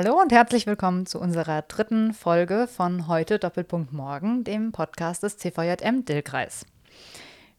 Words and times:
Hallo 0.00 0.20
und 0.20 0.30
herzlich 0.30 0.64
willkommen 0.68 1.06
zu 1.06 1.18
unserer 1.18 1.62
dritten 1.62 2.14
Folge 2.14 2.68
von 2.68 3.08
heute 3.08 3.40
Doppelpunkt 3.40 3.92
Morgen, 3.92 4.44
dem 4.44 4.70
Podcast 4.70 5.24
des 5.24 5.38
CVJM 5.38 6.04
Dillkreis. 6.04 6.64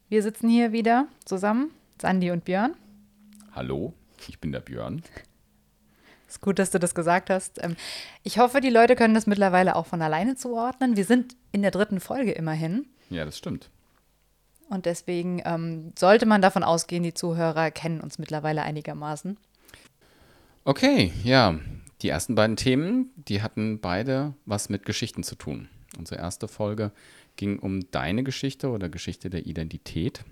Wir 0.08 0.22
sitzen 0.22 0.48
hier 0.48 0.72
wieder 0.72 1.06
zusammen, 1.26 1.70
Sandy 2.00 2.30
und 2.30 2.46
Björn. 2.46 2.76
Hallo, 3.54 3.92
ich 4.26 4.40
bin 4.40 4.52
der 4.52 4.60
Björn. 4.60 5.02
Ist 6.26 6.40
gut, 6.40 6.58
dass 6.58 6.70
du 6.70 6.78
das 6.78 6.94
gesagt 6.94 7.28
hast. 7.28 7.62
Ähm, 7.62 7.76
ich 8.22 8.38
hoffe, 8.38 8.62
die 8.62 8.70
Leute 8.70 8.96
können 8.96 9.12
das 9.12 9.26
mittlerweile 9.26 9.76
auch 9.76 9.84
von 9.84 10.00
alleine 10.00 10.34
zuordnen. 10.34 10.96
Wir 10.96 11.04
sind 11.04 11.36
in 11.52 11.60
der 11.60 11.72
dritten 11.72 12.00
Folge 12.00 12.32
immerhin. 12.32 12.86
Ja, 13.10 13.26
das 13.26 13.36
stimmt. 13.36 13.68
Und 14.70 14.86
deswegen 14.86 15.42
ähm, 15.44 15.92
sollte 15.98 16.24
man 16.24 16.40
davon 16.40 16.64
ausgehen, 16.64 17.02
die 17.02 17.12
Zuhörer 17.12 17.70
kennen 17.70 18.00
uns 18.00 18.18
mittlerweile 18.18 18.62
einigermaßen. 18.62 19.36
Okay, 20.64 21.12
ja. 21.22 21.58
Die 22.02 22.08
ersten 22.08 22.34
beiden 22.34 22.56
Themen, 22.56 23.10
die 23.16 23.42
hatten 23.42 23.80
beide 23.80 24.34
was 24.46 24.68
mit 24.68 24.86
Geschichten 24.86 25.22
zu 25.22 25.34
tun. 25.34 25.68
Unsere 25.98 26.20
erste 26.20 26.48
Folge 26.48 26.92
ging 27.36 27.58
um 27.58 27.90
deine 27.90 28.24
Geschichte 28.24 28.70
oder 28.70 28.88
Geschichte 28.88 29.28
der 29.28 29.46
Identität. 29.46 30.24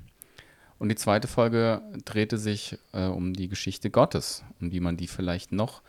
Und 0.79 0.89
die 0.89 0.95
zweite 0.95 1.29
Folge 1.29 1.83
drehte 2.05 2.39
sich 2.39 2.79
äh, 2.93 3.07
um 3.07 3.35
die 3.35 3.49
Geschichte 3.49 3.91
Gottes 3.91 4.45
und 4.61 4.73
wie 4.73 4.81
man 4.81 4.97
die 4.97 5.09
vielleicht 5.09 5.53
noch 5.53 5.83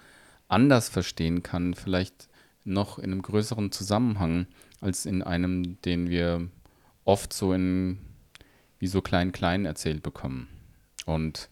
anders 0.48 0.90
verstehen 0.90 1.44
kann, 1.44 1.76
vielleicht 1.76 2.28
noch 2.66 2.98
in 2.98 3.12
einem 3.12 3.22
größeren 3.22 3.72
Zusammenhang 3.72 4.48
als 4.82 5.06
in 5.06 5.22
einem, 5.22 5.80
den 5.84 6.10
wir 6.10 6.50
oft 7.06 7.34
so 7.34 7.54
in 7.54 8.00
wie 8.80 8.88
so 8.88 9.02
klein-klein 9.02 9.66
erzählt 9.66 10.02
bekommen. 10.02 10.48
Und 11.06 11.50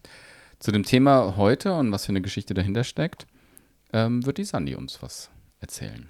zu 0.58 0.72
dem 0.72 0.82
Thema 0.82 1.36
heute 1.36 1.74
und 1.74 1.92
was 1.92 2.06
für 2.06 2.12
eine 2.12 2.22
Geschichte 2.22 2.54
dahinter 2.54 2.84
steckt, 2.84 3.26
ähm, 3.92 4.24
wird 4.24 4.38
die 4.38 4.44
Sandy 4.44 4.74
uns 4.74 5.02
was 5.02 5.30
erzählen. 5.60 6.08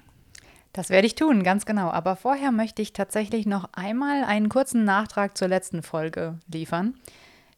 Das 0.73 0.91
werde 0.91 1.07
ich 1.07 1.15
tun, 1.15 1.43
ganz 1.43 1.67
genau. 1.67 1.91
Aber 1.91 2.17
vorher 2.17 2.53
möchte 2.53 2.83
ich 2.83 2.93
tatsächlich 2.93 3.47
noch 3.47 3.69
einmal 3.73 4.25
einen 4.25 4.49
kurzen 4.49 4.85
Nachtrag 4.85 5.37
zur 5.37 5.49
letzten 5.49 5.83
Folge 5.83 6.39
liefern. 6.53 6.95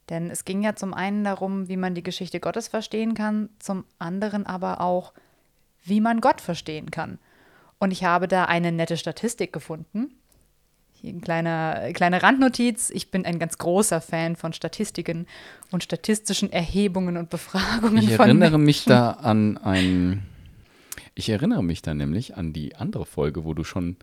Denn 0.08 0.30
es 0.30 0.44
ging 0.44 0.62
ja 0.62 0.74
zum 0.74 0.94
einen 0.94 1.24
darum, 1.24 1.68
wie 1.68 1.76
man 1.76 1.94
die 1.94 2.02
Geschichte 2.02 2.40
Gottes 2.40 2.68
verstehen 2.68 3.14
kann, 3.14 3.48
zum 3.58 3.84
anderen 3.98 4.46
aber 4.46 4.80
auch, 4.80 5.12
wie 5.84 6.00
man 6.00 6.20
Gott 6.20 6.40
verstehen 6.40 6.90
kann. 6.90 7.18
Und 7.78 7.92
ich 7.92 8.04
habe 8.04 8.28
da 8.28 8.44
eine 8.44 8.72
nette 8.72 8.96
Statistik 8.96 9.52
gefunden. 9.52 10.19
Hier 11.00 11.14
ein 11.14 11.22
kleiner, 11.22 11.92
kleine 11.94 12.22
Randnotiz. 12.22 12.90
Ich 12.90 13.10
bin 13.10 13.24
ein 13.24 13.38
ganz 13.38 13.56
großer 13.56 14.02
Fan 14.02 14.36
von 14.36 14.52
Statistiken 14.52 15.26
und 15.70 15.82
statistischen 15.82 16.52
Erhebungen 16.52 17.16
und 17.16 17.30
Befragungen. 17.30 18.02
Ich 18.02 18.10
erinnere 18.10 18.58
mich 18.58 18.84
da 18.84 19.12
an 19.12 19.56
ein. 19.56 20.22
Ich 21.14 21.30
erinnere 21.30 21.64
mich 21.64 21.80
da 21.80 21.94
nämlich 21.94 22.36
an 22.36 22.52
die 22.52 22.76
andere 22.76 23.06
Folge, 23.06 23.44
wo 23.44 23.54
du 23.54 23.64
schon 23.64 23.96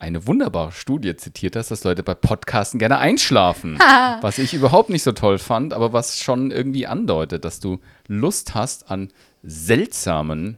eine 0.00 0.26
wunderbare 0.26 0.72
Studie 0.72 1.14
zitiert 1.14 1.54
hast, 1.54 1.70
dass 1.70 1.84
Leute 1.84 2.02
bei 2.02 2.14
Podcasten 2.14 2.80
gerne 2.80 2.98
einschlafen. 2.98 3.78
was 4.20 4.38
ich 4.38 4.52
überhaupt 4.52 4.90
nicht 4.90 5.04
so 5.04 5.12
toll 5.12 5.38
fand, 5.38 5.72
aber 5.72 5.92
was 5.92 6.18
schon 6.18 6.50
irgendwie 6.50 6.88
andeutet, 6.88 7.44
dass 7.44 7.60
du 7.60 7.78
Lust 8.08 8.56
hast 8.56 8.90
an 8.90 9.12
seltsamen 9.44 10.56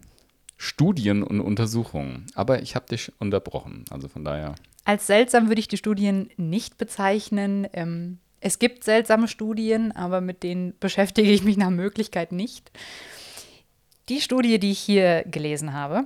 Studien 0.56 1.22
und 1.22 1.40
Untersuchungen. 1.40 2.24
Aber 2.34 2.62
ich 2.62 2.74
habe 2.74 2.86
dich 2.86 3.12
unterbrochen. 3.18 3.84
Also 3.90 4.08
von 4.08 4.24
daher. 4.24 4.54
Als 4.84 5.06
seltsam 5.06 5.48
würde 5.48 5.60
ich 5.60 5.68
die 5.68 5.76
Studien 5.76 6.30
nicht 6.36 6.76
bezeichnen. 6.76 7.66
Ähm, 7.72 8.18
es 8.40 8.58
gibt 8.58 8.84
seltsame 8.84 9.28
Studien, 9.28 9.92
aber 9.92 10.20
mit 10.20 10.42
denen 10.42 10.78
beschäftige 10.78 11.30
ich 11.30 11.42
mich 11.42 11.56
nach 11.56 11.70
Möglichkeit 11.70 12.32
nicht. 12.32 12.70
Die 14.10 14.20
Studie, 14.20 14.58
die 14.58 14.72
ich 14.72 14.80
hier 14.80 15.24
gelesen 15.24 15.72
habe, 15.72 16.04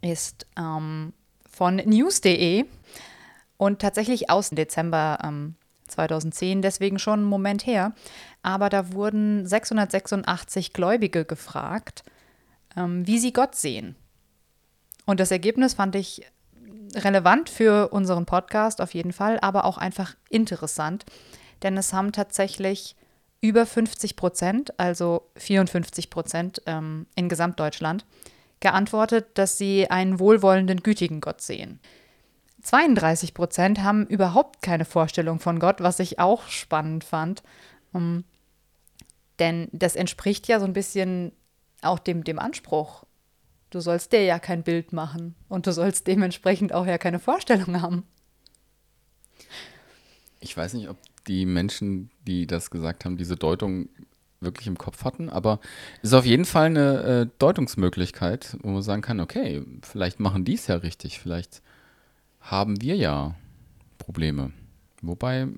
ist 0.00 0.46
ähm, 0.56 1.12
von 1.50 1.76
news.de 1.76 2.64
und 3.56 3.80
tatsächlich 3.80 4.30
aus 4.30 4.50
Dezember 4.50 5.18
ähm, 5.24 5.56
2010, 5.88 6.62
deswegen 6.62 6.98
schon 6.98 7.20
einen 7.20 7.28
Moment 7.28 7.66
her. 7.66 7.92
Aber 8.42 8.68
da 8.68 8.92
wurden 8.92 9.46
686 9.46 10.72
Gläubige 10.72 11.24
gefragt, 11.24 12.04
ähm, 12.76 13.06
wie 13.06 13.18
sie 13.18 13.32
Gott 13.32 13.56
sehen. 13.56 13.96
Und 15.06 15.20
das 15.20 15.30
Ergebnis 15.30 15.74
fand 15.74 15.96
ich 15.96 16.22
relevant 16.94 17.48
für 17.48 17.88
unseren 17.88 18.26
Podcast 18.26 18.80
auf 18.80 18.94
jeden 18.94 19.12
Fall, 19.12 19.38
aber 19.40 19.64
auch 19.64 19.78
einfach 19.78 20.14
interessant, 20.28 21.04
denn 21.62 21.76
es 21.76 21.92
haben 21.92 22.12
tatsächlich 22.12 22.96
über 23.40 23.66
50 23.66 24.16
Prozent, 24.16 24.78
also 24.78 25.28
54 25.36 26.10
Prozent 26.10 26.62
ähm, 26.66 27.06
in 27.16 27.28
Gesamtdeutschland, 27.28 28.06
geantwortet, 28.60 29.26
dass 29.34 29.58
sie 29.58 29.90
einen 29.90 30.20
wohlwollenden, 30.20 30.82
gütigen 30.82 31.20
Gott 31.20 31.40
sehen. 31.40 31.80
32 32.62 33.34
Prozent 33.34 33.82
haben 33.82 34.06
überhaupt 34.06 34.62
keine 34.62 34.84
Vorstellung 34.84 35.40
von 35.40 35.58
Gott, 35.58 35.80
was 35.80 35.98
ich 35.98 36.20
auch 36.20 36.46
spannend 36.48 37.04
fand. 37.04 37.42
Um, 37.92 38.02
ähm, 38.02 38.24
denn 39.38 39.68
das 39.72 39.96
entspricht 39.96 40.46
ja 40.46 40.60
so 40.60 40.66
ein 40.66 40.72
bisschen 40.72 41.32
auch 41.80 41.98
dem, 41.98 42.22
dem 42.22 42.38
Anspruch 42.38 43.04
Du 43.72 43.80
sollst 43.80 44.12
dir 44.12 44.22
ja 44.22 44.38
kein 44.38 44.62
Bild 44.62 44.92
machen 44.92 45.34
und 45.48 45.66
du 45.66 45.72
sollst 45.72 46.06
dementsprechend 46.06 46.74
auch 46.74 46.86
ja 46.86 46.98
keine 46.98 47.18
Vorstellung 47.18 47.80
haben. 47.80 48.04
Ich 50.40 50.54
weiß 50.54 50.74
nicht, 50.74 50.90
ob 50.90 50.98
die 51.26 51.46
Menschen, 51.46 52.10
die 52.26 52.46
das 52.46 52.70
gesagt 52.70 53.06
haben, 53.06 53.16
diese 53.16 53.36
Deutung 53.36 53.88
wirklich 54.40 54.66
im 54.66 54.76
Kopf 54.76 55.04
hatten, 55.04 55.30
aber 55.30 55.58
es 56.02 56.10
ist 56.10 56.14
auf 56.14 56.26
jeden 56.26 56.44
Fall 56.44 56.66
eine 56.66 57.02
äh, 57.02 57.26
Deutungsmöglichkeit, 57.38 58.58
wo 58.60 58.68
man 58.70 58.82
sagen 58.82 59.00
kann, 59.00 59.20
okay, 59.20 59.62
vielleicht 59.82 60.20
machen 60.20 60.44
die 60.44 60.54
es 60.54 60.66
ja 60.66 60.76
richtig, 60.76 61.18
vielleicht 61.18 61.62
haben 62.40 62.82
wir 62.82 62.96
ja 62.96 63.36
Probleme. 63.96 64.52
Wobei 65.00 65.48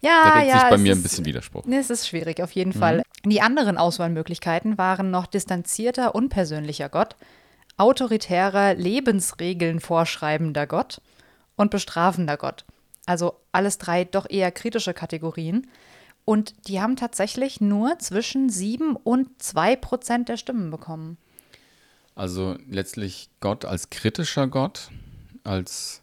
ja, 0.00 0.24
da 0.24 0.38
regt 0.38 0.48
ja, 0.48 0.60
sich 0.60 0.70
bei 0.70 0.78
mir 0.78 0.92
ist, 0.92 0.98
ein 0.98 1.02
bisschen 1.02 1.24
Widerspruch. 1.24 1.64
Es 1.70 1.90
ist 1.90 2.08
schwierig, 2.08 2.42
auf 2.42 2.52
jeden 2.52 2.70
mhm. 2.74 2.78
Fall. 2.78 3.02
Die 3.24 3.40
anderen 3.40 3.78
Auswahlmöglichkeiten 3.78 4.78
waren 4.78 5.10
noch 5.10 5.26
distanzierter, 5.26 6.14
unpersönlicher 6.14 6.88
Gott, 6.88 7.16
autoritärer, 7.76 8.74
Lebensregeln 8.74 9.80
vorschreibender 9.80 10.66
Gott 10.66 11.00
und 11.56 11.70
bestrafender 11.70 12.36
Gott. 12.36 12.64
Also 13.06 13.34
alles 13.52 13.78
drei 13.78 14.04
doch 14.04 14.28
eher 14.28 14.50
kritische 14.52 14.94
Kategorien. 14.94 15.68
Und 16.24 16.68
die 16.68 16.80
haben 16.80 16.96
tatsächlich 16.96 17.60
nur 17.60 17.98
zwischen 17.98 18.48
7 18.48 18.94
und 18.94 19.42
2 19.42 19.76
Prozent 19.76 20.28
der 20.28 20.36
Stimmen 20.36 20.70
bekommen. 20.70 21.18
Also 22.14 22.56
letztlich 22.68 23.28
Gott 23.40 23.64
als 23.64 23.90
kritischer 23.90 24.46
Gott, 24.46 24.90
als 25.42 26.02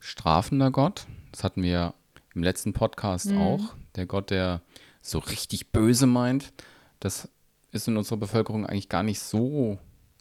strafender 0.00 0.70
Gott. 0.70 1.06
Das 1.30 1.44
hatten 1.44 1.62
wir 1.62 1.94
im 2.34 2.42
letzten 2.42 2.72
Podcast 2.72 3.26
mhm. 3.26 3.40
auch. 3.40 3.74
Der 3.96 4.06
Gott, 4.06 4.30
der 4.30 4.62
so 5.00 5.18
richtig 5.18 5.72
böse 5.72 6.06
meint, 6.06 6.52
das 7.00 7.28
ist 7.72 7.88
in 7.88 7.96
unserer 7.96 8.18
Bevölkerung 8.18 8.66
eigentlich 8.66 8.88
gar 8.88 9.02
nicht 9.02 9.20
so 9.20 9.78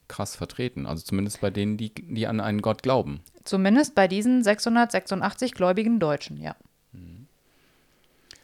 krass 0.08 0.36
vertreten. 0.36 0.86
Also 0.86 1.04
zumindest 1.04 1.42
bei 1.42 1.50
denen, 1.50 1.78
die, 1.78 1.94
die 1.94 2.28
an 2.28 2.40
einen 2.40 2.62
Gott 2.62 2.84
glauben. 2.84 3.22
Zumindest 3.44 3.96
bei 3.96 4.08
diesen 4.08 4.44
686 4.44 5.54
gläubigen 5.54 6.00
Deutschen, 6.00 6.38
ja. 6.38 6.56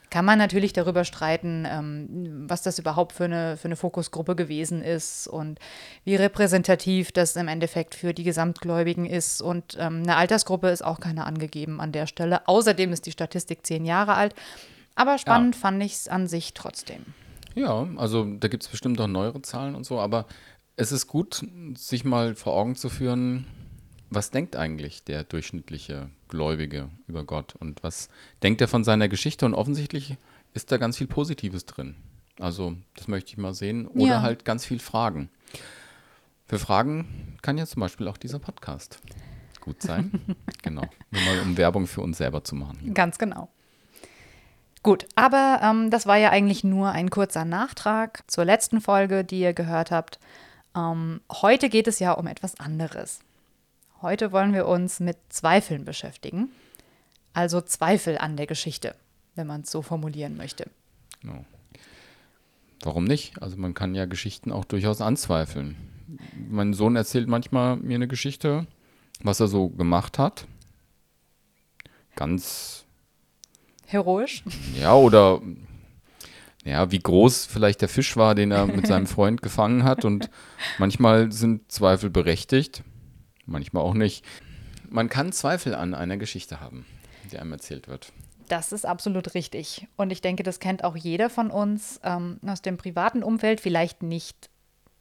Kann 0.09 0.23
man 0.23 0.37
natürlich 0.37 0.71
darüber 0.71 1.03
streiten, 1.03 1.65
ähm, 1.69 2.45
was 2.47 2.61
das 2.61 2.79
überhaupt 2.79 3.11
für 3.11 3.25
eine, 3.25 3.57
für 3.57 3.65
eine 3.67 3.75
Fokusgruppe 3.75 4.35
gewesen 4.35 4.81
ist 4.81 5.27
und 5.27 5.59
wie 6.05 6.15
repräsentativ 6.15 7.11
das 7.11 7.35
im 7.35 7.47
Endeffekt 7.47 7.93
für 7.93 8.13
die 8.13 8.23
Gesamtgläubigen 8.23 9.05
ist. 9.05 9.41
Und 9.41 9.75
ähm, 9.79 10.03
eine 10.03 10.15
Altersgruppe 10.15 10.69
ist 10.69 10.83
auch 10.83 10.99
keine 10.99 11.25
angegeben 11.25 11.81
an 11.81 11.91
der 11.91 12.07
Stelle. 12.07 12.47
Außerdem 12.47 12.93
ist 12.93 13.05
die 13.05 13.11
Statistik 13.11 13.65
zehn 13.65 13.85
Jahre 13.85 14.13
alt. 14.13 14.33
Aber 14.95 15.17
spannend 15.17 15.55
ja. 15.55 15.61
fand 15.61 15.83
ich 15.83 15.93
es 15.93 16.07
an 16.07 16.27
sich 16.27 16.53
trotzdem. 16.53 17.05
Ja, 17.53 17.87
also 17.97 18.23
da 18.23 18.47
gibt 18.47 18.63
es 18.63 18.69
bestimmt 18.69 19.01
auch 19.01 19.07
neuere 19.07 19.41
Zahlen 19.41 19.75
und 19.75 19.85
so, 19.85 19.99
aber 19.99 20.25
es 20.75 20.91
ist 20.91 21.07
gut, 21.07 21.45
sich 21.75 22.05
mal 22.05 22.35
vor 22.35 22.53
Augen 22.53 22.75
zu 22.75 22.87
führen, 22.87 23.45
was 24.09 24.31
denkt 24.31 24.55
eigentlich 24.55 25.03
der 25.03 25.23
durchschnittliche 25.23 26.09
Gläubige 26.27 26.89
über 27.07 27.23
Gott 27.23 27.55
und 27.55 27.83
was 27.83 28.09
denkt 28.43 28.61
er 28.61 28.67
von 28.67 28.83
seiner 28.83 29.07
Geschichte 29.07 29.45
und 29.45 29.53
offensichtlich 29.53 30.17
ist 30.53 30.71
da 30.71 30.77
ganz 30.77 30.97
viel 30.97 31.07
Positives 31.07 31.65
drin. 31.65 31.95
Also 32.39 32.75
das 32.95 33.07
möchte 33.07 33.31
ich 33.31 33.37
mal 33.37 33.53
sehen 33.53 33.87
oder 33.87 34.07
ja. 34.07 34.21
halt 34.21 34.45
ganz 34.45 34.65
viel 34.65 34.79
Fragen. 34.79 35.29
Für 36.45 36.59
Fragen 36.59 37.37
kann 37.41 37.57
ja 37.57 37.65
zum 37.65 37.81
Beispiel 37.81 38.07
auch 38.07 38.17
dieser 38.17 38.39
Podcast 38.39 38.99
gut 39.61 39.81
sein. 39.81 40.11
genau. 40.61 40.83
Nur 41.11 41.21
mal 41.23 41.39
um 41.41 41.57
Werbung 41.57 41.87
für 41.87 42.01
uns 42.01 42.17
selber 42.17 42.43
zu 42.43 42.55
machen. 42.55 42.79
Hier. 42.81 42.93
Ganz 42.93 43.17
genau. 43.17 43.49
Gut, 44.83 45.05
aber 45.15 45.59
ähm, 45.61 45.89
das 45.91 46.05
war 46.05 46.15
ja 46.15 46.29
eigentlich 46.29 46.63
nur 46.63 46.91
ein 46.91 47.09
kurzer 47.09 47.43
Nachtrag 47.43 48.23
zur 48.27 48.45
letzten 48.45 48.79
Folge, 48.79 49.25
die 49.25 49.41
ihr 49.41 49.53
gehört 49.53 49.91
habt. 49.91 50.19
Ähm, 50.75 51.19
heute 51.41 51.67
geht 51.67 51.87
es 51.87 51.99
ja 51.99 52.13
um 52.13 52.27
etwas 52.27 52.57
anderes. 52.59 53.19
Heute 54.01 54.31
wollen 54.31 54.53
wir 54.53 54.67
uns 54.67 54.99
mit 54.99 55.17
Zweifeln 55.29 55.83
beschäftigen. 55.83 56.51
Also 57.33 57.61
Zweifel 57.61 58.17
an 58.17 58.37
der 58.37 58.47
Geschichte, 58.47 58.95
wenn 59.35 59.47
man 59.47 59.61
es 59.61 59.71
so 59.71 59.81
formulieren 59.81 60.37
möchte. 60.37 60.69
No. 61.23 61.45
Warum 62.81 63.05
nicht? 63.05 63.41
Also 63.41 63.57
man 63.57 63.73
kann 63.73 63.95
ja 63.95 64.05
Geschichten 64.05 64.51
auch 64.51 64.65
durchaus 64.65 65.01
anzweifeln. 65.01 65.75
Mein 66.49 66.73
Sohn 66.73 66.95
erzählt 66.95 67.27
manchmal 67.27 67.77
mir 67.77 67.95
eine 67.95 68.07
Geschichte, 68.07 68.67
was 69.21 69.39
er 69.39 69.47
so 69.47 69.69
gemacht 69.69 70.19
hat. 70.19 70.47
Ganz, 72.15 72.85
Heroisch. 73.85 74.43
ja, 74.79 74.93
oder 74.95 75.41
ja, 76.63 76.91
wie 76.91 76.99
groß 76.99 77.45
vielleicht 77.45 77.81
der 77.81 77.89
Fisch 77.89 78.17
war, 78.17 78.35
den 78.35 78.51
er 78.51 78.65
mit 78.67 78.85
seinem 78.85 79.07
Freund 79.07 79.41
gefangen 79.41 79.83
hat. 79.83 80.05
Und 80.05 80.29
manchmal 80.77 81.31
sind 81.31 81.71
Zweifel 81.71 82.09
berechtigt, 82.09 82.83
manchmal 83.47 83.83
auch 83.83 83.93
nicht. 83.93 84.23
Man 84.89 85.09
kann 85.09 85.31
Zweifel 85.31 85.75
an 85.75 85.93
einer 85.93 86.17
Geschichte 86.17 86.59
haben, 86.59 86.85
die 87.31 87.37
einem 87.37 87.51
erzählt 87.51 87.87
wird. 87.87 88.11
Das 88.47 88.71
ist 88.71 88.85
absolut 88.85 89.33
richtig. 89.33 89.87
Und 89.97 90.11
ich 90.11 90.21
denke, 90.21 90.43
das 90.43 90.59
kennt 90.59 90.83
auch 90.83 90.95
jeder 90.95 91.29
von 91.29 91.51
uns 91.51 91.99
ähm, 92.03 92.39
aus 92.45 92.61
dem 92.61 92.77
privaten 92.77 93.23
Umfeld. 93.23 93.59
Vielleicht 93.59 94.03
nicht 94.03 94.49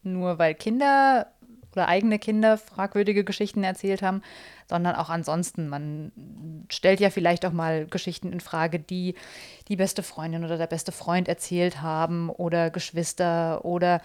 nur, 0.02 0.38
weil 0.38 0.54
Kinder 0.54 1.28
oder 1.76 1.88
eigene 1.88 2.18
Kinder 2.18 2.56
fragwürdige 2.56 3.22
Geschichten 3.22 3.62
erzählt 3.62 4.02
haben, 4.02 4.22
sondern 4.68 4.96
auch 4.96 5.10
ansonsten. 5.10 5.68
Man 5.68 6.10
stellt 6.70 7.00
ja 7.00 7.10
vielleicht 7.10 7.44
auch 7.44 7.52
mal 7.52 7.86
Geschichten 7.86 8.32
in 8.32 8.40
Frage, 8.40 8.80
die 8.80 9.14
die 9.68 9.76
beste 9.76 10.02
Freundin 10.02 10.44
oder 10.44 10.56
der 10.56 10.66
beste 10.66 10.90
Freund 10.90 11.28
erzählt 11.28 11.82
haben 11.82 12.30
oder 12.30 12.70
Geschwister 12.70 13.64
oder 13.64 14.00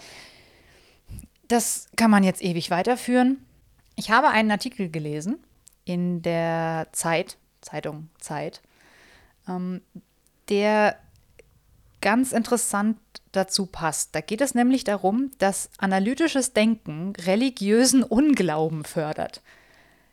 das 1.47 1.89
kann 1.95 2.11
man 2.11 2.23
jetzt 2.23 2.43
ewig 2.43 2.69
weiterführen. 2.71 3.37
Ich 3.95 4.11
habe 4.11 4.29
einen 4.29 4.51
Artikel 4.51 4.89
gelesen 4.89 5.39
in 5.85 6.21
der 6.21 6.87
Zeit, 6.91 7.37
Zeitung 7.61 8.09
Zeit, 8.19 8.61
ähm, 9.47 9.81
der 10.49 10.97
ganz 12.01 12.31
interessant 12.31 12.97
dazu 13.31 13.65
passt. 13.65 14.15
Da 14.15 14.21
geht 14.21 14.41
es 14.41 14.55
nämlich 14.55 14.83
darum, 14.83 15.31
dass 15.37 15.69
analytisches 15.77 16.53
Denken 16.53 17.13
religiösen 17.15 18.03
Unglauben 18.03 18.83
fördert. 18.83 19.41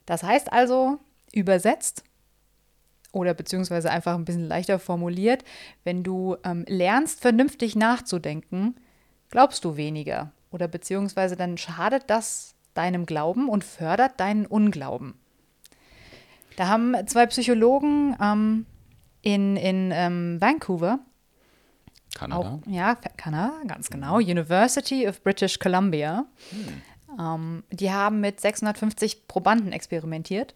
Das 0.07 0.23
heißt 0.23 0.53
also, 0.53 0.99
übersetzt 1.33 2.05
oder 3.13 3.35
beziehungsweise 3.35 3.91
einfach 3.91 4.15
ein 4.15 4.25
bisschen 4.25 4.47
leichter 4.47 4.79
formuliert, 4.79 5.45
wenn 5.85 6.03
du 6.03 6.37
ähm, 6.45 6.65
lernst, 6.69 7.21
vernünftig 7.21 7.75
nachzudenken, 7.75 8.77
glaubst 9.31 9.65
du 9.65 9.77
weniger. 9.77 10.33
Oder 10.51 10.69
beziehungsweise 10.69 11.37
dann 11.37 11.59
schadet 11.59 12.05
das 12.09 12.55
deinem 12.79 13.05
Glauben 13.05 13.49
und 13.49 13.65
fördert 13.65 14.19
deinen 14.21 14.47
Unglauben. 14.47 15.15
Da 16.57 16.69
haben 16.69 16.95
zwei 17.07 17.27
Psychologen 17.27 18.17
ähm, 18.21 18.67
in, 19.23 19.57
in 19.57 19.91
ähm, 19.93 20.41
Vancouver 20.41 21.01
Kanada. 22.15 22.41
auch, 22.41 22.61
ja, 22.67 22.95
Kanada, 22.95 23.61
ganz 23.67 23.91
genau. 23.91 24.17
University 24.17 25.07
of 25.07 25.23
British 25.23 25.59
Columbia. 25.59 26.27
Ähm, 27.19 27.63
die 27.71 27.93
haben 27.93 28.21
mit 28.21 28.41
650 28.41 29.29
Probanden 29.29 29.73
experimentiert. 29.73 30.55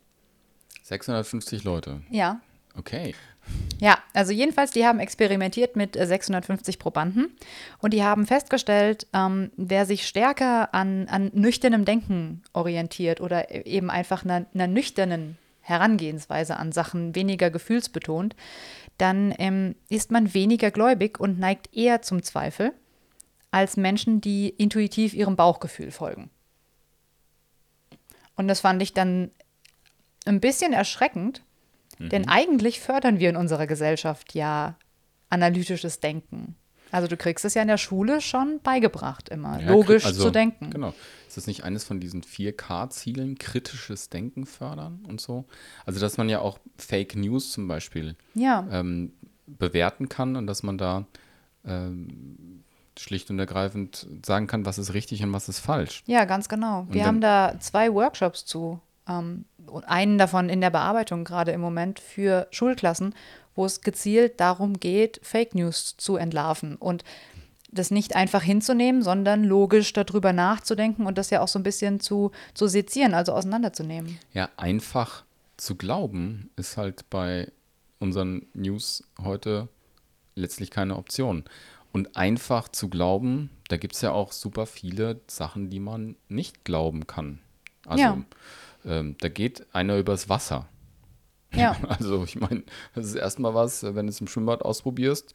650 0.83 1.65
Leute. 1.65 2.03
Ja. 2.11 2.41
Okay. 2.77 3.15
Ja, 3.81 3.99
also 4.15 4.33
jedenfalls, 4.33 4.71
die 4.71 4.87
haben 4.87 5.01
experimentiert 5.01 5.75
mit 5.75 5.97
äh, 5.97 6.07
650 6.07 6.79
Probanden 6.79 7.37
und 7.79 7.93
die 7.93 8.05
haben 8.05 8.27
festgestellt, 8.27 9.09
ähm, 9.13 9.51
wer 9.57 9.87
sich 9.87 10.07
stärker 10.07 10.73
an, 10.73 11.09
an 11.09 11.33
nüchternem 11.35 11.85
Denken 11.85 12.43
orientiert 12.53 13.21
oder 13.21 13.51
e- 13.51 13.63
eben 13.63 13.91
einfach 13.91 14.25
einer, 14.25 14.47
einer 14.55 14.69
nüchternen 14.69 15.37
Herangehensweise 15.63 16.57
an 16.57 16.71
Sachen, 16.71 17.15
weniger 17.17 17.51
gefühlsbetont, 17.51 18.37
dann 18.99 19.35
ähm, 19.39 19.75
ist 19.89 20.13
man 20.13 20.33
weniger 20.33 20.71
gläubig 20.71 21.19
und 21.19 21.39
neigt 21.41 21.75
eher 21.75 22.03
zum 22.03 22.23
Zweifel 22.23 22.73
als 23.51 23.77
Menschen, 23.77 24.21
die 24.21 24.49
intuitiv 24.49 25.13
ihrem 25.13 25.37
Bauchgefühl 25.37 25.91
folgen. 25.91 26.31
Und 28.37 28.49
das 28.49 28.61
fand 28.61 28.83
ich 28.83 28.93
dann 28.95 29.31
ein 30.25 30.41
bisschen 30.41 30.73
erschreckend, 30.73 31.43
denn 32.11 32.29
eigentlich 32.29 32.81
fördern 32.81 33.19
wir 33.19 33.31
in 33.31 33.37
unserer 33.37 33.67
Gesellschaft 33.67 34.35
ja 34.35 34.77
analytisches 35.31 36.01
Denken. 36.01 36.57
Also 36.91 37.09
du 37.09 37.17
kriegst 37.17 37.45
es 37.47 37.55
ja 37.55 37.63
in 37.63 37.69
der 37.69 37.79
Schule 37.79 38.21
schon 38.21 38.61
beigebracht 38.63 39.31
immer, 39.31 39.59
Ja, 39.61 39.71
logisch 39.71 40.05
also, 40.05 40.25
zu 40.25 40.31
denken. 40.31 40.71
Genau. 40.71 40.93
Ist 41.27 41.39
das 41.39 41.47
nicht 41.47 41.65
eines 41.65 41.85
von 41.85 42.01
diesen 42.01 42.23
4K-Zielen, 42.23 43.39
kritisches 43.39 44.11
Denken 44.11 44.45
fördern 44.45 45.03
und 45.09 45.19
so? 45.19 45.47
Also, 45.87 46.01
dass 46.01 46.19
man 46.19 46.29
ja 46.29 46.41
auch 46.41 46.59
Fake 46.77 47.17
News 47.17 47.51
zum 47.53 47.67
Beispiel 47.67 48.15
Ja, 48.35 48.67
ähm, 48.71 49.13
bewerten 49.47 50.11
kann 50.11 50.37
und 50.37 50.47
dass 50.47 50.63
man 50.63 50.77
da 50.77 51.07
ähm, 51.65 52.63
schlicht 52.99 53.31
und 53.31 53.39
ergreifend 53.39 54.07
sagen 54.25 54.47
kann, 54.47 54.67
was 54.67 54.77
ist 54.77 54.93
richtig 54.93 55.23
und 55.23 55.33
was 55.33 55.49
ist 55.49 55.61
falsch. 55.61 56.03
ja, 56.07 56.27
ganz 56.27 56.49
genau. 56.51 56.87
Wir 56.91 57.01
dann- 57.01 57.07
haben 57.09 57.21
da 57.23 57.55
zwei 57.61 57.93
Workshops 57.95 58.45
zu. 58.45 58.81
Ähm, 59.09 59.45
und 59.67 59.85
einen 59.85 60.19
davon 60.19 60.49
in 60.49 60.61
der 60.61 60.71
Bearbeitung 60.71 61.25
gerade 61.25 61.53
im 61.53 61.61
Moment 61.61 62.01
für 62.01 62.47
Schulklassen, 62.51 63.15
wo 63.55 63.65
es 63.65 63.81
gezielt 63.81 64.41
darum 64.41 64.81
geht, 64.81 65.21
Fake 65.23 65.55
News 65.55 65.97
zu 65.97 66.17
entlarven 66.17 66.77
und 66.77 67.05
das 67.71 67.91
nicht 67.91 68.15
einfach 68.15 68.43
hinzunehmen, 68.43 69.03
sondern 69.03 69.45
logisch 69.45 69.93
darüber 69.95 70.33
nachzudenken 70.33 71.07
und 71.07 71.17
das 71.17 71.31
ja 71.31 71.41
auch 71.41 71.49
so 71.49 71.59
ein 71.59 71.63
bisschen 71.63 72.01
zu, 72.01 72.31
zu 72.55 72.67
sezieren, 72.67 73.15
also 73.15 73.33
auseinanderzunehmen. 73.33 74.19
Ja, 74.35 74.51
einfach 74.57 75.25
zu 75.57 75.77
glauben 75.77 76.51
ist 76.57 76.77
halt 76.77 77.09
bei 77.09 77.51
unseren 77.99 78.47
News 78.53 79.05
heute 79.23 79.69
letztlich 80.35 80.71
keine 80.71 80.97
Option. 80.97 81.45
Und 81.93 82.17
einfach 82.17 82.69
zu 82.69 82.89
glauben, 82.89 83.51
da 83.69 83.77
gibt 83.77 83.95
es 83.95 84.01
ja 84.01 84.13
auch 84.13 84.33
super 84.33 84.67
viele 84.67 85.21
Sachen, 85.27 85.71
die 85.71 85.81
man 85.81 86.17
nicht 86.29 86.65
glauben 86.65 87.07
kann. 87.07 87.39
Also 87.87 88.03
Ja. 88.03 88.19
Ähm, 88.85 89.17
da 89.21 89.29
geht 89.29 89.67
einer 89.75 89.97
übers 89.99 90.29
Wasser. 90.29 90.69
Ja, 91.55 91.77
Also 91.89 92.25
ich 92.25 92.39
meine, 92.39 92.63
das 92.95 93.07
ist 93.07 93.15
erstmal 93.15 93.55
was, 93.55 93.83
wenn 93.83 94.07
du 94.07 94.11
es 94.11 94.21
im 94.21 94.27
Schwimmbad 94.29 94.63
ausprobierst, 94.63 95.35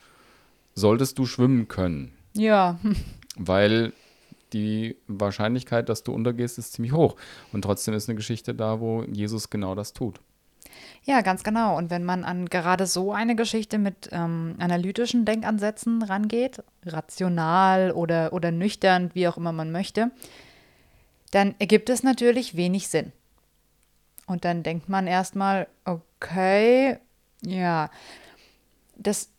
solltest 0.76 1.18
du 1.20 1.26
schwimmen 1.26 1.68
können. 1.68 2.14
ja, 2.34 2.80
Weil 3.36 3.94
die 4.54 4.96
Wahrscheinlichkeit, 5.08 5.90
dass 5.90 6.04
du 6.04 6.14
untergehst, 6.14 6.58
ist 6.58 6.74
ziemlich 6.74 6.94
hoch. 6.94 7.16
Und 7.52 7.64
trotzdem 7.64 7.94
ist 7.94 8.08
eine 8.08 8.16
Geschichte 8.16 8.56
da, 8.56 8.80
wo 8.80 9.04
Jesus 9.04 9.50
genau 9.50 9.76
das 9.76 9.94
tut. 9.94 10.20
Ja, 11.04 11.22
ganz 11.22 11.44
genau. 11.44 11.78
Und 11.78 11.90
wenn 11.90 12.04
man 12.04 12.24
an 12.24 12.48
gerade 12.48 12.86
so 12.86 13.12
eine 13.12 13.36
Geschichte 13.36 13.78
mit 13.78 14.10
ähm, 14.12 14.56
analytischen 14.60 15.26
Denkansätzen 15.26 16.02
rangeht, 16.02 16.64
rational 16.86 17.92
oder, 17.92 18.34
oder 18.34 18.52
nüchtern, 18.52 19.12
wie 19.14 19.28
auch 19.28 19.38
immer 19.38 19.52
man 19.52 19.72
möchte, 19.72 20.12
dann 21.32 21.56
ergibt 21.60 21.90
es 21.90 22.04
natürlich 22.04 22.56
wenig 22.56 22.88
Sinn. 22.88 23.12
Und 24.28 24.46
dann 24.46 24.62
denkt 24.62 24.90
man 24.90 25.08
erstmal, 25.08 25.68
okay, 25.86 26.98
ja, 27.44 27.90
das 28.96 29.30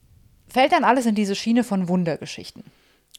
fällt 0.49 0.73
dann 0.73 0.85
alles 0.85 1.07
in 1.07 1.15
diese 1.15 1.37
Schiene 1.37 1.63
von 1.63 1.89
Wundergeschichten. 1.89 2.65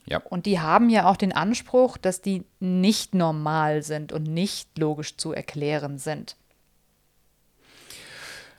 Ja. 0.05 0.17
Und 0.17 0.45
die 0.45 0.59
haben 0.59 0.89
ja 0.89 1.07
auch 1.07 1.17
den 1.17 1.31
Anspruch, 1.31 1.97
dass 1.97 2.21
die 2.21 2.43
nicht 2.59 3.13
normal 3.13 3.83
sind 3.83 4.11
und 4.11 4.23
nicht 4.23 4.77
logisch 4.77 5.15
zu 5.15 5.31
erklären 5.31 5.99
sind. 5.99 6.35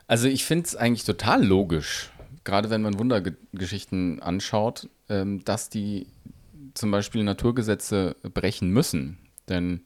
Also 0.06 0.28
ich 0.28 0.44
finde 0.44 0.66
es 0.66 0.76
eigentlich 0.76 1.04
total 1.04 1.44
logisch, 1.44 2.10
gerade 2.44 2.70
wenn 2.70 2.82
man 2.82 2.98
Wundergeschichten 2.98 4.22
anschaut, 4.22 4.88
ähm, 5.08 5.44
dass 5.44 5.68
die 5.68 6.06
zum 6.74 6.90
Beispiel 6.90 7.24
Naturgesetze 7.24 8.16
brechen 8.22 8.70
müssen. 8.70 9.18
Denn 9.48 9.82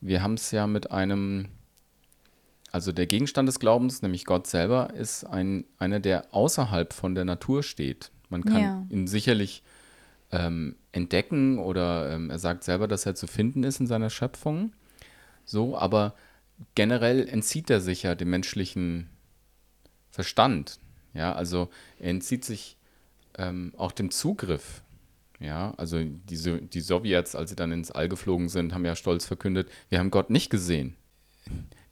wir 0.00 0.22
haben 0.22 0.34
es 0.34 0.50
ja 0.50 0.66
mit 0.66 0.90
einem, 0.90 1.48
also 2.72 2.90
der 2.90 3.06
Gegenstand 3.06 3.48
des 3.48 3.60
Glaubens, 3.60 4.02
nämlich 4.02 4.24
Gott 4.24 4.46
selber, 4.46 4.92
ist 4.94 5.24
ein, 5.24 5.64
einer, 5.78 6.00
der 6.00 6.34
außerhalb 6.34 6.92
von 6.92 7.14
der 7.14 7.24
Natur 7.26 7.62
steht. 7.62 8.10
Man 8.30 8.44
kann 8.44 8.62
Ja. 8.62 8.86
ihn 8.88 9.06
sicherlich 9.06 9.62
ähm, 10.30 10.76
entdecken 10.90 11.58
oder 11.58 12.10
ähm, 12.10 12.30
er 12.30 12.38
sagt 12.38 12.64
selber, 12.64 12.88
dass 12.88 13.04
er 13.04 13.14
zu 13.14 13.26
finden 13.26 13.62
ist 13.62 13.78
in 13.78 13.86
seiner 13.86 14.08
Schöpfung. 14.08 14.72
So, 15.44 15.76
aber 15.76 16.14
generell 16.74 17.28
entzieht 17.28 17.68
er 17.68 17.80
sich 17.80 18.04
ja 18.04 18.14
dem 18.14 18.30
menschlichen 18.30 19.10
Verstand. 20.10 20.78
Ja, 21.12 21.34
also 21.34 21.68
er 21.98 22.10
entzieht 22.10 22.44
sich 22.44 22.78
ähm, 23.36 23.74
auch 23.76 23.92
dem 23.92 24.10
Zugriff. 24.10 24.82
Ja, 25.40 25.74
also 25.76 25.98
diese, 26.02 26.62
die 26.62 26.80
Sowjets, 26.80 27.34
als 27.34 27.50
sie 27.50 27.56
dann 27.56 27.72
ins 27.72 27.90
All 27.90 28.08
geflogen 28.08 28.48
sind, 28.48 28.72
haben 28.72 28.84
ja 28.86 28.96
stolz 28.96 29.26
verkündet, 29.26 29.68
wir 29.90 29.98
haben 29.98 30.10
Gott 30.10 30.30
nicht 30.30 30.48
gesehen. 30.50 30.96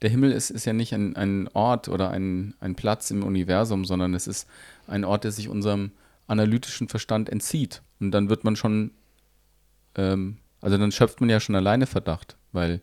Der 0.01 0.09
Himmel 0.09 0.31
ist, 0.31 0.49
ist 0.49 0.65
ja 0.65 0.73
nicht 0.73 0.93
ein, 0.93 1.15
ein 1.15 1.47
Ort 1.53 1.87
oder 1.87 2.09
ein, 2.09 2.55
ein 2.59 2.75
Platz 2.75 3.11
im 3.11 3.23
Universum, 3.23 3.85
sondern 3.85 4.13
es 4.13 4.27
ist 4.27 4.47
ein 4.87 5.05
Ort, 5.05 5.23
der 5.23 5.31
sich 5.31 5.47
unserem 5.47 5.91
analytischen 6.27 6.87
Verstand 6.87 7.29
entzieht. 7.29 7.81
Und 7.99 8.11
dann 8.11 8.29
wird 8.29 8.43
man 8.43 8.55
schon, 8.55 8.91
ähm, 9.95 10.37
also 10.59 10.77
dann 10.77 10.91
schöpft 10.91 11.21
man 11.21 11.29
ja 11.29 11.39
schon 11.39 11.55
alleine 11.55 11.85
Verdacht, 11.85 12.37
weil 12.51 12.81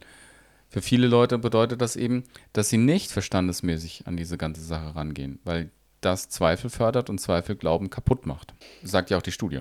für 0.68 0.82
viele 0.82 1.06
Leute 1.06 1.38
bedeutet 1.38 1.80
das 1.80 1.96
eben, 1.96 2.24
dass 2.52 2.68
sie 2.68 2.76
nicht 2.76 3.10
verstandesmäßig 3.10 4.06
an 4.06 4.16
diese 4.16 4.36
ganze 4.36 4.60
Sache 4.60 4.94
rangehen, 4.94 5.40
weil 5.44 5.70
das 6.00 6.28
Zweifel 6.28 6.70
fördert 6.70 7.10
und 7.10 7.20
Zweifel 7.20 7.56
Glauben 7.56 7.90
kaputt 7.90 8.26
macht. 8.26 8.54
Sagt 8.84 9.10
ja 9.10 9.16
auch 9.16 9.22
die 9.22 9.32
Studie. 9.32 9.60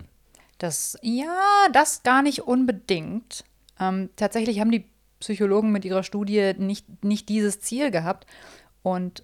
Das, 0.57 0.97
ja, 1.01 1.67
das 1.71 2.03
gar 2.03 2.21
nicht 2.21 2.41
unbedingt. 2.41 3.43
Ähm, 3.79 4.09
tatsächlich 4.15 4.59
haben 4.59 4.71
die 4.71 4.85
Psychologen 5.19 5.71
mit 5.71 5.85
ihrer 5.85 6.03
Studie 6.03 6.53
nicht, 6.57 7.03
nicht 7.03 7.29
dieses 7.29 7.59
Ziel 7.59 7.91
gehabt. 7.91 8.25
Und 8.83 9.23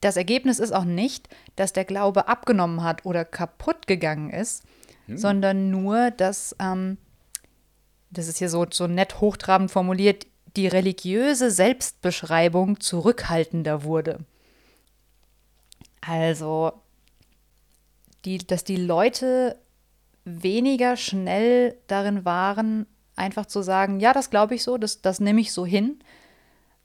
das 0.00 0.16
Ergebnis 0.16 0.58
ist 0.58 0.72
auch 0.72 0.84
nicht, 0.84 1.28
dass 1.56 1.72
der 1.72 1.84
Glaube 1.84 2.28
abgenommen 2.28 2.82
hat 2.82 3.04
oder 3.04 3.24
kaputt 3.24 3.86
gegangen 3.86 4.30
ist, 4.30 4.62
hm. 5.06 5.18
sondern 5.18 5.70
nur, 5.70 6.10
dass, 6.10 6.54
ähm, 6.60 6.98
das 8.10 8.28
ist 8.28 8.38
hier 8.38 8.48
so, 8.48 8.66
so 8.70 8.86
nett 8.86 9.20
hochtrabend 9.20 9.70
formuliert, 9.70 10.26
die 10.56 10.66
religiöse 10.66 11.50
Selbstbeschreibung 11.50 12.80
zurückhaltender 12.80 13.84
wurde. 13.84 14.20
Also, 16.00 16.72
die, 18.24 18.38
dass 18.38 18.64
die 18.64 18.76
Leute 18.76 19.58
weniger 20.24 20.96
schnell 20.96 21.76
darin 21.86 22.24
waren, 22.24 22.86
einfach 23.18 23.46
zu 23.46 23.62
sagen, 23.62 24.00
ja, 24.00 24.12
das 24.12 24.30
glaube 24.30 24.54
ich 24.54 24.62
so, 24.62 24.78
das, 24.78 25.02
das 25.02 25.20
nehme 25.20 25.40
ich 25.40 25.52
so 25.52 25.66
hin, 25.66 25.98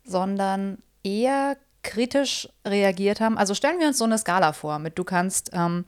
sondern 0.04 0.80
eher 1.04 1.58
kritisch 1.84 2.50
reagiert 2.66 3.20
haben. 3.20 3.38
Also 3.38 3.54
stellen 3.54 3.80
wir 3.80 3.88
uns 3.88 3.98
so 3.98 4.06
eine 4.06 4.18
Skala 4.18 4.54
vor, 4.54 4.80
mit 4.80 4.98
du 4.98 5.04
kannst 5.04 5.52
ähm, 5.54 5.86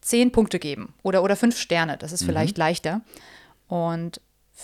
zehn 0.00 0.32
Punkte 0.32 0.58
geben 0.58 0.94
oder, 1.02 1.22
oder 1.22 1.36
fünf 1.36 1.56
Sterne, 1.56 1.96
das 1.96 2.12
ist 2.12 2.22
mhm. 2.22 2.26
vielleicht 2.26 2.58
leichter. 2.58 3.00
Und 3.68 4.20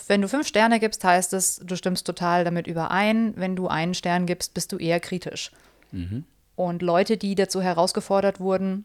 wenn 0.08 0.20
du 0.20 0.28
fünf 0.28 0.46
Sterne 0.46 0.80
gibst, 0.80 1.04
heißt 1.04 1.32
es, 1.32 1.61
du 1.64 1.76
stimmst 1.76 2.06
total 2.06 2.44
damit 2.44 2.66
überein. 2.66 3.32
Wenn 3.37 3.56
du 3.56 3.68
einen 3.68 3.94
Stern 3.94 4.26
gibst, 4.26 4.52
bist 4.52 4.73
du 4.73 4.76
eher 4.76 5.00
kritisch. 5.00 5.52
Mhm. 5.92 6.25
Und 6.54 6.82
Leute, 6.82 7.16
die 7.16 7.35
dazu 7.35 7.62
herausgefordert 7.62 8.40
wurden, 8.40 8.85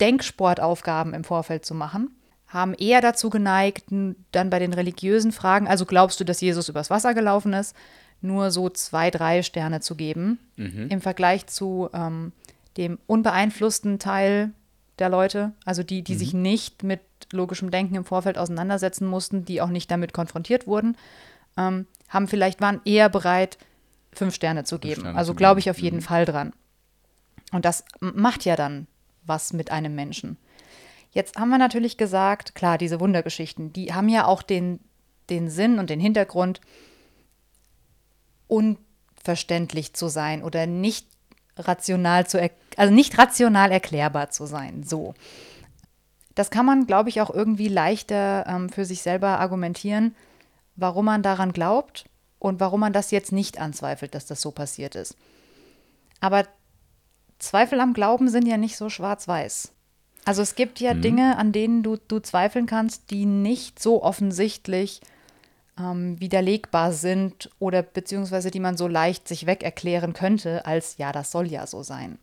Denksportaufgaben 0.00 1.14
im 1.14 1.24
Vorfeld 1.24 1.64
zu 1.64 1.74
machen, 1.74 2.10
haben 2.52 2.74
eher 2.74 3.00
dazu 3.00 3.30
geneigt, 3.30 3.86
dann 3.88 4.50
bei 4.50 4.58
den 4.58 4.74
religiösen 4.74 5.32
Fragen, 5.32 5.66
also 5.66 5.86
glaubst 5.86 6.20
du, 6.20 6.24
dass 6.24 6.40
Jesus 6.40 6.68
übers 6.68 6.90
Wasser 6.90 7.14
gelaufen 7.14 7.54
ist, 7.54 7.74
nur 8.20 8.50
so 8.50 8.68
zwei, 8.68 9.10
drei 9.10 9.42
Sterne 9.42 9.80
zu 9.80 9.96
geben, 9.96 10.38
mhm. 10.56 10.88
im 10.90 11.00
Vergleich 11.00 11.46
zu 11.46 11.88
ähm, 11.94 12.32
dem 12.76 12.98
unbeeinflussten 13.06 13.98
Teil 13.98 14.52
der 14.98 15.08
Leute, 15.08 15.52
also 15.64 15.82
die, 15.82 16.02
die 16.02 16.14
mhm. 16.14 16.18
sich 16.18 16.34
nicht 16.34 16.82
mit 16.82 17.00
logischem 17.32 17.70
Denken 17.70 17.94
im 17.94 18.04
Vorfeld 18.04 18.36
auseinandersetzen 18.36 19.06
mussten, 19.06 19.44
die 19.44 19.62
auch 19.62 19.68
nicht 19.68 19.90
damit 19.90 20.12
konfrontiert 20.12 20.66
wurden, 20.66 20.96
ähm, 21.56 21.86
haben 22.08 22.28
vielleicht 22.28 22.60
waren 22.60 22.80
eher 22.84 23.08
bereit, 23.08 23.56
fünf 24.12 24.34
Sterne 24.34 24.64
zu 24.64 24.78
geben. 24.78 25.00
Sterne 25.00 25.18
also 25.18 25.32
glaube 25.34 25.60
ich 25.60 25.70
auf 25.70 25.78
jeden 25.78 25.96
mhm. 25.96 26.02
Fall 26.02 26.26
dran. 26.26 26.52
Und 27.50 27.64
das 27.64 27.84
macht 28.00 28.44
ja 28.44 28.56
dann 28.56 28.86
was 29.24 29.52
mit 29.52 29.70
einem 29.70 29.94
Menschen. 29.94 30.36
Jetzt 31.12 31.36
haben 31.38 31.50
wir 31.50 31.58
natürlich 31.58 31.98
gesagt, 31.98 32.54
klar, 32.54 32.78
diese 32.78 32.98
Wundergeschichten, 32.98 33.72
die 33.72 33.92
haben 33.92 34.08
ja 34.08 34.24
auch 34.24 34.42
den, 34.42 34.80
den 35.30 35.50
Sinn 35.50 35.78
und 35.78 35.90
den 35.90 36.00
Hintergrund, 36.00 36.60
unverständlich 38.48 39.94
zu 39.94 40.08
sein 40.08 40.42
oder 40.42 40.66
nicht 40.66 41.06
rational 41.56 42.26
zu, 42.26 42.50
also 42.76 42.92
nicht 42.92 43.18
rational 43.18 43.70
erklärbar 43.70 44.30
zu 44.30 44.46
sein. 44.46 44.82
So. 44.84 45.14
Das 46.34 46.50
kann 46.50 46.64
man, 46.64 46.86
glaube 46.86 47.10
ich, 47.10 47.20
auch 47.20 47.30
irgendwie 47.30 47.68
leichter 47.68 48.46
ähm, 48.46 48.70
für 48.70 48.86
sich 48.86 49.02
selber 49.02 49.38
argumentieren, 49.38 50.14
warum 50.76 51.04
man 51.04 51.22
daran 51.22 51.52
glaubt 51.52 52.06
und 52.38 52.58
warum 52.58 52.80
man 52.80 52.94
das 52.94 53.10
jetzt 53.10 53.32
nicht 53.32 53.60
anzweifelt, 53.60 54.14
dass 54.14 54.26
das 54.26 54.40
so 54.40 54.50
passiert 54.50 54.94
ist. 54.94 55.16
Aber 56.20 56.46
Zweifel 57.38 57.80
am 57.80 57.92
Glauben 57.92 58.28
sind 58.28 58.46
ja 58.46 58.56
nicht 58.56 58.76
so 58.76 58.88
schwarz-weiß. 58.88 59.72
Also 60.24 60.42
es 60.42 60.54
gibt 60.54 60.80
ja 60.80 60.94
mhm. 60.94 61.02
Dinge, 61.02 61.36
an 61.36 61.52
denen 61.52 61.82
du, 61.82 61.96
du 61.96 62.20
zweifeln 62.20 62.66
kannst, 62.66 63.10
die 63.10 63.26
nicht 63.26 63.80
so 63.80 64.02
offensichtlich 64.02 65.00
ähm, 65.78 66.20
widerlegbar 66.20 66.92
sind 66.92 67.50
oder 67.58 67.82
beziehungsweise 67.82 68.50
die 68.50 68.60
man 68.60 68.76
so 68.76 68.86
leicht 68.86 69.26
sich 69.26 69.46
weg 69.46 69.62
erklären 69.62 70.12
könnte, 70.12 70.66
als 70.66 70.98
ja, 70.98 71.12
das 71.12 71.30
soll 71.30 71.46
ja 71.46 71.66
so 71.66 71.82
sein. 71.82 72.18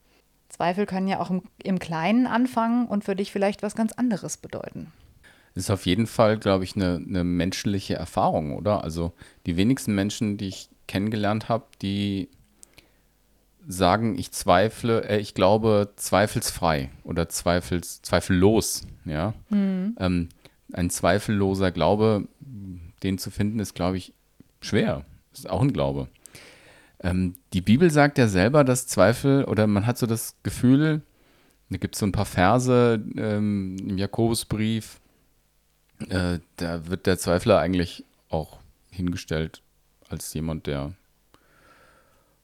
Zweifel 0.49 0.85
können 0.85 1.07
ja 1.07 1.19
auch 1.19 1.29
im, 1.29 1.43
im 1.61 1.79
Kleinen 1.79 2.25
anfangen 2.25 2.87
und 2.87 3.03
für 3.03 3.15
dich 3.15 3.31
vielleicht 3.31 3.63
was 3.63 3.75
ganz 3.75 3.91
anderes 3.93 4.37
bedeuten. 4.37 4.91
Das 5.53 5.65
ist 5.65 5.69
auf 5.71 5.85
jeden 5.85 6.07
Fall, 6.07 6.37
glaube 6.37 6.63
ich, 6.63 6.75
eine, 6.75 7.01
eine 7.05 7.23
menschliche 7.23 7.95
Erfahrung, 7.95 8.55
oder? 8.55 8.83
Also 8.83 9.13
die 9.45 9.57
wenigsten 9.57 9.93
Menschen, 9.93 10.37
die 10.37 10.47
ich 10.47 10.69
kennengelernt 10.87 11.49
habe, 11.49 11.65
die 11.81 12.29
sagen, 13.67 14.17
ich 14.17 14.31
zweifle, 14.31 15.03
äh, 15.07 15.19
ich 15.19 15.33
glaube 15.33 15.93
zweifelsfrei 15.95 16.89
oder 17.03 17.29
zweifels, 17.29 18.01
zweifellos, 18.01 18.87
ja. 19.05 19.33
Mhm. 19.49 19.95
Ähm, 19.99 20.29
ein 20.73 20.89
zweifelloser 20.89 21.71
Glaube, 21.71 22.27
den 23.03 23.17
zu 23.17 23.31
finden, 23.31 23.59
ist, 23.59 23.73
glaube 23.73 23.97
ich, 23.97 24.13
schwer. 24.61 25.05
Ist 25.33 25.49
auch 25.49 25.61
ein 25.61 25.73
Glaube. 25.73 26.07
Ähm, 27.01 27.35
die 27.53 27.61
Bibel 27.61 27.89
sagt 27.91 28.17
ja 28.17 28.27
selber, 28.27 28.63
dass 28.63 28.87
Zweifel, 28.87 29.45
oder 29.45 29.67
man 29.67 29.85
hat 29.85 29.97
so 29.97 30.05
das 30.05 30.35
Gefühl, 30.43 31.01
da 31.69 31.77
gibt 31.77 31.95
es 31.95 31.99
so 31.99 32.05
ein 32.05 32.11
paar 32.11 32.25
Verse 32.25 33.01
ähm, 33.15 33.77
im 33.79 33.97
Jakobusbrief, 33.97 34.99
äh, 36.09 36.39
da 36.57 36.87
wird 36.87 37.05
der 37.05 37.17
Zweifler 37.17 37.59
eigentlich 37.59 38.05
auch 38.29 38.59
hingestellt 38.89 39.61
als 40.09 40.33
jemand, 40.33 40.67
der 40.67 40.93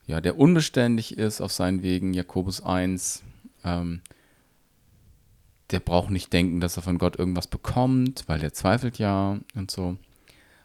ja, 0.07 0.21
der 0.21 0.37
unbeständig 0.37 1.17
ist 1.17 1.41
auf 1.41 1.51
seinen 1.51 1.81
Wegen, 1.81 2.13
Jakobus 2.13 2.61
1. 2.61 3.23
Ähm, 3.63 4.01
der 5.71 5.79
braucht 5.79 6.11
nicht 6.11 6.31
denken, 6.31 6.59
dass 6.59 6.77
er 6.77 6.83
von 6.83 6.99
Gott 6.99 7.17
irgendwas 7.17 7.47
bekommt, 7.47 8.23
weil 8.27 8.39
der 8.39 8.53
zweifelt 8.53 8.99
ja 8.99 9.39
und 9.55 9.71
so. 9.71 9.97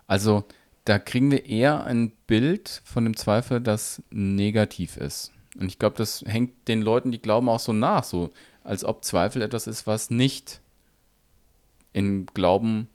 Also 0.06 0.44
da 0.84 0.98
kriegen 0.98 1.30
wir 1.30 1.46
eher 1.46 1.84
ein 1.84 2.10
Bild 2.26 2.82
von 2.84 3.04
dem 3.04 3.16
Zweifel, 3.16 3.60
das 3.60 4.02
negativ 4.10 4.96
ist. 4.96 5.32
Und 5.58 5.66
ich 5.66 5.78
glaube, 5.78 5.96
das 5.96 6.22
hängt 6.26 6.68
den 6.68 6.82
Leuten, 6.82 7.12
die 7.12 7.20
glauben, 7.20 7.48
auch 7.48 7.60
so 7.60 7.72
nach, 7.72 8.04
so 8.04 8.30
als 8.62 8.84
ob 8.84 9.04
Zweifel 9.04 9.42
etwas 9.42 9.66
ist, 9.66 9.86
was 9.86 10.10
nicht 10.10 10.60
in 11.92 12.26
Glauben, 12.26 12.88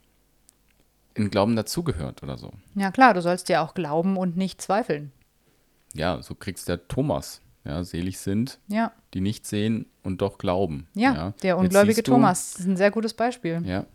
in 1.14 1.30
Glauben 1.30 1.56
dazugehört 1.56 2.22
oder 2.22 2.38
so. 2.38 2.52
Ja 2.74 2.90
klar, 2.90 3.14
du 3.14 3.20
sollst 3.20 3.48
ja 3.48 3.62
auch 3.62 3.74
glauben 3.74 4.16
und 4.16 4.36
nicht 4.36 4.62
zweifeln. 4.62 5.12
Ja, 5.94 6.22
so 6.22 6.34
kriegst 6.34 6.68
der 6.68 6.88
Thomas. 6.88 7.40
Ja, 7.64 7.82
selig 7.82 8.18
sind, 8.18 8.60
ja. 8.68 8.92
die 9.12 9.20
nicht 9.20 9.44
sehen 9.44 9.86
und 10.04 10.22
doch 10.22 10.38
glauben. 10.38 10.86
Ja, 10.94 11.14
ja. 11.14 11.34
der 11.42 11.58
ungläubige 11.58 12.04
Thomas. 12.04 12.52
Das 12.52 12.60
ist 12.60 12.66
ein 12.68 12.76
sehr 12.76 12.92
gutes 12.92 13.12
Beispiel. 13.12 13.60
Ja, 13.64 13.86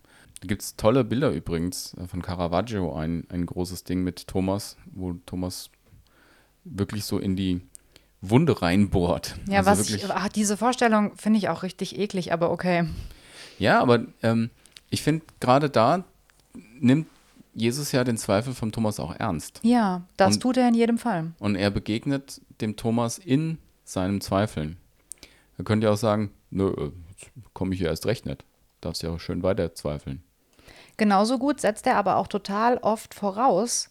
da 0.42 0.48
gibt 0.48 0.62
es 0.62 0.76
tolle 0.76 1.06
Bilder 1.06 1.32
übrigens 1.32 1.94
äh, 1.94 2.06
von 2.06 2.22
Caravaggio, 2.22 2.94
ein, 2.94 3.26
ein 3.30 3.46
großes 3.46 3.86
Ding 3.86 4.04
mit 4.04 4.28
Thomas, 4.28 4.76
wo 4.92 5.14
Thomas 5.26 5.70
wirklich 6.66 7.06
so 7.06 7.18
in 7.18 7.38
die 7.38 7.62
Wunde 8.20 8.62
reinbohrt. 8.62 9.36
Ja, 9.48 9.60
also 9.60 9.72
was 9.72 9.90
ich, 9.90 10.10
ach, 10.10 10.30
diese 10.30 10.58
Vorstellung 10.58 11.16
finde 11.16 11.40
ich 11.40 11.48
auch 11.48 11.64
richtig 11.64 11.98
eklig, 11.98 12.34
aber 12.34 12.52
okay. 12.52 12.88
Ja, 13.58 13.80
aber 13.80 14.06
ähm, 14.22 14.50
ich 14.90 15.02
finde 15.02 15.26
gerade 15.40 15.70
da 15.70 16.04
nimmt 16.80 17.08
Jesus 17.54 17.92
ja 17.92 18.04
den 18.04 18.18
Zweifel 18.18 18.54
von 18.54 18.72
Thomas 18.72 19.00
auch 19.00 19.16
ernst. 19.16 19.60
Ja, 19.64 20.04
das 20.18 20.36
und, 20.36 20.42
tut 20.42 20.58
er 20.58 20.68
in 20.68 20.74
jedem 20.74 20.98
Fall. 20.98 21.32
Und 21.40 21.56
er 21.56 21.70
begegnet 21.70 22.42
dem 22.62 22.78
Thomas 22.78 23.18
in 23.18 23.58
seinem 23.84 24.22
Zweifeln. 24.22 24.78
Er 25.58 25.66
könnte 25.66 25.88
ja 25.88 25.94
auch 25.94 25.98
sagen, 25.98 26.32
nö, 26.50 26.70
äh, 26.70 26.92
komme 27.54 27.74
ich 27.74 27.80
hier 27.80 27.90
erst 27.90 28.06
recht 28.06 28.26
nicht. 28.26 28.46
Darfst 28.80 29.04
ja 29.04 29.12
auch 29.12 29.20
schön 29.20 29.44
weiter 29.44 29.76
zweifeln. 29.76 30.24
Genauso 30.98 31.38
gut 31.38 31.60
setzt 31.60 31.88
er 31.88 31.98
aber 31.98 32.18
auch 32.18 32.28
total 32.28 32.78
oft 32.78 33.14
voraus, 33.14 33.90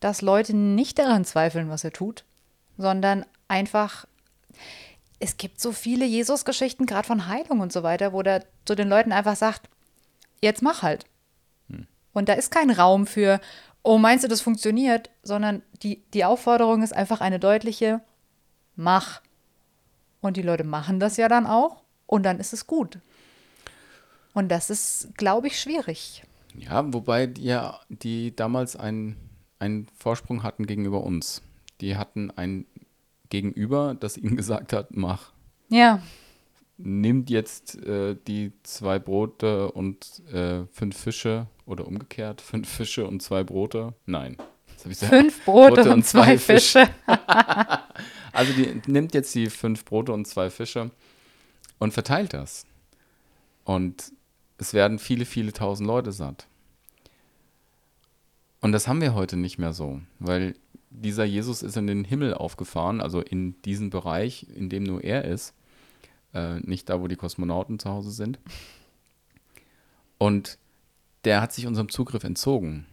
dass 0.00 0.22
Leute 0.22 0.54
nicht 0.56 0.98
daran 0.98 1.24
zweifeln, 1.24 1.68
was 1.68 1.84
er 1.84 1.92
tut, 1.92 2.24
sondern 2.76 3.24
einfach, 3.48 4.06
es 5.18 5.36
gibt 5.36 5.60
so 5.60 5.72
viele 5.72 6.04
Jesus-Geschichten, 6.04 6.86
gerade 6.86 7.06
von 7.06 7.26
Heilung 7.26 7.60
und 7.60 7.72
so 7.72 7.82
weiter, 7.82 8.12
wo 8.12 8.22
der 8.22 8.44
zu 8.64 8.74
den 8.74 8.88
Leuten 8.88 9.12
einfach 9.12 9.36
sagt, 9.36 9.68
jetzt 10.40 10.62
mach 10.62 10.82
halt. 10.82 11.04
Und 12.18 12.28
da 12.28 12.32
ist 12.32 12.50
kein 12.50 12.70
Raum 12.70 13.06
für, 13.06 13.40
oh, 13.84 13.96
meinst 13.96 14.24
du, 14.24 14.28
das 14.28 14.40
funktioniert, 14.40 15.08
sondern 15.22 15.62
die, 15.84 16.02
die 16.12 16.24
Aufforderung 16.24 16.82
ist 16.82 16.92
einfach 16.92 17.20
eine 17.20 17.38
deutliche, 17.38 18.00
mach. 18.74 19.22
Und 20.20 20.36
die 20.36 20.42
Leute 20.42 20.64
machen 20.64 20.98
das 20.98 21.16
ja 21.16 21.28
dann 21.28 21.46
auch 21.46 21.82
und 22.06 22.24
dann 22.24 22.40
ist 22.40 22.52
es 22.52 22.66
gut. 22.66 22.98
Und 24.34 24.48
das 24.48 24.68
ist, 24.68 25.10
glaube 25.16 25.46
ich, 25.46 25.60
schwierig. 25.60 26.24
Ja, 26.56 26.92
wobei 26.92 27.28
die, 27.28 27.44
ja, 27.44 27.78
die 27.88 28.34
damals 28.34 28.74
einen, 28.74 29.16
einen 29.60 29.86
Vorsprung 29.96 30.42
hatten 30.42 30.66
gegenüber 30.66 31.04
uns. 31.04 31.40
Die 31.80 31.96
hatten 31.96 32.32
ein 32.32 32.66
Gegenüber, 33.30 33.94
das 33.94 34.16
ihnen 34.16 34.36
gesagt 34.36 34.72
hat, 34.72 34.88
mach. 34.90 35.30
Ja. 35.68 36.02
Nimmt 36.78 37.28
jetzt 37.28 37.76
äh, 37.84 38.16
die 38.26 38.52
zwei 38.62 38.98
Brote 38.98 39.72
und 39.72 40.22
äh, 40.32 40.64
fünf 40.66 40.96
Fische 40.96 41.48
oder 41.66 41.86
umgekehrt, 41.86 42.40
fünf 42.40 42.68
Fische 42.68 43.06
und 43.06 43.20
zwei 43.20 43.42
Brote. 43.42 43.94
Nein. 44.06 44.36
Fünf 44.76 45.44
Brote, 45.44 45.74
Brote 45.74 45.90
und, 45.90 45.96
und, 45.98 46.06
zwei, 46.06 46.38
Fische. 46.38 46.86
Fische. 46.86 46.90
also 48.32 48.52
die 48.52 48.80
nimmt 48.86 49.12
jetzt 49.12 49.34
die 49.34 49.50
fünf 49.50 49.84
Brote 49.84 50.12
und 50.12 50.26
zwei 50.26 50.50
Fische 50.50 50.92
und 51.78 51.92
verteilt 51.92 52.32
das. 52.32 52.64
Und 53.64 54.12
es 54.56 54.72
werden 54.72 55.00
viele, 55.00 55.24
viele 55.24 55.52
tausend 55.52 55.86
Leute 55.86 56.12
satt. 56.12 56.46
Und 58.60 58.72
das 58.72 58.88
haben 58.88 59.00
wir 59.00 59.14
heute 59.14 59.36
nicht 59.36 59.58
mehr 59.58 59.72
so, 59.72 60.00
weil 60.18 60.54
dieser 60.90 61.24
Jesus 61.24 61.62
ist 61.62 61.76
in 61.76 61.86
den 61.86 62.04
Himmel 62.04 62.34
aufgefahren, 62.34 63.00
also 63.00 63.20
in 63.20 63.60
diesen 63.62 63.90
Bereich, 63.90 64.46
in 64.54 64.68
dem 64.68 64.84
nur 64.84 65.04
er 65.04 65.24
ist, 65.24 65.54
äh, 66.34 66.60
nicht 66.60 66.88
da, 66.88 67.00
wo 67.00 67.08
die 67.08 67.16
Kosmonauten 67.16 67.78
zu 67.78 67.90
Hause 67.90 68.10
sind. 68.10 68.38
Und 70.18 70.58
der 71.24 71.40
hat 71.40 71.52
sich 71.52 71.66
unserem 71.66 71.88
Zugriff 71.88 72.24
entzogen. 72.24 72.86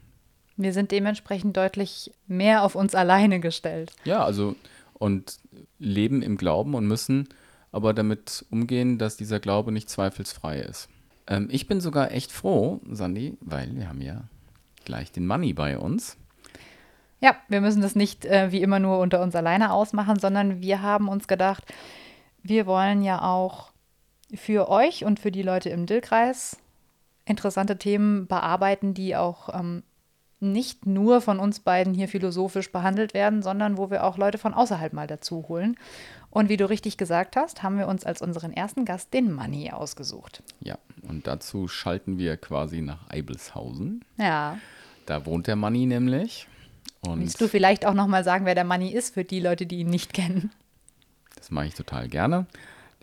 Wir 0.58 0.74
sind 0.74 0.92
dementsprechend 0.92 1.58
deutlich 1.58 2.12
mehr 2.28 2.64
auf 2.64 2.76
uns 2.76 2.96
alleine 2.96 3.40
gestellt. 3.40 3.94
Ja, 4.06 4.24
also 4.24 4.56
und 4.94 5.38
leben 5.80 6.22
im 6.22 6.38
Glauben 6.38 6.74
und 6.74 6.88
müssen 6.88 7.28
aber 7.72 7.94
damit 7.94 8.46
umgehen, 8.52 8.98
dass 8.98 9.18
dieser 9.18 9.42
Glaube 9.42 9.74
nicht 9.74 9.90
zweifelsfrei 9.90 10.60
ist. 10.62 10.88
Ähm, 11.28 11.50
ich 11.52 11.68
bin 11.68 11.82
sogar 11.82 12.12
echt 12.12 12.32
froh, 12.32 12.80
Sandy, 12.90 13.38
weil 13.42 13.76
wir 13.76 13.90
haben 13.90 14.02
ja 14.02 14.24
gleich 14.86 15.12
den 15.12 15.28
Money 15.28 15.52
bei 15.54 15.78
uns. 15.78 16.16
Ja, 17.20 17.36
wir 17.50 17.60
müssen 17.60 17.82
das 17.82 17.96
nicht 17.96 18.24
äh, 18.26 18.52
wie 18.52 18.62
immer 18.62 18.80
nur 18.80 19.00
unter 19.00 19.22
uns 19.22 19.36
alleine 19.36 19.74
ausmachen, 19.74 20.20
sondern 20.20 20.62
wir 20.62 20.82
haben 20.82 21.10
uns 21.10 21.28
gedacht, 21.28 21.66
wir 22.48 22.68
wollen 22.68 23.02
ja 23.02 23.22
auch 23.22 23.72
für 24.34 24.70
euch 24.70 25.04
und 25.04 25.20
für 25.20 25.32
die 25.32 25.42
Leute 25.42 25.70
im 25.70 25.86
Dillkreis 25.86 26.58
interessante 27.26 27.78
Themen 27.78 28.28
bearbeiten, 28.28 28.94
die 28.94 29.16
auch 29.16 29.50
ähm, 29.54 29.82
nicht 30.40 30.86
nur 30.86 31.22
von 31.22 31.40
uns 31.40 31.60
beiden 31.60 31.96
hier 31.96 32.08
philosophisch 32.08 32.72
behandelt 32.72 33.16
werden, 33.16 33.42
sondern 33.42 33.78
wo 33.78 33.90
wir 33.90 34.04
auch 34.04 34.18
Leute 34.18 34.38
von 34.38 34.54
außerhalb 34.54 34.94
mal 34.94 35.08
dazu 35.08 35.46
holen. 35.48 35.76
Und 36.30 36.50
wie 36.50 36.58
du 36.58 36.70
richtig 36.70 36.98
gesagt 36.98 37.36
hast, 37.36 37.64
haben 37.64 37.80
wir 37.80 37.88
uns 37.88 38.06
als 38.06 38.22
unseren 38.22 38.54
ersten 38.54 38.86
Gast 38.86 39.14
den 39.14 39.34
Money 39.34 39.72
ausgesucht. 39.72 40.44
Ja, 40.60 40.78
und 41.08 41.26
dazu 41.26 41.68
schalten 41.68 42.20
wir 42.20 42.38
quasi 42.38 42.82
nach 42.82 43.10
Eibelshausen. 43.10 44.04
Ja. 44.18 44.60
Da 45.08 45.26
wohnt 45.26 45.48
der 45.48 45.56
Money 45.56 45.88
nämlich. 45.88 46.48
Und 47.02 47.22
Willst 47.22 47.42
du 47.42 47.48
vielleicht 47.48 47.86
auch 47.86 47.94
nochmal 47.94 48.24
sagen, 48.24 48.46
wer 48.46 48.56
der 48.56 48.66
Money 48.66 48.90
ist 48.90 49.14
für 49.14 49.24
die 49.24 49.40
Leute, 49.40 49.66
die 49.66 49.80
ihn 49.80 49.90
nicht 49.90 50.14
kennen? 50.14 50.52
Das 51.46 51.52
mache 51.52 51.68
ich 51.68 51.76
total 51.76 52.08
gerne. 52.08 52.48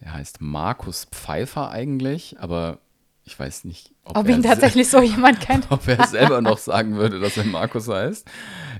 Der 0.00 0.14
heißt 0.14 0.40
Markus 0.40 1.04
Pfeiffer 1.04 1.70
eigentlich, 1.70 2.34
aber 2.40 2.78
ich 3.22 3.38
weiß 3.38 3.62
nicht, 3.62 3.92
ob, 4.02 4.16
ob 4.16 4.28
ihn 4.28 4.42
tatsächlich 4.42 4.90
so 4.90 5.00
jemand 5.00 5.38
kennt. 5.46 5.70
ob 5.70 5.86
er 5.86 6.04
selber 6.08 6.40
noch 6.40 6.58
sagen 6.58 6.96
würde, 6.96 7.20
dass 7.20 7.36
er 7.36 7.44
Markus 7.44 7.86
heißt. 7.86 8.28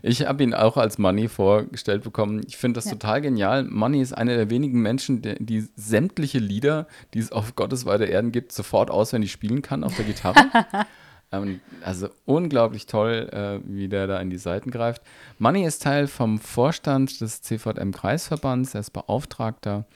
Ich 0.03 0.27
habe 0.27 0.43
ihn 0.43 0.53
auch 0.53 0.77
als 0.77 0.99
Money 0.99 1.29
vorgestellt 1.29 2.03
bekommen. 2.03 2.43
Ich 2.45 2.57
finde 2.57 2.79
das 2.79 2.87
ja. 2.87 2.91
total 2.91 3.21
genial. 3.21 3.63
Money 3.63 4.03
ist 4.03 4.15
einer 4.15 4.35
der 4.35 4.51
wenigen 4.51 4.83
Menschen, 4.83 5.23
die, 5.23 5.37
die 5.39 5.69
sämtliche 5.77 6.41
Lieder, 6.41 6.89
die 7.15 7.21
es 7.21 7.31
auf 7.31 7.55
Gottes 7.55 7.87
weiter 7.87 8.09
Erden 8.09 8.33
gibt, 8.33 8.51
sofort 8.51 8.91
auswendig 8.91 9.31
spielen 9.31 9.63
kann 9.63 9.85
auf 9.85 9.95
der 9.95 10.07
Gitarre. 10.07 10.45
ähm, 11.33 11.61
also 11.83 12.09
unglaublich 12.25 12.87
toll, 12.87 13.29
äh, 13.33 13.61
wie 13.65 13.89
der 13.89 14.07
da 14.07 14.21
in 14.21 14.31
die 14.31 14.39
Seiten 14.39 14.71
greift. 14.71 15.03
Money 15.39 15.65
ist 15.65 15.83
Teil 15.83 16.07
vom 16.07 16.39
Vorstand 16.39 17.21
des 17.21 17.43
CVM-Kreisverbands. 17.43 18.75
Er 18.75 18.81
ist 18.81 18.91
Beauftragter 18.91 19.87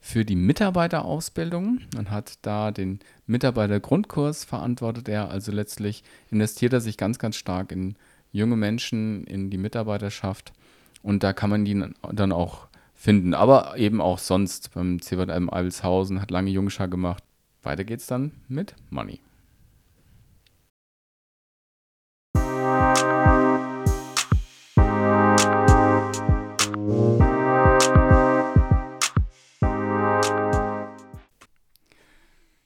für 0.00 0.24
die 0.24 0.36
Mitarbeiterausbildung 0.36 1.80
und 1.96 2.10
hat 2.10 2.34
da 2.42 2.70
den 2.70 3.00
Mitarbeitergrundkurs 3.26 4.44
verantwortet 4.44 5.08
er. 5.08 5.30
Also 5.30 5.52
letztlich 5.52 6.02
investiert 6.30 6.72
er 6.72 6.80
sich 6.80 6.96
ganz, 6.96 7.18
ganz 7.18 7.36
stark 7.36 7.70
in 7.72 7.96
junge 8.32 8.56
Menschen, 8.56 9.24
in 9.24 9.50
die 9.50 9.58
Mitarbeiterschaft 9.58 10.52
und 11.02 11.22
da 11.22 11.32
kann 11.32 11.50
man 11.50 11.64
die 11.64 11.82
dann 12.12 12.32
auch 12.32 12.68
finden. 12.94 13.34
Aber 13.34 13.76
eben 13.76 14.00
auch 14.00 14.18
sonst 14.18 14.72
beim 14.74 15.00
CVM 15.00 15.50
Eibelshausen, 15.50 16.20
hat 16.20 16.30
lange 16.30 16.50
Jungschar 16.50 16.88
gemacht. 16.88 17.22
Weiter 17.62 17.84
geht's 17.84 18.06
dann 18.06 18.32
mit 18.48 18.74
Money. 18.90 19.20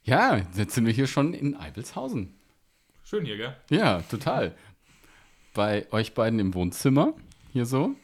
Ja, 0.07 0.43
jetzt 0.55 0.75
sind 0.75 0.85
wir 0.85 0.93
hier 0.93 1.07
schon 1.07 1.33
in 1.33 1.57
Eibelshausen. 1.57 2.35
Schön 3.05 3.25
hier, 3.25 3.39
gell? 3.39 3.57
Ja, 3.71 4.03
total. 4.03 4.55
Bei 5.55 5.91
euch 5.93 6.13
beiden 6.13 6.39
im 6.41 6.53
Wohnzimmer, 6.53 7.15
hier 7.55 7.65
so. 7.65 7.95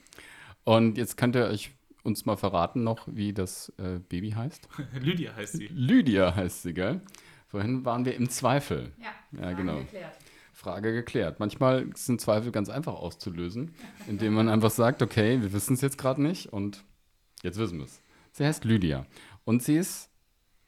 Und 0.64 0.96
jetzt 0.96 1.18
könnt 1.18 1.36
ihr 1.36 1.44
euch 1.44 1.72
uns 2.02 2.24
mal 2.24 2.36
verraten 2.36 2.84
noch, 2.84 3.06
wie 3.06 3.34
das 3.34 3.70
äh, 3.76 3.98
Baby 3.98 4.30
heißt. 4.30 4.66
Lydia 4.98 5.36
heißt 5.36 5.52
sie. 5.52 5.66
Lydia 5.66 6.34
heißt 6.34 6.62
sie, 6.62 6.72
gell? 6.72 7.02
Vorhin 7.48 7.84
waren 7.84 8.06
wir 8.06 8.14
im 8.14 8.30
Zweifel. 8.30 8.92
Ja, 8.98 9.08
ja 9.32 9.42
Frage 9.42 9.56
genau. 9.56 9.78
geklärt. 9.80 10.16
Frage 10.54 10.92
geklärt. 10.94 11.38
Manchmal 11.38 11.86
sind 11.96 12.22
Zweifel 12.22 12.50
ganz 12.50 12.70
einfach 12.70 12.94
auszulösen, 12.94 13.74
indem 14.08 14.32
man 14.32 14.48
einfach 14.48 14.70
sagt, 14.70 15.02
okay, 15.02 15.42
wir 15.42 15.52
wissen 15.52 15.74
es 15.74 15.82
jetzt 15.82 15.98
gerade 15.98 16.22
nicht 16.22 16.50
und 16.50 16.82
jetzt 17.42 17.58
wissen 17.58 17.76
wir 17.76 17.84
es. 17.84 18.00
Sie 18.32 18.46
heißt 18.46 18.64
Lydia 18.64 19.04
und 19.44 19.62
sie 19.62 19.76
ist 19.76 20.09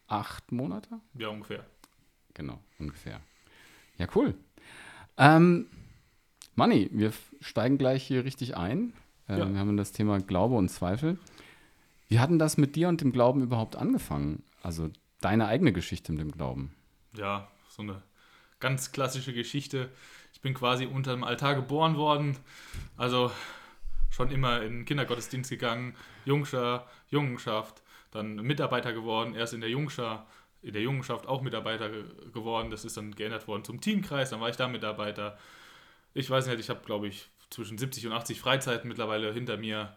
acht 0.06 0.52
Monate? 0.52 1.00
Ja, 1.14 1.28
ungefähr. 1.28 1.64
Genau, 2.34 2.58
ungefähr. 2.78 3.20
Ja, 3.98 4.06
cool. 4.14 4.34
Ähm, 5.16 5.66
Manni, 6.54 6.88
wir 6.92 7.12
steigen 7.40 7.78
gleich 7.78 8.02
hier 8.04 8.24
richtig 8.24 8.56
ein. 8.56 8.92
Äh, 9.28 9.38
ja. 9.38 9.50
Wir 9.50 9.58
haben 9.58 9.76
das 9.76 9.92
Thema 9.92 10.18
Glaube 10.20 10.56
und 10.56 10.68
Zweifel. 10.68 11.18
Wie 12.08 12.20
hat 12.20 12.30
denn 12.30 12.38
das 12.38 12.56
mit 12.56 12.76
dir 12.76 12.88
und 12.88 13.00
dem 13.00 13.12
Glauben 13.12 13.42
überhaupt 13.42 13.76
angefangen? 13.76 14.42
Also 14.62 14.90
deine 15.20 15.46
eigene 15.46 15.72
Geschichte 15.72 16.12
mit 16.12 16.20
dem 16.20 16.32
Glauben. 16.32 16.74
Ja, 17.16 17.48
so 17.68 17.82
eine 17.82 18.02
ganz 18.60 18.92
klassische 18.92 19.32
Geschichte. 19.32 19.90
Ich 20.32 20.40
bin 20.40 20.54
quasi 20.54 20.86
unter 20.86 21.12
dem 21.12 21.24
Altar 21.24 21.54
geboren 21.54 21.96
worden. 21.96 22.36
Also 22.96 23.30
schon 24.10 24.30
immer 24.30 24.62
in 24.62 24.78
den 24.78 24.84
Kindergottesdienst 24.84 25.50
gegangen, 25.50 25.94
Jungscher, 26.24 26.86
Jungenschaft, 27.08 27.82
dann 28.12 28.36
Mitarbeiter 28.36 28.92
geworden, 28.92 29.34
erst 29.34 29.54
in 29.54 29.60
der 29.60 29.70
Jungschar, 29.70 30.26
in 30.60 30.72
der 30.72 30.82
Jungenschaft 30.82 31.26
auch 31.26 31.42
Mitarbeiter 31.42 31.90
geworden. 32.32 32.70
Das 32.70 32.84
ist 32.84 32.96
dann 32.96 33.14
geändert 33.14 33.48
worden 33.48 33.64
zum 33.64 33.80
Teamkreis, 33.80 34.30
dann 34.30 34.40
war 34.40 34.48
ich 34.48 34.56
da 34.56 34.68
Mitarbeiter. 34.68 35.36
Ich 36.14 36.30
weiß 36.30 36.46
nicht, 36.46 36.60
ich 36.60 36.70
habe, 36.70 36.84
glaube 36.84 37.08
ich, 37.08 37.28
zwischen 37.50 37.78
70 37.78 38.06
und 38.06 38.12
80 38.12 38.40
Freizeiten 38.40 38.88
mittlerweile 38.88 39.32
hinter 39.32 39.56
mir, 39.56 39.96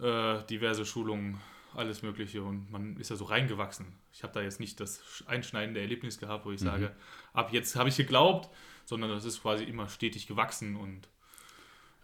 äh, 0.00 0.42
diverse 0.48 0.86
Schulungen, 0.86 1.40
alles 1.74 2.02
Mögliche 2.02 2.42
und 2.42 2.70
man 2.70 2.96
ist 2.96 3.10
ja 3.10 3.16
so 3.16 3.26
reingewachsen. 3.26 3.86
Ich 4.12 4.22
habe 4.22 4.32
da 4.32 4.40
jetzt 4.40 4.60
nicht 4.60 4.80
das 4.80 5.24
einschneidende 5.26 5.80
Erlebnis 5.80 6.18
gehabt, 6.18 6.46
wo 6.46 6.52
ich 6.52 6.60
mhm. 6.60 6.66
sage, 6.66 6.96
ab 7.34 7.52
jetzt 7.52 7.76
habe 7.76 7.90
ich 7.90 7.96
geglaubt, 7.96 8.48
sondern 8.86 9.10
das 9.10 9.24
ist 9.24 9.42
quasi 9.42 9.64
immer 9.64 9.88
stetig 9.88 10.26
gewachsen 10.26 10.76
und 10.76 11.08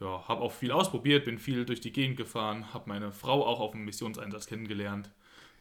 ja, 0.01 0.27
habe 0.29 0.43
auch 0.43 0.53
viel 0.53 0.73
ausprobiert, 0.73 1.25
bin 1.25 1.39
viel 1.39 1.65
durch 1.65 1.81
die 1.81 1.93
Gegend 1.93 2.17
gefahren, 2.17 2.75
habe 2.75 2.89
meine 2.89 3.13
Frau 3.13 3.47
auch 3.47 3.61
auf 3.61 3.71
dem 3.71 3.85
Missionseinsatz 3.85 4.47
kennengelernt 4.47 5.11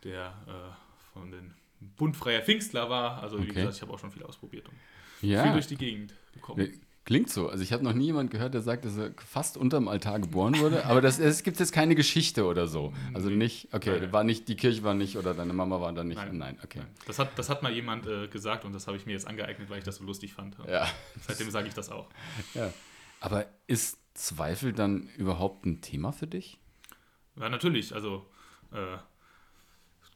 der 0.03 0.33
äh, 0.47 1.13
von 1.13 1.31
den 1.31 1.53
Bundfreier 1.79 2.41
Pfingstler 2.41 2.89
war. 2.89 3.21
Also 3.21 3.37
wie 3.37 3.43
okay. 3.43 3.53
gesagt, 3.53 3.75
ich 3.75 3.81
habe 3.81 3.93
auch 3.93 3.99
schon 3.99 4.11
viel 4.11 4.23
ausprobiert 4.23 4.67
und 4.69 4.75
ja. 5.27 5.43
viel 5.43 5.53
durch 5.53 5.67
die 5.67 5.77
Gegend 5.77 6.13
gekommen. 6.33 6.81
Klingt 7.03 7.31
so. 7.31 7.49
Also 7.49 7.63
ich 7.63 7.73
habe 7.73 7.83
noch 7.83 7.93
nie 7.93 8.05
jemanden 8.05 8.31
gehört, 8.31 8.53
der 8.53 8.61
sagt, 8.61 8.85
dass 8.85 8.95
er 8.95 9.11
fast 9.25 9.57
unterm 9.57 9.87
Altar 9.87 10.19
geboren 10.19 10.59
wurde. 10.59 10.85
Aber 10.85 11.01
das, 11.01 11.17
es 11.17 11.41
gibt 11.41 11.59
jetzt 11.59 11.71
keine 11.71 11.95
Geschichte 11.95 12.45
oder 12.45 12.67
so. 12.67 12.93
Also 13.15 13.29
nicht, 13.29 13.69
okay, 13.73 13.99
nein. 13.99 14.13
war 14.13 14.23
nicht, 14.23 14.47
die 14.47 14.55
Kirche 14.55 14.83
war 14.83 14.93
nicht 14.93 15.17
oder 15.17 15.33
deine 15.33 15.51
Mama 15.51 15.81
war 15.81 15.91
da 15.93 16.03
nicht. 16.03 16.17
Nein, 16.17 16.37
nein 16.37 16.59
okay. 16.63 16.79
Nein. 16.79 16.87
Das, 17.07 17.17
hat, 17.17 17.37
das 17.39 17.49
hat 17.49 17.63
mal 17.63 17.73
jemand 17.73 18.05
äh, 18.05 18.27
gesagt 18.27 18.65
und 18.65 18.73
das 18.73 18.85
habe 18.85 18.97
ich 18.97 19.07
mir 19.07 19.13
jetzt 19.13 19.27
angeeignet, 19.27 19.67
weil 19.71 19.79
ich 19.79 19.83
das 19.83 19.95
so 19.95 20.03
lustig 20.03 20.33
fand. 20.33 20.57
Ja. 20.67 20.87
Seitdem 21.21 21.49
sage 21.49 21.67
ich 21.67 21.73
das 21.73 21.89
auch. 21.89 22.07
Ja. 22.53 22.71
Aber 23.19 23.45
ist 23.67 23.97
Zweifel 24.13 24.73
dann 24.73 25.07
überhaupt 25.17 25.65
ein 25.65 25.81
Thema 25.81 26.11
für 26.11 26.27
dich? 26.27 26.59
Ja, 27.39 27.49
natürlich. 27.49 27.93
Also 27.93 28.25
äh, 28.71 28.97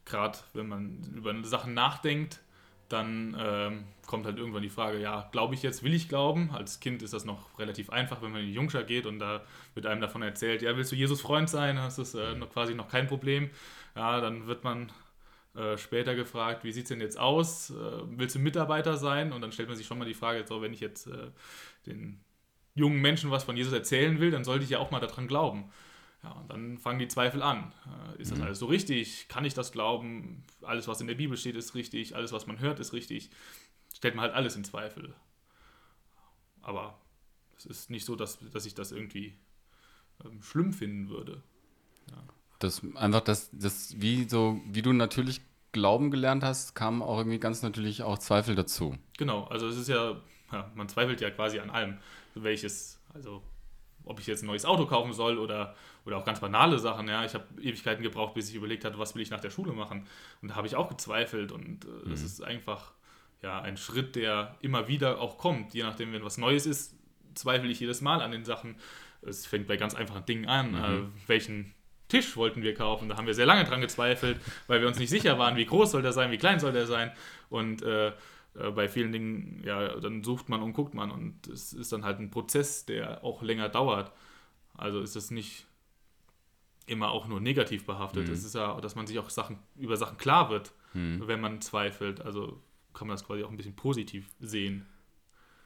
gerade 0.06 0.38
wenn 0.54 0.68
man 0.68 1.00
über 1.16 1.34
Sachen 1.44 1.74
nachdenkt, 1.74 2.40
dann 2.90 3.36
ähm, 3.40 3.84
kommt 4.06 4.26
halt 4.26 4.38
irgendwann 4.38 4.62
die 4.62 4.70
Frage, 4.70 5.00
ja, 5.00 5.28
glaube 5.32 5.56
ich 5.56 5.64
jetzt, 5.64 5.84
will 5.84 5.94
ich 5.94 6.08
glauben? 6.08 6.52
Als 6.54 6.80
Kind 6.80 7.02
ist 7.02 7.14
das 7.14 7.26
noch 7.26 7.58
relativ 7.58 7.90
einfach, 7.90 8.22
wenn 8.22 8.32
man 8.32 8.42
in 8.42 8.48
die 8.48 8.54
Jungschar 8.54 8.84
geht 8.84 9.08
und 9.08 9.20
da 9.20 9.44
wird 9.74 9.88
einem 9.88 10.02
davon 10.02 10.22
erzählt, 10.22 10.62
ja, 10.62 10.78
willst 10.78 10.92
du 10.92 10.96
Jesus 10.96 11.22
Freund 11.22 11.50
sein? 11.50 11.78
Das 11.78 11.98
ist 11.98 12.14
äh, 12.14 12.36
noch 12.36 12.52
quasi 12.52 12.76
noch 12.76 12.88
kein 12.88 13.08
Problem. 13.08 13.50
Ja, 13.96 14.22
dann 14.22 14.46
wird 14.46 14.64
man 14.64 14.92
äh, 15.56 15.78
später 15.78 16.16
gefragt, 16.16 16.64
wie 16.64 16.72
sieht 16.72 16.84
es 16.84 16.90
denn 16.90 17.02
jetzt 17.02 17.18
aus? 17.18 17.72
Äh, 17.72 17.74
willst 18.18 18.36
du 18.36 18.40
Mitarbeiter 18.40 18.98
sein? 18.98 19.34
Und 19.34 19.42
dann 19.42 19.52
stellt 19.52 19.70
man 19.70 19.78
sich 19.78 19.88
schon 19.88 19.98
mal 19.98 20.06
die 20.06 20.14
Frage, 20.14 20.46
so, 20.46 20.62
wenn 20.62 20.74
ich 20.74 20.80
jetzt 20.82 21.08
äh, 21.08 21.32
den 21.88 22.22
jungen 22.76 23.02
Menschen 23.02 23.32
was 23.32 23.46
von 23.46 23.58
Jesus 23.58 23.74
erzählen 23.74 24.20
will, 24.20 24.32
dann 24.32 24.44
sollte 24.44 24.64
ich 24.66 24.70
ja 24.70 24.80
auch 24.80 24.92
mal 24.92 25.00
daran 25.00 25.28
glauben. 25.28 25.72
Ja, 26.26 26.32
und 26.32 26.50
dann 26.50 26.78
fangen 26.80 26.98
die 26.98 27.08
Zweifel 27.08 27.44
an. 27.44 27.72
Äh, 28.18 28.22
ist 28.22 28.32
das 28.32 28.40
mhm. 28.40 28.46
alles 28.46 28.60
so 28.60 28.66
richtig? 28.66 29.28
Kann 29.28 29.46
ich 29.46 29.54
das 29.54 29.72
glauben? 29.72 30.44
Alles, 30.64 30.88
was 30.88 31.00
in 31.02 31.08
der 31.08 31.16
Bibel 31.16 31.38
steht, 31.38 31.56
ist 31.56 31.76
richtig. 31.76 32.16
Alles, 32.16 32.32
was 32.32 32.48
man 32.48 32.60
hört, 32.60 32.80
ist 32.80 32.94
richtig. 32.94 33.30
Stellt 33.96 34.16
man 34.16 34.24
halt 34.24 34.34
alles 34.34 34.56
in 34.56 34.64
Zweifel. 34.64 35.14
Aber 36.64 37.00
es 37.56 37.66
ist 37.66 37.90
nicht 37.92 38.06
so, 38.06 38.16
dass, 38.16 38.40
dass 38.52 38.66
ich 38.66 38.74
das 38.74 38.92
irgendwie 38.92 39.38
ähm, 40.26 40.42
schlimm 40.42 40.74
finden 40.74 41.10
würde. 41.10 41.44
Ja. 42.10 42.24
Das 42.58 42.82
einfach, 42.96 43.22
das, 43.22 43.52
das, 43.52 44.02
wie 44.02 44.28
so, 44.28 44.60
wie 44.66 44.82
du 44.82 44.94
natürlich 44.94 45.42
Glauben 45.74 46.10
gelernt 46.10 46.44
hast, 46.44 46.74
kamen 46.74 47.02
auch 47.02 47.18
irgendwie 47.20 47.38
ganz 47.38 47.62
natürlich 47.62 48.02
auch 48.02 48.18
Zweifel 48.18 48.56
dazu. 48.56 48.98
Genau, 49.18 49.44
also 49.44 49.68
es 49.68 49.78
ist 49.78 49.90
ja, 49.90 50.22
ja 50.52 50.72
man 50.74 50.88
zweifelt 50.90 51.22
ja 51.22 51.30
quasi 51.30 51.60
an 51.60 51.70
allem, 51.70 52.00
welches, 52.34 53.00
also 53.14 53.44
ob 54.06 54.20
ich 54.20 54.28
jetzt 54.28 54.44
ein 54.44 54.48
neues 54.48 54.66
Auto 54.66 54.86
kaufen 54.86 55.14
soll 55.14 55.38
oder, 55.38 55.76
oder 56.06 56.18
auch 56.18 56.26
ganz 56.26 56.40
banale 56.40 56.80
Sachen. 56.80 57.08
Ja, 57.08 57.26
ich 57.26 57.34
habe 57.34 57.46
Ewigkeiten 57.60 58.04
gebraucht, 58.04 58.34
bis 58.34 58.50
ich 58.50 58.56
überlegt 58.56 58.86
hatte, 58.86 59.00
was 59.00 59.16
will 59.16 59.22
ich 59.22 59.30
nach 59.30 59.40
der 59.40 59.50
Schule 59.50 59.74
machen. 59.74 60.08
Und 60.42 60.50
da 60.50 60.56
habe 60.56 60.68
ich 60.68 60.76
auch 60.76 60.90
gezweifelt. 60.90 61.52
Und 61.52 61.86
äh, 61.86 61.88
mhm. 61.88 62.10
das 62.10 62.22
ist 62.22 62.44
einfach 62.44 62.94
ja, 63.42 63.62
ein 63.62 63.78
Schritt, 63.78 64.16
der 64.16 64.56
immer 64.62 64.88
wieder 64.88 65.20
auch 65.20 65.38
kommt. 65.38 65.74
Je 65.74 65.84
nachdem, 65.84 66.14
wenn 66.14 66.24
was 66.24 66.38
Neues 66.38 66.66
ist, 66.66 66.96
zweifle 67.34 67.70
ich 67.70 67.80
jedes 67.80 68.02
Mal 68.02 68.22
an 68.22 68.32
den 68.32 68.46
Sachen. 68.46 68.76
Es 69.22 69.46
fängt 69.46 69.68
bei 69.68 69.78
ganz 69.78 69.96
einfachen 69.96 70.26
Dingen 70.26 70.48
an. 70.48 70.72
Mhm. 70.72 70.78
Äh, 70.78 71.28
welchen 71.28 71.74
Tisch 72.08 72.38
wollten 72.38 72.62
wir 72.62 72.74
kaufen? 72.76 73.10
Da 73.10 73.18
haben 73.18 73.28
wir 73.28 73.34
sehr 73.34 73.46
lange 73.46 73.64
dran 73.64 73.82
gezweifelt, 73.82 74.40
weil 74.68 74.82
wir 74.82 74.88
uns 74.88 75.00
nicht 75.00 75.10
sicher 75.10 75.40
waren, 75.40 75.56
wie 75.58 75.66
groß 75.66 75.92
soll 75.92 76.02
der 76.02 76.14
sein, 76.14 76.32
wie 76.32 76.38
klein 76.38 76.60
soll 76.60 76.72
der 76.72 76.86
sein. 76.86 77.12
Und 77.50 77.82
äh, 77.82 78.12
äh, 78.60 78.72
bei 78.72 78.88
vielen 78.88 79.12
Dingen, 79.12 79.62
ja, 79.64 80.00
dann 80.00 80.24
sucht 80.24 80.50
man 80.50 80.62
und 80.62 80.74
guckt 80.74 80.94
man 80.94 81.12
und 81.12 81.48
es 81.48 81.74
ist 81.74 81.92
dann 81.92 82.04
halt 82.04 82.20
ein 82.20 82.32
Prozess, 82.32 82.86
der 82.86 83.24
auch 83.24 83.42
länger 83.42 83.70
dauert. 83.70 84.12
Also 84.74 85.02
ist 85.02 85.16
es 85.16 85.32
nicht 85.32 85.66
immer 86.86 87.12
auch 87.12 87.28
nur 87.28 87.40
negativ 87.40 87.86
behaftet. 87.86 88.28
Mhm. 88.28 88.34
Es 88.34 88.44
ist 88.44 88.56
ja, 88.56 88.80
dass 88.80 88.96
man 88.96 89.08
sich 89.08 89.20
auch 89.20 89.30
Sachen, 89.30 89.58
über 89.76 89.98
Sachen 89.98 90.18
klar 90.18 90.50
wird, 90.50 90.72
mhm. 90.94 91.28
wenn 91.28 91.42
man 91.42 91.62
zweifelt. 91.62 92.22
Also 92.22 92.62
kann 92.94 93.08
man 93.08 93.16
das 93.16 93.26
quasi 93.26 93.44
auch 93.44 93.50
ein 93.50 93.58
bisschen 93.58 93.76
positiv 93.76 94.30
sehen. 94.40 94.86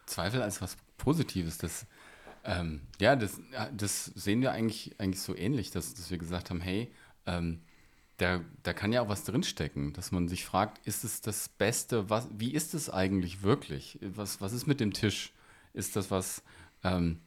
Zweifel 0.06 0.42
als 0.42 0.62
was 0.62 0.78
Positives, 0.98 1.58
das, 1.58 1.86
ähm, 2.44 2.82
ja, 3.00 3.16
das, 3.16 3.40
das 3.74 4.06
sehen 4.06 4.42
wir 4.42 4.52
eigentlich, 4.52 5.00
eigentlich 5.00 5.22
so 5.22 5.36
ähnlich, 5.36 5.72
dass, 5.72 5.94
dass 5.94 6.10
wir 6.10 6.18
gesagt 6.18 6.50
haben, 6.50 6.62
hey, 6.62 6.92
ähm, 7.26 7.62
da, 8.20 8.42
da 8.64 8.74
kann 8.74 8.94
ja 8.94 9.02
auch 9.02 9.10
was 9.10 9.24
drinstecken, 9.24 9.94
dass 9.94 10.12
man 10.12 10.28
sich 10.28 10.46
fragt, 10.46 10.86
ist 10.86 11.04
es 11.04 11.22
das 11.22 11.50
Beste, 11.50 12.10
was, 12.10 12.28
wie 12.38 12.54
ist 12.54 12.74
es 12.74 12.90
eigentlich 12.90 13.44
wirklich? 13.44 13.98
Was, 14.02 14.42
was 14.42 14.54
ist 14.54 14.68
mit 14.68 14.80
dem 14.80 14.94
Tisch? 14.94 15.34
Ist 15.74 15.96
das 15.96 16.12
was, 16.12 16.44
ähm, 16.84 17.20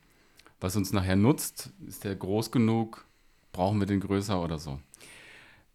was 0.60 0.76
uns 0.76 0.92
nachher 0.92 1.16
nutzt? 1.16 1.72
Ist 1.86 2.04
der 2.04 2.14
groß 2.14 2.50
genug? 2.50 3.06
Brauchen 3.52 3.80
wir 3.80 3.86
den 3.86 4.00
größer 4.00 4.42
oder 4.42 4.58
so? 4.58 4.78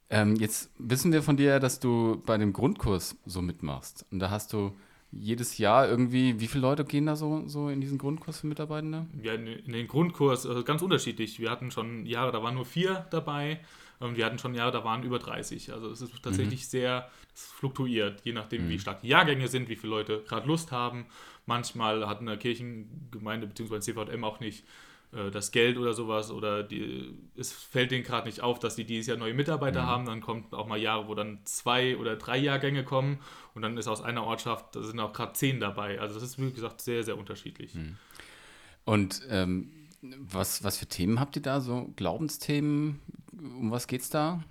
Ähm, 0.10 0.36
jetzt 0.36 0.70
wissen 0.78 1.12
wir 1.12 1.24
von 1.24 1.36
dir, 1.36 1.60
dass 1.60 1.80
du 1.80 2.22
bei 2.26 2.38
dem 2.38 2.54
Grundkurs 2.54 3.18
so 3.26 3.42
mitmachst. 3.42 4.06
Und 4.12 4.20
da 4.20 4.30
hast 4.30 4.54
du 4.54 4.74
jedes 5.12 5.58
Jahr 5.58 5.88
irgendwie, 5.88 6.40
wie 6.40 6.48
viele 6.48 6.62
Leute 6.62 6.86
gehen 6.86 7.08
da 7.08 7.16
so, 7.16 7.48
so 7.48 7.70
in 7.70 7.82
diesen 7.82 7.98
Grundkurs 7.98 8.40
für 8.40 8.48
Mitarbeitende? 8.48 9.08
Ja, 9.22 9.34
in 9.34 9.72
den 9.72 9.88
Grundkurs 9.88 10.46
äh, 10.46 10.64
ganz 10.64 10.82
unterschiedlich. 10.82 11.40
Wir 11.40 11.50
hatten 11.50 11.72
schon 11.72 12.06
Jahre, 12.06 12.32
da 12.32 12.44
waren 12.44 12.56
nur 12.56 12.66
vier 12.66 13.08
dabei. 13.10 13.60
Ähm, 14.02 14.16
wir 14.16 14.26
hatten 14.26 14.40
schon 14.40 14.56
Jahre, 14.56 14.72
da 14.72 14.84
waren 14.84 15.04
über 15.04 15.20
30. 15.20 15.74
Also 15.74 15.90
es 15.90 16.02
ist 16.02 16.24
tatsächlich 16.24 16.62
mhm. 16.62 16.66
sehr, 16.66 17.10
es 17.34 17.46
fluktuiert, 17.46 18.22
je 18.24 18.34
nachdem, 18.34 18.66
mhm. 18.66 18.70
wie 18.70 18.80
stark 18.80 19.02
die 19.02 19.08
Jahrgänge 19.08 19.48
sind, 19.48 19.70
wie 19.70 19.76
viele 19.76 19.92
Leute 19.92 20.24
gerade 20.28 20.48
Lust 20.48 20.72
haben. 20.72 21.06
Manchmal 21.46 22.08
hat 22.08 22.20
eine 22.20 22.38
Kirchengemeinde 22.38 23.48
bzw. 23.48 23.80
CVM 23.80 24.24
auch 24.24 24.40
nicht 24.40 24.66
äh, 25.14 25.32
das 25.32 25.52
Geld 25.52 25.78
oder 25.78 25.94
sowas 25.94 26.32
oder 26.32 26.64
die, 26.64 27.18
es 27.36 27.52
fällt 27.52 27.92
denen 27.92 28.04
gerade 28.04 28.28
nicht 28.28 28.42
auf, 28.42 28.60
dass 28.60 28.76
die 28.76 28.86
dieses 28.86 29.08
Jahr 29.08 29.18
neue 29.18 29.34
Mitarbeiter 29.34 29.84
mhm. 29.84 29.88
haben. 29.88 30.06
Dann 30.06 30.22
kommt 30.22 30.54
auch 30.54 30.68
mal 30.68 30.78
Jahre, 30.78 31.08
wo 31.08 31.16
dann 31.16 31.40
zwei 31.46 31.98
oder 31.98 32.16
drei 32.16 32.38
Jahrgänge 32.38 32.84
kommen 32.84 33.20
und 33.54 33.62
dann 33.62 33.78
ist 33.78 33.88
aus 33.88 34.02
einer 34.02 34.24
Ortschaft, 34.24 34.76
da 34.76 34.84
sind 34.84 35.00
auch 35.00 35.14
gerade 35.14 35.34
zehn 35.34 35.60
dabei. 35.60 36.00
Also 36.00 36.16
das 36.16 36.24
ist, 36.24 36.40
wie 36.40 36.52
gesagt, 36.52 36.82
sehr, 36.82 37.04
sehr 37.04 37.18
unterschiedlich. 37.18 37.74
Mhm. 37.76 37.96
Und 38.86 39.22
ähm, 39.30 39.72
was, 40.02 40.64
was 40.64 40.78
für 40.78 40.86
Themen 40.86 41.20
habt 41.20 41.36
ihr 41.36 41.42
da? 41.42 41.60
So 41.60 41.92
Glaubensthemen? 41.96 43.00
Um 43.40 43.72
was 43.72 43.88
geht's 43.88 44.10
da? 44.10 44.44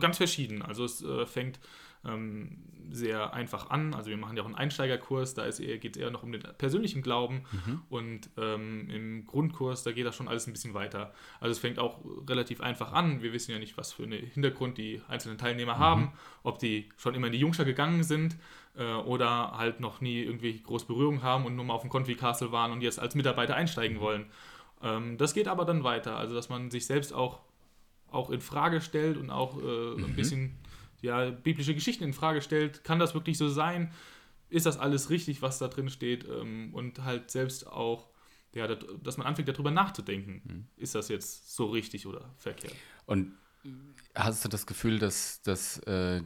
Ganz 0.00 0.16
verschieden. 0.16 0.62
Also 0.62 0.84
es 0.84 1.02
äh, 1.02 1.26
fängt 1.26 1.60
ähm, 2.04 2.58
sehr 2.90 3.34
einfach 3.34 3.70
an. 3.70 3.94
Also 3.94 4.10
wir 4.10 4.16
machen 4.16 4.36
ja 4.36 4.42
auch 4.42 4.46
einen 4.46 4.54
Einsteigerkurs, 4.54 5.34
da 5.34 5.48
geht 5.48 5.96
es 5.96 6.02
eher 6.02 6.10
noch 6.10 6.22
um 6.22 6.32
den 6.32 6.42
persönlichen 6.56 7.02
Glauben 7.02 7.44
mhm. 7.52 7.82
und 7.90 8.30
ähm, 8.36 8.88
im 8.88 9.26
Grundkurs, 9.26 9.82
da 9.82 9.92
geht 9.92 10.06
das 10.06 10.16
schon 10.16 10.28
alles 10.28 10.46
ein 10.46 10.52
bisschen 10.52 10.74
weiter. 10.74 11.12
Also 11.40 11.52
es 11.52 11.58
fängt 11.58 11.78
auch 11.78 12.00
relativ 12.26 12.60
einfach 12.60 12.92
an. 12.92 13.22
Wir 13.22 13.32
wissen 13.32 13.52
ja 13.52 13.58
nicht, 13.58 13.76
was 13.76 13.92
für 13.92 14.04
einen 14.04 14.24
Hintergrund 14.24 14.78
die 14.78 15.02
einzelnen 15.08 15.38
Teilnehmer 15.38 15.74
mhm. 15.74 15.78
haben, 15.78 16.12
ob 16.42 16.58
die 16.58 16.88
schon 16.96 17.14
immer 17.14 17.26
in 17.26 17.32
die 17.32 17.40
Jungschar 17.40 17.66
gegangen 17.66 18.02
sind 18.02 18.36
äh, 18.76 18.94
oder 18.94 19.52
halt 19.58 19.80
noch 19.80 20.00
nie 20.00 20.22
irgendwie 20.22 20.60
groß 20.62 20.86
Berührung 20.86 21.22
haben 21.22 21.44
und 21.44 21.56
nur 21.56 21.64
mal 21.64 21.74
auf 21.74 21.82
dem 21.82 21.90
Confi 21.90 22.14
Castle 22.14 22.52
waren 22.52 22.72
und 22.72 22.80
jetzt 22.80 22.98
als 22.98 23.14
Mitarbeiter 23.14 23.54
einsteigen 23.54 24.00
wollen. 24.00 24.26
Ähm, 24.82 25.18
das 25.18 25.34
geht 25.34 25.48
aber 25.48 25.64
dann 25.64 25.84
weiter, 25.84 26.16
also 26.16 26.34
dass 26.34 26.48
man 26.48 26.70
sich 26.70 26.86
selbst 26.86 27.12
auch 27.12 27.40
auch 28.10 28.30
in 28.30 28.40
Frage 28.40 28.80
stellt 28.80 29.16
und 29.16 29.30
auch 29.30 29.58
äh, 29.58 29.96
mhm. 29.96 30.04
ein 30.04 30.16
bisschen 30.16 30.58
ja, 31.00 31.30
biblische 31.30 31.74
Geschichten 31.74 32.04
in 32.04 32.12
Frage 32.12 32.42
stellt. 32.42 32.84
Kann 32.84 32.98
das 32.98 33.14
wirklich 33.14 33.38
so 33.38 33.48
sein? 33.48 33.92
Ist 34.50 34.66
das 34.66 34.78
alles 34.78 35.10
richtig, 35.10 35.42
was 35.42 35.58
da 35.58 35.68
drin 35.68 35.90
steht? 35.90 36.26
Ähm, 36.28 36.70
und 36.72 37.04
halt 37.04 37.30
selbst 37.30 37.66
auch, 37.66 38.08
ja, 38.54 38.66
dass 38.66 39.16
man 39.16 39.26
anfängt 39.26 39.48
darüber 39.48 39.70
nachzudenken. 39.70 40.42
Mhm. 40.44 40.66
Ist 40.76 40.94
das 40.94 41.08
jetzt 41.08 41.54
so 41.54 41.66
richtig 41.66 42.06
oder 42.06 42.34
verkehrt? 42.38 42.74
Und 43.06 43.34
hast 44.14 44.44
du 44.44 44.48
das 44.48 44.66
Gefühl, 44.66 44.98
dass, 44.98 45.42
dass 45.42 45.78
äh, 45.80 46.22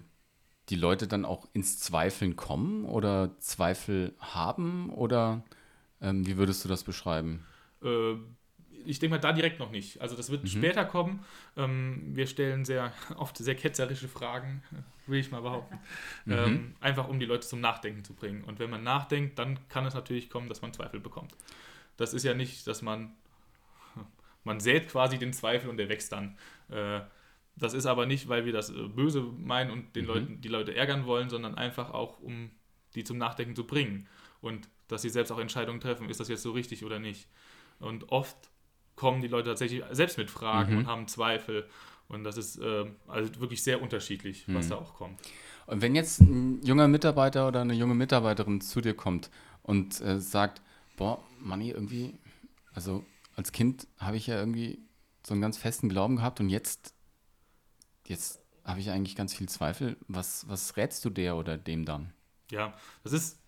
die 0.69 0.77
Leute 0.77 1.07
dann 1.07 1.25
auch 1.25 1.49
ins 1.53 1.79
Zweifeln 1.81 2.37
kommen 2.37 2.85
oder 2.85 3.37
Zweifel 3.39 4.15
haben? 4.19 4.91
Oder 4.91 5.43
ähm, 6.01 6.27
wie 6.27 6.37
würdest 6.37 6.65
du 6.65 6.69
das 6.69 6.85
beschreiben? 6.85 7.45
Äh, 7.83 8.15
ich 8.85 8.99
denke 8.99 9.17
mal, 9.17 9.21
da 9.21 9.33
direkt 9.33 9.59
noch 9.59 9.71
nicht. 9.71 10.01
Also 10.01 10.17
das 10.17 10.31
wird 10.31 10.43
mhm. 10.43 10.49
später 10.49 10.85
kommen. 10.85 11.25
Ähm, 11.57 12.03
wir 12.15 12.27
stellen 12.27 12.65
sehr 12.65 12.93
oft 13.17 13.37
sehr 13.37 13.55
ketzerische 13.55 14.09
Fragen, 14.09 14.63
will 15.07 15.21
ich 15.21 15.31
mal 15.31 15.43
behaupten. 15.43 15.79
Mhm. 16.25 16.33
Ähm, 16.33 16.77
einfach 16.81 17.09
um 17.09 17.19
die 17.19 17.27
Leute 17.27 17.47
zum 17.47 17.61
Nachdenken 17.61 18.05
zu 18.05 18.15
bringen. 18.15 18.45
Und 18.45 18.59
wenn 18.59 18.71
man 18.71 18.83
nachdenkt, 18.83 19.39
dann 19.39 19.59
kann 19.69 19.87
es 19.87 19.95
natürlich 19.95 20.31
kommen, 20.31 20.49
dass 20.49 20.63
man 20.63 20.73
Zweifel 20.73 21.01
bekommt. 21.01 21.35
Das 21.97 22.15
ist 22.15 22.25
ja 22.25 22.35
nicht, 22.35 22.67
dass 22.67 22.83
man, 22.83 23.13
man 24.45 24.61
sät 24.61 24.89
quasi 24.89 25.19
den 25.19 25.33
Zweifel 25.33 25.69
und 25.71 25.77
der 25.77 25.89
wächst 25.89 26.13
dann. 26.13 26.37
Äh, 26.71 27.01
das 27.57 27.75
ist 27.75 27.87
aber 27.87 28.07
nicht, 28.07 28.29
weil 28.29 28.45
wir 28.45 28.53
das 28.53 28.71
äh, 28.71 28.89
böse 28.89 29.23
meinen 29.23 29.71
und 29.71 29.95
den 29.95 30.05
mhm. 30.05 30.11
Leuten, 30.11 30.41
die 30.41 30.49
Leute 30.49 30.75
ärgern 30.75 31.07
wollen, 31.07 31.29
sondern 31.29 31.55
einfach 31.55 31.91
auch, 31.91 32.21
um 32.21 32.51
die 32.95 33.05
zum 33.05 33.19
Nachdenken 33.19 33.57
zu 33.57 33.67
bringen. 33.67 34.09
Und 34.41 34.69
dass 34.89 35.03
sie 35.03 35.09
selbst 35.09 35.31
auch 35.31 35.39
Entscheidungen 35.39 35.81
treffen, 35.81 36.09
ist 36.09 36.21
das 36.21 36.29
jetzt 36.29 36.43
so 36.43 36.53
richtig 36.53 36.85
oder 36.85 36.99
nicht. 36.99 37.29
Und 37.79 38.11
oft 38.11 38.51
kommen 39.03 39.21
die 39.21 39.27
Leute 39.27 39.49
tatsächlich 39.49 39.83
selbst 39.91 40.17
mit 40.17 40.31
Fragen 40.31 40.75
mhm. 40.75 40.79
und 40.79 40.87
haben 40.87 41.09
Zweifel. 41.09 41.69
Und 42.07 42.23
das 42.23 42.37
ist 42.37 42.57
äh, 42.59 42.85
also 43.09 43.41
wirklich 43.41 43.61
sehr 43.61 43.83
unterschiedlich, 43.83 44.45
was 44.47 44.67
mhm. 44.67 44.71
da 44.71 44.77
auch 44.77 44.95
kommt. 44.95 45.21
Und 45.67 45.83
wenn 45.83 45.97
jetzt 45.97 46.21
ein 46.21 46.63
junger 46.63 46.87
Mitarbeiter 46.87 47.49
oder 47.49 47.63
eine 47.63 47.73
junge 47.73 47.97
Mitarbeiterin 47.97 48.61
zu 48.61 48.81
dir 48.81 48.95
kommt 48.95 49.29
und 49.65 50.01
äh, 50.03 50.21
sagt, 50.21 50.63
boah, 50.97 51.21
Manni, 51.41 51.71
irgendwie, 51.71 52.15
also 52.75 53.05
als 53.35 53.51
Kind 53.51 53.89
habe 53.99 54.17
ich 54.17 54.29
ja 54.29 54.39
irgendwie 54.39 54.79
so 55.27 55.35
einen 55.35 55.43
ganz 55.43 55.59
festen 55.59 55.89
Glauben 55.89 56.15
gehabt 56.15 56.39
und 56.39 56.49
jetzt, 56.49 56.95
jetzt 58.07 58.41
habe 58.65 58.79
ich 58.79 58.91
eigentlich 58.91 59.17
ganz 59.17 59.35
viel 59.35 59.49
Zweifel. 59.49 59.97
Was, 60.07 60.49
was 60.49 60.77
rätst 60.77 61.05
du 61.05 61.11
der 61.11 61.35
oder 61.35 61.59
dem 61.59 61.85
dann? 61.85 62.13
Ja, 62.53 62.73
das 63.03 63.15
ist, 63.15 63.41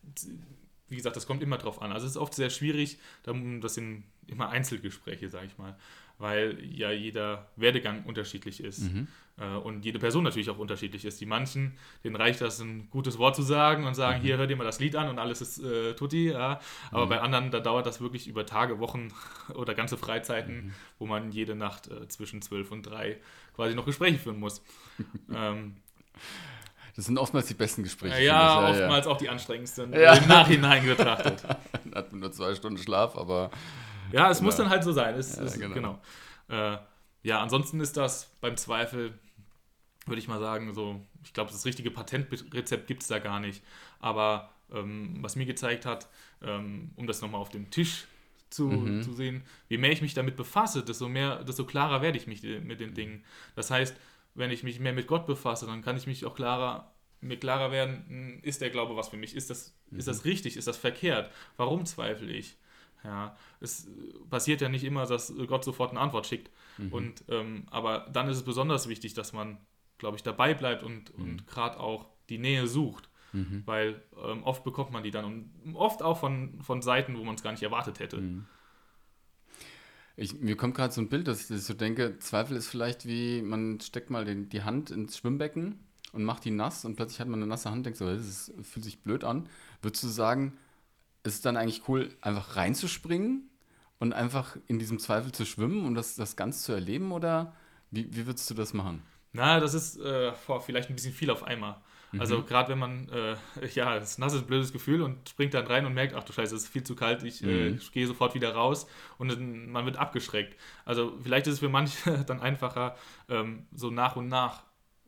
wie 0.89 0.97
gesagt, 0.97 1.17
das 1.17 1.27
kommt 1.27 1.43
immer 1.43 1.59
drauf 1.59 1.81
an. 1.81 1.93
Also 1.93 2.07
es 2.07 2.13
ist 2.13 2.17
oft 2.17 2.35
sehr 2.35 2.51
schwierig, 2.51 2.99
das 3.25 3.77
in 3.77 4.05
immer 4.27 4.51
Einzelgespräche, 4.51 5.29
sage 5.29 5.47
ich 5.47 5.59
mal, 5.59 5.77
weil 6.19 6.59
ja 6.65 6.91
jeder 6.91 7.49
Werdegang 7.57 8.05
unterschiedlich 8.05 8.63
ist 8.63 8.93
mhm. 8.93 9.09
äh, 9.39 9.57
und 9.57 9.85
jede 9.85 9.99
Person 9.99 10.25
natürlich 10.25 10.51
auch 10.51 10.59
unterschiedlich 10.59 11.05
ist. 11.05 11.21
Die 11.21 11.27
manchen, 11.27 11.77
denen 12.05 12.17
reicht 12.17 12.41
das, 12.41 12.61
ein 12.61 12.89
gutes 12.91 13.19
Wort 13.19 13.35
zu 13.35 13.43
sagen 13.43 13.85
und 13.85 13.95
sagen, 13.95 14.21
mhm. 14.21 14.25
hier 14.25 14.37
hört 14.37 14.51
ihr 14.51 14.57
mal 14.57 14.65
das 14.65 14.81
Lied 14.81 14.97
an 14.97 15.09
und 15.09 15.19
alles 15.19 15.41
ist 15.41 15.59
äh, 15.59 15.95
tutti, 15.95 16.31
ja. 16.31 16.61
aber 16.91 17.07
mhm. 17.07 17.09
bei 17.09 17.21
anderen, 17.21 17.51
da 17.51 17.61
dauert 17.61 17.87
das 17.87 18.01
wirklich 18.01 18.29
über 18.29 18.47
Tage, 18.47 18.79
Wochen 18.79 19.13
oder 19.55 19.75
ganze 19.75 19.97
Freizeiten, 19.97 20.67
mhm. 20.67 20.75
wo 20.99 21.07
man 21.07 21.33
jede 21.33 21.55
Nacht 21.55 21.89
äh, 21.89 22.09
zwischen 22.09 22.43
zwölf 22.43 22.71
und 22.71 22.85
drei 22.85 23.19
quasi 23.55 23.75
noch 23.75 23.87
Gespräche 23.87 24.19
führen 24.19 24.39
muss. 24.39 24.63
ähm, 25.35 25.77
das 26.97 27.07
sind 27.07 27.19
oftmals 27.19 27.47
die 27.47 27.55
besten 27.55 27.83
Gespräche. 27.83 28.23
Ja, 28.23 28.63
ja 28.63 28.71
oftmals 28.71 29.07
ja. 29.07 29.13
auch 29.13 29.17
die 29.17 29.29
anstrengendsten, 29.29 29.93
ja. 29.93 30.15
im 30.15 30.29
Nachhinein 30.29 30.87
betrachtet. 30.87 31.43
Hat 31.95 32.13
man 32.13 32.21
nur 32.21 32.33
zwei 32.33 32.55
Stunden 32.55 32.79
Schlaf, 32.79 33.17
aber 33.17 33.51
ja, 34.13 34.31
es 34.31 34.39
genau. 34.39 34.47
muss 34.47 34.57
dann 34.57 34.71
halt 34.71 34.85
so 34.85 34.93
sein. 34.93 35.15
Es, 35.17 35.37
ja, 35.37 35.43
es, 35.43 35.59
genau. 35.59 35.75
genau. 35.75 36.01
Äh, 36.49 36.79
ja, 37.23 37.41
ansonsten 37.43 37.81
ist 37.81 37.97
das 37.97 38.31
beim 38.41 38.57
Zweifel, 38.57 39.13
würde 40.07 40.21
ich 40.21 40.29
mal 40.29 40.39
sagen, 40.39 40.73
so, 40.75 41.01
ich 41.25 41.33
glaube, 41.33 41.51
das 41.51 41.65
richtige 41.65 41.91
Patentrezept 41.91 42.87
gibt 42.87 43.03
es 43.03 43.09
da 43.09 43.19
gar 43.19 43.41
nicht. 43.41 43.63
Aber 43.99 44.51
ähm, 44.73 45.17
was 45.21 45.35
mir 45.35 45.47
gezeigt 45.47 45.87
hat, 45.87 46.09
ähm, 46.43 46.91
um 46.97 47.07
das 47.07 47.23
nochmal 47.23 47.41
auf 47.41 47.49
dem 47.49 47.71
Tisch 47.71 48.07
zu, 48.51 48.69
mhm. 48.69 49.03
zu 49.03 49.15
sehen, 49.15 49.43
je 49.69 49.79
mehr 49.79 49.91
ich 49.91 50.03
mich 50.03 50.15
damit 50.15 50.37
befasse, 50.37 50.85
desto 50.85 51.09
mehr, 51.09 51.43
desto 51.43 51.65
klarer 51.65 52.03
werde 52.03 52.19
ich 52.19 52.27
mich 52.27 52.43
mit 52.43 52.79
den 52.79 52.95
Dingen. 52.95 53.25
Das 53.57 53.71
heißt, 53.71 53.97
wenn 54.35 54.51
ich 54.51 54.63
mich 54.63 54.81
mehr 54.81 54.93
mit 54.93 55.07
Gott 55.07 55.27
befasse, 55.27 55.67
dann 55.67 55.83
kann 55.83 55.97
ich 55.97 56.07
mich 56.07 56.25
auch 56.25 56.35
klarer 56.35 56.95
mir 57.25 57.39
klarer 57.39 57.73
werden, 57.73 58.05
hm, 58.07 58.41
ist 58.43 58.61
der 58.61 58.71
Glaube 58.71 58.97
was 58.97 59.09
für 59.09 59.17
mich? 59.17 59.35
Ist 59.35 59.51
das, 59.51 59.75
mhm. 59.91 59.99
ist 59.99 60.09
das 60.09 60.25
richtig? 60.25 60.57
Ist 60.57 60.69
das 60.69 60.77
verkehrt? 60.77 61.31
Warum 61.57 61.87
zweifle 61.87 62.31
ich? 62.31 62.57
Ja, 63.03 63.37
es 63.61 63.89
passiert 64.31 64.61
ja 64.61 64.69
nicht 64.69 64.85
immer, 64.85 65.05
dass 65.07 65.35
Gott 65.47 65.65
sofort 65.65 65.91
eine 65.91 66.01
Antwort 66.01 66.27
schickt. 66.27 66.51
Mhm. 66.79 66.93
Und, 66.93 67.25
ähm, 67.29 67.67
aber 67.71 68.07
dann 68.13 68.29
ist 68.29 68.39
es 68.39 68.45
besonders 68.45 68.89
wichtig, 68.89 69.13
dass 69.15 69.33
man, 69.33 69.59
glaube 69.99 70.17
ich, 70.17 70.23
dabei 70.23 70.55
bleibt 70.55 70.83
und, 70.83 71.17
mhm. 71.17 71.25
und 71.25 71.47
gerade 71.47 71.81
auch 71.81 72.07
die 72.31 72.39
Nähe 72.39 72.67
sucht. 72.67 73.11
Mhm. 73.33 73.63
Weil 73.67 74.03
ähm, 74.25 74.43
oft 74.45 74.65
bekommt 74.65 74.91
man 74.93 75.03
die 75.03 75.11
dann 75.11 75.25
und 75.25 75.75
oft 75.75 76.03
auch 76.03 76.19
von, 76.19 76.63
von 76.63 76.83
Seiten, 76.83 77.19
wo 77.19 77.25
man 77.25 77.35
es 77.35 77.43
gar 77.43 77.51
nicht 77.51 77.63
erwartet 77.63 77.99
hätte. 77.99 78.19
Ich, 80.17 80.35
mir 80.41 80.57
kommt 80.57 80.77
gerade 80.77 80.93
so 80.93 81.01
ein 81.01 81.09
Bild, 81.09 81.27
dass 81.27 81.51
ich 81.51 81.63
so 81.63 81.75
denke, 81.75 82.19
Zweifel 82.19 82.57
ist 82.57 82.69
vielleicht 82.69 83.07
wie, 83.07 83.43
man 83.43 83.81
steckt 83.81 84.11
mal 84.11 84.25
den, 84.25 84.49
die 84.49 84.63
Hand 84.63 84.91
ins 84.91 85.19
Schwimmbecken 85.19 85.81
und 86.13 86.25
macht 86.25 86.45
die 86.45 86.53
nass 86.53 86.85
und 86.85 86.95
plötzlich 86.95 87.21
hat 87.21 87.29
man 87.29 87.41
eine 87.41 87.49
nasse 87.49 87.71
Hand, 87.71 87.85
denkt 87.87 87.99
so, 87.99 88.07
das 88.07 88.27
ist, 88.27 88.53
fühlt 88.63 88.85
sich 88.85 89.01
blöd 89.01 89.25
an. 89.25 89.49
Würdest 89.83 90.05
du 90.05 90.09
sagen, 90.09 90.57
ist 91.25 91.35
es 91.35 91.41
dann 91.41 91.57
eigentlich 91.57 91.89
cool, 91.89 92.11
einfach 92.21 92.57
reinzuspringen 92.57 93.51
und 93.99 94.13
einfach 94.13 94.57
in 94.69 94.79
diesem 94.79 95.01
Zweifel 95.01 95.33
zu 95.33 95.45
schwimmen 95.45 95.85
und 95.85 95.95
das, 95.95 96.15
das 96.15 96.37
Ganze 96.37 96.63
zu 96.63 96.73
erleben 96.73 97.11
oder 97.11 97.55
wie, 97.91 98.15
wie 98.15 98.27
würdest 98.27 98.49
du 98.51 98.55
das 98.55 98.73
machen? 98.73 99.03
Na, 99.33 99.59
das 99.59 99.75
ist 99.75 99.99
äh, 99.99 100.33
vielleicht 100.65 100.91
ein 100.91 100.95
bisschen 100.95 101.13
viel 101.13 101.31
auf 101.31 101.43
einmal. 101.43 101.77
Also 102.19 102.39
Mhm. 102.39 102.47
gerade 102.47 102.69
wenn 102.71 102.79
man, 102.79 103.09
äh, 103.09 103.37
ja, 103.75 103.99
das 103.99 104.13
ist 104.13 104.19
ein 104.19 104.23
nasses, 104.23 104.43
blödes 104.43 104.73
Gefühl 104.73 105.03
und 105.03 105.29
springt 105.29 105.55
dann 105.55 105.67
rein 105.67 105.87
und 105.87 105.95
merkt, 105.95 106.15
ach 106.15 106.25
du 106.25 106.33
Scheiße, 106.33 106.55
es 106.55 106.65
ist 106.65 106.69
viel 106.69 106.85
zu 106.85 106.95
kalt, 106.97 107.23
ich 107.23 107.43
äh, 107.43 107.71
Mhm. 107.71 107.81
gehe 107.93 108.07
sofort 108.07 108.35
wieder 108.35 108.55
raus 108.55 108.87
und 109.19 109.29
dann, 109.31 109.71
man 109.71 109.85
wird 109.85 109.97
abgeschreckt. 109.97 110.59
Also 110.85 111.19
vielleicht 111.23 111.47
ist 111.47 111.55
es 111.55 111.59
für 111.61 111.69
manche 111.69 112.25
dann 112.27 112.41
einfacher, 112.41 112.97
ähm, 113.29 113.67
so 113.73 113.91
nach 113.91 114.17
und 114.17 114.29
nach 114.29 114.63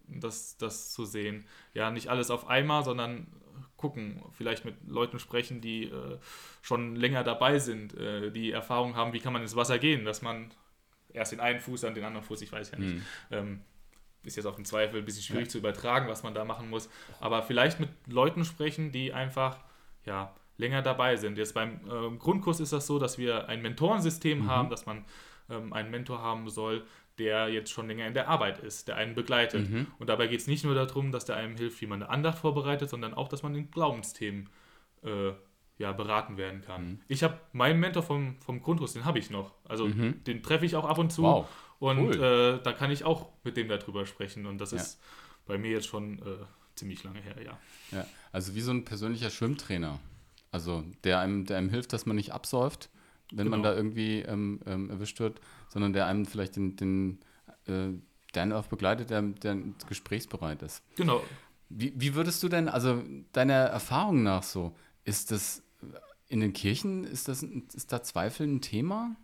das, 0.08 0.56
das 0.56 0.92
zu 0.92 1.04
sehen. 1.04 1.46
Ja, 1.74 1.90
nicht 1.90 2.08
alles 2.08 2.30
auf 2.30 2.48
einmal, 2.48 2.84
sondern 2.84 3.26
gucken, 3.76 4.22
vielleicht 4.32 4.64
mit 4.64 4.76
Leuten 4.86 5.18
sprechen, 5.18 5.60
die 5.60 5.84
äh, 5.84 6.18
schon 6.62 6.96
länger 6.96 7.24
dabei 7.24 7.58
sind, 7.58 7.94
äh, 7.94 8.30
die 8.30 8.50
Erfahrung 8.52 8.96
haben, 8.96 9.12
wie 9.12 9.20
kann 9.20 9.32
man 9.32 9.42
ins 9.42 9.56
Wasser 9.56 9.78
gehen, 9.78 10.04
dass 10.04 10.22
man 10.22 10.50
erst 11.12 11.32
den 11.32 11.40
einen 11.40 11.60
Fuß, 11.60 11.82
dann 11.82 11.94
den 11.94 12.04
anderen 12.04 12.24
Fuß, 12.26 12.40
ich 12.42 12.52
weiß 12.52 12.70
ja 12.70 12.78
nicht. 12.78 12.94
Mhm. 12.94 13.02
Ähm, 13.30 13.60
ist 14.26 14.36
jetzt 14.36 14.46
auf 14.46 14.56
den 14.56 14.64
Zweifel 14.64 14.98
ein 15.00 15.04
bisschen 15.04 15.22
schwierig 15.22 15.46
Ja. 15.46 15.50
zu 15.50 15.58
übertragen, 15.58 16.08
was 16.08 16.22
man 16.22 16.34
da 16.34 16.44
machen 16.44 16.68
muss. 16.70 16.88
Aber 17.20 17.42
vielleicht 17.42 17.80
mit 17.80 17.90
Leuten 18.06 18.44
sprechen, 18.44 18.92
die 18.92 19.12
einfach 19.12 19.58
ja, 20.04 20.34
länger 20.58 20.82
dabei 20.82 21.16
sind. 21.16 21.38
Jetzt 21.38 21.54
beim 21.54 21.80
ähm, 21.90 22.18
Grundkurs 22.18 22.60
ist 22.60 22.72
das 22.72 22.86
so, 22.86 22.98
dass 22.98 23.18
wir 23.18 23.48
ein 23.48 23.62
Mentorensystem 23.62 24.40
Mhm. 24.44 24.46
haben, 24.50 24.70
dass 24.70 24.86
man 24.86 25.04
ähm, 25.50 25.72
einen 25.72 25.90
Mentor 25.90 26.20
haben 26.20 26.48
soll, 26.48 26.84
der 27.18 27.48
jetzt 27.48 27.70
schon 27.70 27.86
länger 27.88 28.06
in 28.06 28.14
der 28.14 28.28
Arbeit 28.28 28.58
ist, 28.58 28.88
der 28.88 28.96
einen 28.96 29.14
begleitet. 29.14 29.70
Mhm. 29.70 29.86
Und 29.98 30.08
dabei 30.08 30.26
geht 30.26 30.40
es 30.40 30.46
nicht 30.46 30.64
nur 30.64 30.74
darum, 30.74 31.12
dass 31.12 31.24
der 31.24 31.36
einem 31.36 31.56
hilft, 31.56 31.80
wie 31.80 31.86
man 31.86 32.02
eine 32.02 32.10
Andacht 32.10 32.38
vorbereitet, 32.38 32.90
sondern 32.90 33.14
auch, 33.14 33.28
dass 33.28 33.42
man 33.42 33.54
in 33.54 33.70
Glaubensthemen 33.70 34.48
äh, 35.04 35.32
ja, 35.78 35.92
beraten 35.92 36.36
werden 36.36 36.62
kann. 36.62 36.84
Mhm. 36.84 37.00
Ich 37.08 37.22
habe 37.22 37.38
meinen 37.52 37.78
Mentor 37.80 38.02
vom, 38.02 38.36
vom 38.40 38.62
Grundkurs, 38.62 38.94
den 38.94 39.04
habe 39.04 39.18
ich 39.18 39.30
noch. 39.30 39.52
Also 39.68 39.86
Mhm. 39.86 40.22
den 40.24 40.42
treffe 40.42 40.64
ich 40.66 40.74
auch 40.76 40.84
ab 40.86 40.98
und 40.98 41.10
zu. 41.12 41.22
Wow. 41.22 41.46
Und 41.78 41.98
Cool. 41.98 42.14
äh, 42.58 42.62
da 42.62 42.72
kann 42.72 42.90
ich 42.90 43.04
auch 43.04 43.30
mit 43.44 43.56
dem 43.56 43.68
darüber 43.68 44.06
sprechen. 44.06 44.46
Und 44.46 44.58
das 44.58 44.70
Ja. 44.72 44.78
ist 44.78 45.00
bei 45.46 45.58
mir 45.58 45.70
jetzt 45.70 45.86
schon 45.86 46.18
äh, 46.20 46.44
ziemlich 46.74 47.02
lange 47.04 47.20
her, 47.20 47.36
ja. 47.42 47.58
Ja, 47.92 48.06
also 48.32 48.54
wie 48.54 48.60
so 48.60 48.70
ein 48.70 48.84
persönlicher 48.84 49.30
Schwimmtrainer. 49.30 49.98
Also 50.52 50.84
der 51.04 51.20
einem, 51.20 51.44
der 51.44 51.58
einem 51.58 51.68
hilft, 51.70 51.92
dass 51.92 52.06
man 52.06 52.16
nicht 52.16 52.32
absäuft, 52.32 52.88
wenn 53.32 53.48
man 53.48 53.60
Genau. 53.62 53.72
da 53.72 53.76
irgendwie 53.76 54.20
ähm, 54.20 54.60
ähm, 54.66 54.90
erwischt 54.90 55.20
wird, 55.20 55.40
sondern 55.68 55.92
der 55.92 56.06
einem 56.06 56.26
vielleicht 56.26 56.56
den, 56.56 56.76
den 56.76 57.18
äh, 57.66 57.88
der 58.34 58.42
einen 58.42 58.52
auch 58.52 58.66
begleitet, 58.66 59.10
der, 59.10 59.22
der 59.22 59.56
gesprächsbereit 59.88 60.62
ist. 60.62 60.82
Genau. 60.96 61.22
Wie, 61.68 61.92
wie 61.96 62.14
würdest 62.14 62.42
du 62.42 62.48
denn, 62.48 62.68
also 62.68 63.02
deiner 63.32 63.54
Erfahrung 63.54 64.22
nach 64.22 64.42
so, 64.42 64.76
ist 65.04 65.30
das 65.30 65.62
in 66.28 66.40
den 66.40 66.52
Kirchen, 66.52 67.04
ist 67.04 67.28
das 67.28 67.42
ist 67.42 67.92
da 67.92 68.02
Zweifel 68.02 68.46
ein 68.46 68.60
Thema? 68.60 69.16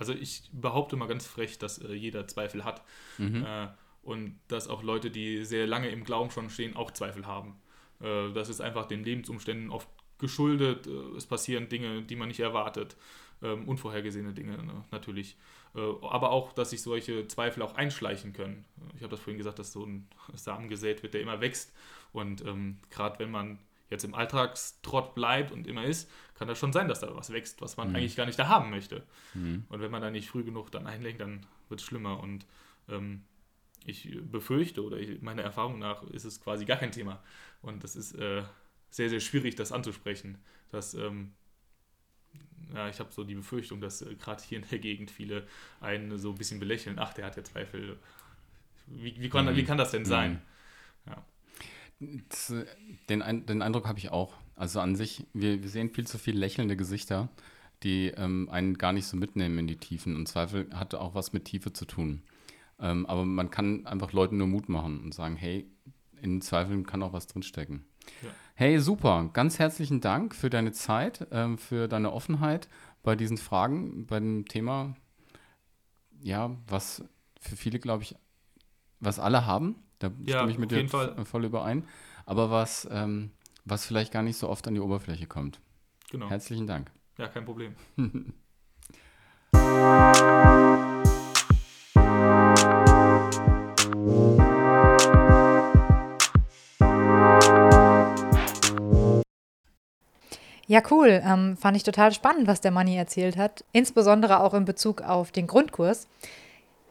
Also 0.00 0.14
ich 0.14 0.48
behaupte 0.52 0.96
mal 0.96 1.06
ganz 1.06 1.26
frech, 1.26 1.58
dass 1.58 1.78
äh, 1.78 1.92
jeder 1.92 2.26
Zweifel 2.26 2.64
hat. 2.64 2.82
Mhm. 3.18 3.44
Äh, 3.44 3.68
und 4.02 4.40
dass 4.48 4.66
auch 4.66 4.82
Leute, 4.82 5.10
die 5.10 5.44
sehr 5.44 5.66
lange 5.66 5.90
im 5.90 6.04
Glauben 6.04 6.30
schon 6.30 6.48
stehen, 6.48 6.74
auch 6.74 6.90
Zweifel 6.90 7.26
haben. 7.26 7.60
Äh, 8.00 8.32
das 8.32 8.48
ist 8.48 8.62
einfach 8.62 8.86
den 8.86 9.04
Lebensumständen 9.04 9.70
oft 9.70 9.88
geschuldet. 10.18 10.86
Äh, 10.86 11.16
es 11.16 11.26
passieren 11.26 11.68
Dinge, 11.68 12.02
die 12.02 12.16
man 12.16 12.28
nicht 12.28 12.40
erwartet. 12.40 12.96
Ähm, 13.42 13.68
unvorhergesehene 13.68 14.32
Dinge 14.32 14.62
ne, 14.62 14.84
natürlich. 14.90 15.36
Äh, 15.74 15.80
aber 16.02 16.30
auch, 16.30 16.52
dass 16.54 16.70
sich 16.70 16.82
solche 16.82 17.28
Zweifel 17.28 17.62
auch 17.62 17.74
einschleichen 17.74 18.32
können. 18.32 18.64
Ich 18.96 19.02
habe 19.02 19.10
das 19.10 19.20
vorhin 19.20 19.38
gesagt, 19.38 19.58
dass 19.58 19.72
so 19.72 19.84
ein 19.84 20.08
Samen 20.34 20.68
gesät 20.68 21.02
wird, 21.02 21.12
der 21.12 21.20
immer 21.20 21.42
wächst. 21.42 21.74
Und 22.12 22.42
ähm, 22.46 22.78
gerade 22.88 23.18
wenn 23.18 23.30
man 23.30 23.58
jetzt 23.90 24.04
im 24.04 24.14
Alltagstrott 24.14 25.14
bleibt 25.14 25.50
und 25.52 25.66
immer 25.66 25.84
ist, 25.84 26.10
kann 26.34 26.48
das 26.48 26.58
schon 26.58 26.72
sein, 26.72 26.88
dass 26.88 27.00
da 27.00 27.14
was 27.14 27.32
wächst, 27.32 27.60
was 27.60 27.76
man 27.76 27.90
Mhm. 27.90 27.96
eigentlich 27.96 28.16
gar 28.16 28.26
nicht 28.26 28.38
da 28.38 28.48
haben 28.48 28.70
möchte. 28.70 29.04
Mhm. 29.34 29.64
Und 29.68 29.80
wenn 29.80 29.90
man 29.90 30.00
da 30.00 30.10
nicht 30.10 30.28
früh 30.30 30.44
genug 30.44 30.70
dann 30.70 30.86
einlenkt, 30.86 31.20
dann 31.20 31.44
wird 31.68 31.80
es 31.80 31.86
schlimmer. 31.86 32.20
Und 32.20 32.46
ähm, 32.88 33.24
ich 33.84 34.08
befürchte 34.22 34.84
oder 34.84 34.96
ich, 34.98 35.20
meiner 35.22 35.42
Erfahrung 35.42 35.78
nach 35.78 36.02
ist 36.04 36.24
es 36.24 36.40
quasi 36.40 36.64
gar 36.64 36.76
kein 36.78 36.92
Thema. 36.92 37.22
Und 37.62 37.82
das 37.84 37.96
ist 37.96 38.14
äh, 38.14 38.42
sehr, 38.90 39.10
sehr 39.10 39.20
schwierig, 39.20 39.56
das 39.56 39.72
anzusprechen. 39.72 40.38
Dass, 40.70 40.94
ähm, 40.94 41.32
ja, 42.74 42.88
ich 42.88 43.00
habe 43.00 43.10
so 43.12 43.24
die 43.24 43.34
Befürchtung, 43.34 43.80
dass 43.80 44.02
äh, 44.02 44.14
gerade 44.14 44.42
hier 44.42 44.58
in 44.58 44.68
der 44.70 44.78
Gegend 44.78 45.10
viele 45.10 45.46
einen 45.80 46.16
so 46.18 46.30
ein 46.30 46.36
bisschen 46.36 46.60
belächeln. 46.60 46.98
Ach, 46.98 47.12
der 47.12 47.26
hat 47.26 47.36
ja 47.36 47.42
Zweifel. 47.44 47.98
Wie, 48.86 49.20
wie, 49.20 49.28
kann, 49.28 49.46
Mhm. 49.46 49.56
wie 49.56 49.64
kann 49.64 49.78
das 49.78 49.90
denn 49.90 50.04
sein? 50.04 50.40
Das, 51.06 51.16
äh, 51.16 51.20
den, 53.08 53.22
Ein- 53.22 53.46
den 53.46 53.62
Eindruck 53.62 53.86
habe 53.86 53.98
ich 53.98 54.10
auch. 54.10 54.34
Also 54.56 54.80
an 54.80 54.96
sich, 54.96 55.26
wir, 55.32 55.62
wir 55.62 55.68
sehen 55.68 55.90
viel 55.90 56.06
zu 56.06 56.18
viel 56.18 56.36
lächelnde 56.36 56.76
Gesichter, 56.76 57.28
die 57.82 58.08
ähm, 58.08 58.48
einen 58.50 58.76
gar 58.76 58.92
nicht 58.92 59.06
so 59.06 59.16
mitnehmen 59.16 59.58
in 59.58 59.66
die 59.66 59.76
Tiefen. 59.76 60.16
Und 60.16 60.26
Zweifel 60.26 60.68
hat 60.74 60.94
auch 60.94 61.14
was 61.14 61.32
mit 61.32 61.44
Tiefe 61.46 61.72
zu 61.72 61.84
tun. 61.84 62.22
Ähm, 62.78 63.06
aber 63.06 63.24
man 63.24 63.50
kann 63.50 63.86
einfach 63.86 64.12
Leuten 64.12 64.38
nur 64.38 64.46
Mut 64.46 64.68
machen 64.68 65.00
und 65.02 65.14
sagen, 65.14 65.36
hey, 65.36 65.70
in 66.20 66.40
Zweifeln 66.42 66.84
kann 66.86 67.02
auch 67.02 67.12
was 67.12 67.26
drinstecken. 67.26 67.84
Ja. 68.22 68.28
Hey, 68.54 68.78
super. 68.78 69.30
Ganz 69.32 69.58
herzlichen 69.58 70.00
Dank 70.00 70.34
für 70.34 70.50
deine 70.50 70.72
Zeit, 70.72 71.26
ähm, 71.30 71.56
für 71.56 71.88
deine 71.88 72.12
Offenheit 72.12 72.68
bei 73.02 73.16
diesen 73.16 73.38
Fragen, 73.38 74.06
bei 74.06 74.18
dem 74.20 74.44
Thema, 74.46 74.94
ja, 76.22 76.54
was 76.66 77.02
für 77.40 77.56
viele, 77.56 77.78
glaube 77.78 78.02
ich, 78.02 78.14
was 78.98 79.18
alle 79.18 79.46
haben. 79.46 79.76
Da 80.00 80.10
Ja, 80.24 80.38
stimme 80.38 80.50
ich 80.50 80.58
mit 80.58 80.66
auf 80.66 80.70
dir 80.70 80.76
jeden 80.78 80.88
Fall. 80.88 81.14
v- 81.14 81.24
voll 81.24 81.44
überein. 81.44 81.84
Aber 82.26 82.50
was, 82.50 82.88
ähm, 82.90 83.30
was 83.64 83.86
vielleicht 83.86 84.12
gar 84.12 84.22
nicht 84.22 84.36
so 84.38 84.48
oft 84.48 84.66
an 84.66 84.74
die 84.74 84.80
Oberfläche 84.80 85.26
kommt. 85.26 85.60
Genau. 86.10 86.28
Herzlichen 86.28 86.66
Dank. 86.66 86.90
Ja, 87.18 87.28
kein 87.28 87.44
Problem. 87.44 87.74
Ja, 100.66 100.82
cool. 100.90 101.20
Ähm, 101.24 101.56
fand 101.56 101.76
ich 101.76 101.82
total 101.82 102.12
spannend, 102.12 102.46
was 102.46 102.60
der 102.60 102.70
Manni 102.70 102.96
erzählt 102.96 103.36
hat. 103.36 103.64
Insbesondere 103.72 104.40
auch 104.40 104.54
in 104.54 104.64
Bezug 104.64 105.02
auf 105.02 105.32
den 105.32 105.46
Grundkurs. 105.48 106.06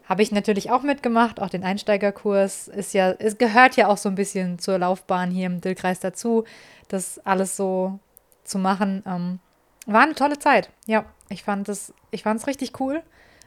Habe 0.10 0.24
ich 0.24 0.32
natürlich 0.32 0.72
auch 0.72 0.82
mitgemacht, 0.82 1.40
auch 1.40 1.50
den 1.50 1.64
Einsteigerkurs. 1.64 2.68
Ist 2.68 2.96
ja, 2.96 3.12
es 3.12 3.38
gehört 3.38 3.76
ja 3.76 3.88
auch 3.88 3.98
so 3.98 4.10
ein 4.10 4.16
bisschen 4.16 4.58
zur 4.58 4.80
Laufbahn 4.80 5.30
hier 5.30 5.46
im 5.46 5.62
Dillkreis 5.62 6.00
dazu, 6.00 6.46
das 6.88 7.20
alles 7.26 7.56
so 7.56 8.00
zu 8.44 8.58
machen. 8.58 9.04
Ähm, 9.06 9.40
war 9.86 10.02
eine 10.02 10.16
tolle 10.16 10.40
Zeit. 10.40 10.72
Ja, 10.88 11.06
ich 11.30 11.44
fand 11.44 11.70
es, 11.70 11.94
ich 12.10 12.24
fand 12.24 12.40
es 12.40 12.48
richtig 12.48 12.80
cool. 12.80 13.04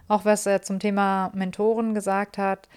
Auch 0.07 0.25
was 0.25 0.46
er 0.46 0.62
zum 0.62 0.79
Thema 0.79 1.33
Mentoren 1.35 1.94
gesagt 1.94 2.38
hat. 2.38 2.68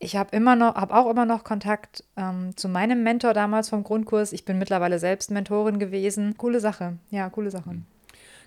Ich 0.00 0.16
habe 0.16 0.36
immer 0.36 0.56
noch, 0.56 0.74
habe 0.74 0.94
auch 0.96 1.08
immer 1.08 1.24
noch 1.24 1.44
Kontakt 1.44 2.02
ähm, 2.16 2.56
zu 2.56 2.68
meinem 2.68 3.04
Mentor 3.04 3.32
damals 3.32 3.68
vom 3.68 3.84
Grundkurs. 3.84 4.32
Ich 4.32 4.44
bin 4.44 4.58
mittlerweile 4.58 4.98
selbst 4.98 5.30
Mentorin 5.30 5.78
gewesen. 5.78 6.36
Coole 6.36 6.58
Sache. 6.58 6.98
Ja, 7.10 7.30
coole 7.30 7.52
Sache. 7.52 7.76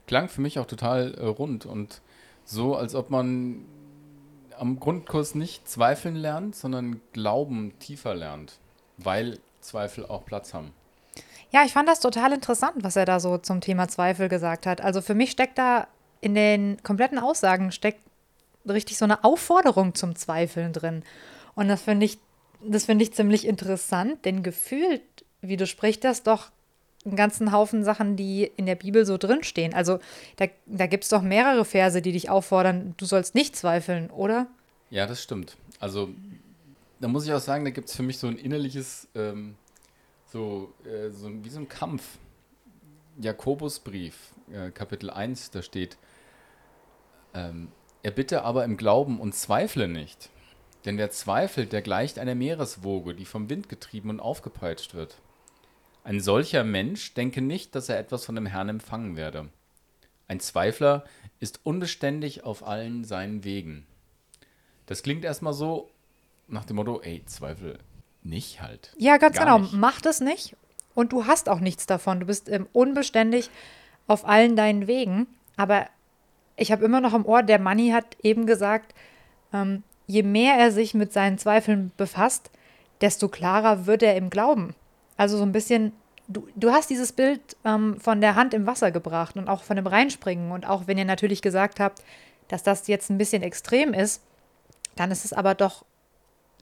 Klang 0.07 0.27
für 0.27 0.41
mich 0.41 0.59
auch 0.59 0.67
total 0.67 1.13
äh, 1.13 1.25
rund 1.25 1.65
und 1.65 2.01
so, 2.43 2.75
als 2.75 2.95
ob 2.95 3.09
man 3.09 3.65
am 4.59 4.79
Grundkurs 4.79 5.35
nicht 5.35 5.69
zweifeln 5.69 6.15
lernt, 6.15 6.55
sondern 6.55 7.01
Glauben 7.13 7.77
tiefer 7.79 8.15
lernt, 8.15 8.59
weil 8.97 9.39
Zweifel 9.61 10.05
auch 10.05 10.25
Platz 10.25 10.53
haben. 10.53 10.73
Ja, 11.51 11.63
ich 11.63 11.73
fand 11.73 11.87
das 11.87 11.99
total 11.99 12.33
interessant, 12.33 12.75
was 12.83 12.95
er 12.95 13.05
da 13.05 13.19
so 13.19 13.37
zum 13.37 13.61
Thema 13.61 13.87
Zweifel 13.87 14.27
gesagt 14.27 14.65
hat. 14.65 14.81
Also 14.81 15.01
für 15.01 15.13
mich 15.13 15.31
steckt 15.31 15.57
da 15.57 15.87
in 16.19 16.35
den 16.35 16.81
kompletten 16.83 17.19
Aussagen 17.19 17.71
steckt 17.71 18.01
richtig 18.67 18.97
so 18.97 19.05
eine 19.05 19.23
Aufforderung 19.23 19.95
zum 19.95 20.15
Zweifeln 20.15 20.73
drin. 20.73 21.03
Und 21.55 21.69
das 21.69 21.81
finde 21.81 22.05
ich, 22.05 22.17
das 22.61 22.85
finde 22.85 23.03
ich 23.03 23.13
ziemlich 23.13 23.47
interessant, 23.47 24.25
denn 24.25 24.43
gefühlt 24.43 25.01
widerspricht 25.41 26.03
das 26.03 26.23
doch 26.23 26.49
einen 27.05 27.15
ganzen 27.15 27.51
Haufen 27.51 27.83
Sachen, 27.83 28.15
die 28.15 28.51
in 28.57 28.65
der 28.65 28.75
Bibel 28.75 29.05
so 29.05 29.17
drinstehen. 29.17 29.73
Also 29.73 29.99
da, 30.35 30.45
da 30.65 30.87
gibt 30.87 31.03
es 31.03 31.09
doch 31.09 31.21
mehrere 31.21 31.65
Verse, 31.65 32.01
die 32.01 32.11
dich 32.11 32.29
auffordern, 32.29 32.95
du 32.97 33.05
sollst 33.05 33.35
nicht 33.35 33.55
zweifeln, 33.55 34.09
oder? 34.09 34.47
Ja, 34.89 35.05
das 35.05 35.21
stimmt. 35.21 35.57
Also, 35.79 36.09
da 36.99 37.07
muss 37.07 37.25
ich 37.25 37.33
auch 37.33 37.39
sagen, 37.39 37.65
da 37.65 37.71
gibt 37.71 37.89
es 37.89 37.95
für 37.95 38.03
mich 38.03 38.17
so 38.17 38.27
ein 38.27 38.37
innerliches, 38.37 39.07
ähm, 39.15 39.55
so, 40.25 40.73
äh, 40.85 41.09
so 41.11 41.29
wie 41.43 41.49
so 41.49 41.59
ein 41.59 41.69
Kampf. 41.69 42.03
Jakobusbrief, 43.19 44.15
äh, 44.51 44.69
Kapitel 44.69 45.09
1, 45.09 45.49
da 45.49 45.63
steht, 45.63 45.97
ähm, 47.33 47.69
er 48.03 48.11
bitte 48.11 48.43
aber 48.43 48.63
im 48.63 48.77
Glauben 48.77 49.19
und 49.19 49.33
zweifle 49.33 49.87
nicht. 49.87 50.29
Denn 50.85 50.97
wer 50.97 51.09
zweifelt, 51.09 51.73
der 51.73 51.81
gleicht 51.81 52.19
einer 52.19 52.35
Meereswoge, 52.35 53.15
die 53.15 53.25
vom 53.25 53.49
Wind 53.49 53.69
getrieben 53.69 54.09
und 54.09 54.19
aufgepeitscht 54.19 54.93
wird. 54.93 55.17
Ein 56.07 56.21
solcher 56.21 56.63
Mensch 56.63 57.15
denke 57.15 57.41
nicht, 57.41 57.75
dass 57.75 57.89
er 57.89 57.99
etwas 57.99 58.23
von 58.23 58.35
dem 58.35 58.45
Herrn 58.45 58.69
empfangen 58.69 59.17
werde. 59.17 59.49
Ein 60.29 60.39
Zweifler 60.39 61.03
ist 61.41 61.59
unbeständig 61.65 62.45
auf 62.45 62.65
allen 62.65 63.03
seinen 63.03 63.43
Wegen. 63.43 63.85
Das 64.85 65.03
klingt 65.03 65.25
erstmal 65.25 65.51
so 65.51 65.91
nach 66.47 66.63
dem 66.63 66.77
Motto, 66.77 67.01
ey, 67.01 67.25
Zweifel 67.25 67.77
nicht 68.23 68.61
halt. 68.61 68.93
Ja, 68.97 69.17
ganz 69.17 69.35
Gar 69.35 69.47
genau. 69.47 69.59
nicht. 69.59 69.73
Mach 69.73 69.99
das 69.99 70.21
nicht 70.21 70.55
und 70.95 71.11
du 71.11 71.25
hast 71.25 71.49
auch 71.49 71.59
nichts 71.59 71.87
davon. 71.87 72.21
Du 72.21 72.25
bist 72.25 72.47
ähm, 72.47 72.67
unbeständig 72.71 73.49
auf 74.07 74.25
allen 74.25 74.55
deinen 74.55 74.87
Wegen. 74.87 75.27
Aber 75.57 75.87
ich 76.55 76.71
habe 76.71 76.85
immer 76.85 77.01
noch 77.01 77.15
im 77.15 77.25
Ohr, 77.25 77.43
der 77.43 77.59
Manni 77.59 77.89
hat 77.89 78.15
eben 78.23 78.45
gesagt, 78.45 78.95
ähm, 79.51 79.83
je 80.05 80.23
mehr 80.23 80.55
er 80.55 80.71
sich 80.71 80.93
mit 80.93 81.11
seinen 81.11 81.37
Zweifeln 81.37 81.91
befasst, 81.97 82.49
desto 83.01 83.27
klarer 83.27 83.87
wird 83.87 84.03
er 84.03 84.15
im 84.15 84.29
Glauben. 84.29 84.73
Also 85.17 85.37
so 85.37 85.43
ein 85.43 85.51
bisschen, 85.51 85.93
du, 86.27 86.47
du 86.55 86.71
hast 86.71 86.89
dieses 86.89 87.11
Bild 87.11 87.57
ähm, 87.65 87.99
von 87.99 88.21
der 88.21 88.35
Hand 88.35 88.53
im 88.53 88.65
Wasser 88.65 88.91
gebracht 88.91 89.35
und 89.35 89.49
auch 89.49 89.63
von 89.63 89.75
dem 89.75 89.87
Reinspringen. 89.87 90.51
Und 90.51 90.67
auch 90.67 90.87
wenn 90.87 90.97
ihr 90.97 91.05
natürlich 91.05 91.41
gesagt 91.41 91.79
habt, 91.79 92.03
dass 92.47 92.63
das 92.63 92.87
jetzt 92.87 93.09
ein 93.09 93.17
bisschen 93.17 93.43
extrem 93.43 93.93
ist, 93.93 94.21
dann 94.95 95.11
ist 95.11 95.25
es 95.25 95.33
aber 95.33 95.53
doch 95.53 95.83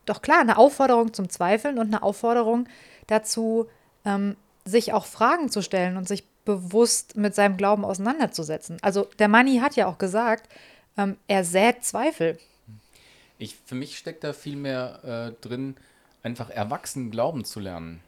doch 0.06 0.22
klar, 0.22 0.40
eine 0.40 0.58
Aufforderung 0.58 1.14
zum 1.14 1.30
Zweifeln 1.30 1.80
und 1.80 1.88
eine 1.88 2.04
Aufforderung 2.04 2.68
dazu, 3.08 3.68
ähm, 4.06 4.36
sich 4.64 4.94
auch 4.94 5.06
Fragen 5.06 5.50
zu 5.50 5.62
stellen 5.62 5.98
und 5.98 6.08
sich 6.08 6.28
bewusst 6.46 7.18
mit 7.18 7.36
seinem 7.36 7.58
Glauben 7.58 7.84
auseinanderzusetzen. 7.84 8.78
Also 8.82 9.08
der 9.20 9.28
Manni 9.28 9.58
hat 9.58 9.76
ja 9.76 9.88
auch 9.88 9.98
gesagt, 9.98 10.48
ähm, 10.98 11.18
er 11.28 11.44
sät 11.44 11.84
Zweifel. 11.84 12.38
Ich, 13.38 13.56
für 13.66 13.76
mich 13.76 13.98
steckt 13.98 14.24
da 14.24 14.32
viel 14.32 14.56
mehr 14.56 15.34
äh, 15.36 15.42
drin, 15.46 15.76
einfach 16.24 16.50
erwachsen 16.50 17.12
glauben 17.12 17.44
zu 17.46 17.60
lernen. 17.60 18.02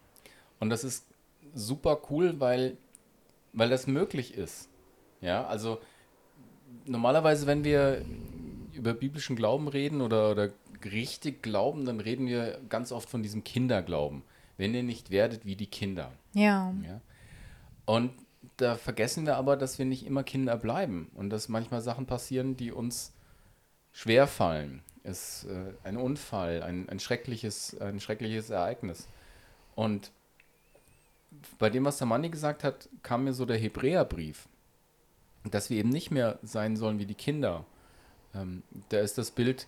Und 0.60 0.70
das 0.70 0.84
ist 0.84 1.06
super 1.54 2.02
cool, 2.10 2.40
weil, 2.40 2.78
weil 3.54 3.70
das 3.70 3.88
möglich 3.88 4.34
ist. 4.36 4.70
Ja, 5.22 5.46
also 5.48 5.80
normalerweise, 6.86 7.48
wenn 7.48 7.64
wir 7.64 8.04
über 8.74 8.94
biblischen 8.94 9.36
Glauben 9.36 9.68
reden 9.68 10.02
oder, 10.02 10.32
oder 10.32 10.50
richtig 10.86 11.42
glauben, 11.42 11.86
dann 11.86 12.00
reden 12.00 12.28
wir 12.28 12.60
ganz 12.70 12.92
oft 12.92 13.10
von 13.10 13.24
diesem 13.24 13.44
Kinderglauben. 13.44 14.24
Wenn 14.58 14.74
ihr 14.74 14.84
nicht 14.84 15.12
werdet 15.12 15.46
wie 15.46 15.56
die 15.56 15.68
Kinder. 15.68 16.12
Ja. 16.34 16.74
Ja? 16.84 17.02
Und 17.86 18.12
da 18.58 18.76
vergessen 18.76 19.26
wir 19.26 19.38
aber, 19.38 19.56
dass 19.56 19.78
wir 19.78 19.86
nicht 19.86 20.06
immer 20.06 20.24
Kinder 20.24 20.58
bleiben 20.58 21.12
und 21.14 21.30
dass 21.30 21.48
manchmal 21.48 21.82
Sachen 21.82 22.06
passieren, 22.06 22.58
die 22.58 22.72
uns 22.72 23.14
schwer 23.92 24.28
fallen. 24.28 24.82
Es 25.04 25.44
ist 25.44 25.52
äh, 25.52 25.74
ein 25.84 25.98
Unfall, 25.98 26.64
ein, 26.64 26.90
ein, 26.90 27.00
schreckliches, 27.00 27.80
ein 27.80 28.00
schreckliches 28.00 28.50
Ereignis. 28.50 29.08
Und 29.76 30.12
bei 31.60 31.70
dem, 31.70 31.86
was 31.86 31.98
der 31.98 32.08
Manni 32.08 32.30
gesagt 32.30 32.64
hat, 32.64 32.90
kam 33.04 33.24
mir 33.24 33.34
so 33.34 33.46
der 33.46 33.58
Hebräerbrief, 33.58 34.48
dass 35.44 35.70
wir 35.70 35.78
eben 35.78 35.90
nicht 35.90 36.12
mehr 36.12 36.40
sein 36.44 36.76
sollen 36.76 37.00
wie 37.00 37.06
die 37.06 37.16
Kinder. 37.16 37.66
Ähm, 38.34 38.64
da 38.90 39.00
ist 39.00 39.18
das 39.18 39.32
Bild, 39.32 39.68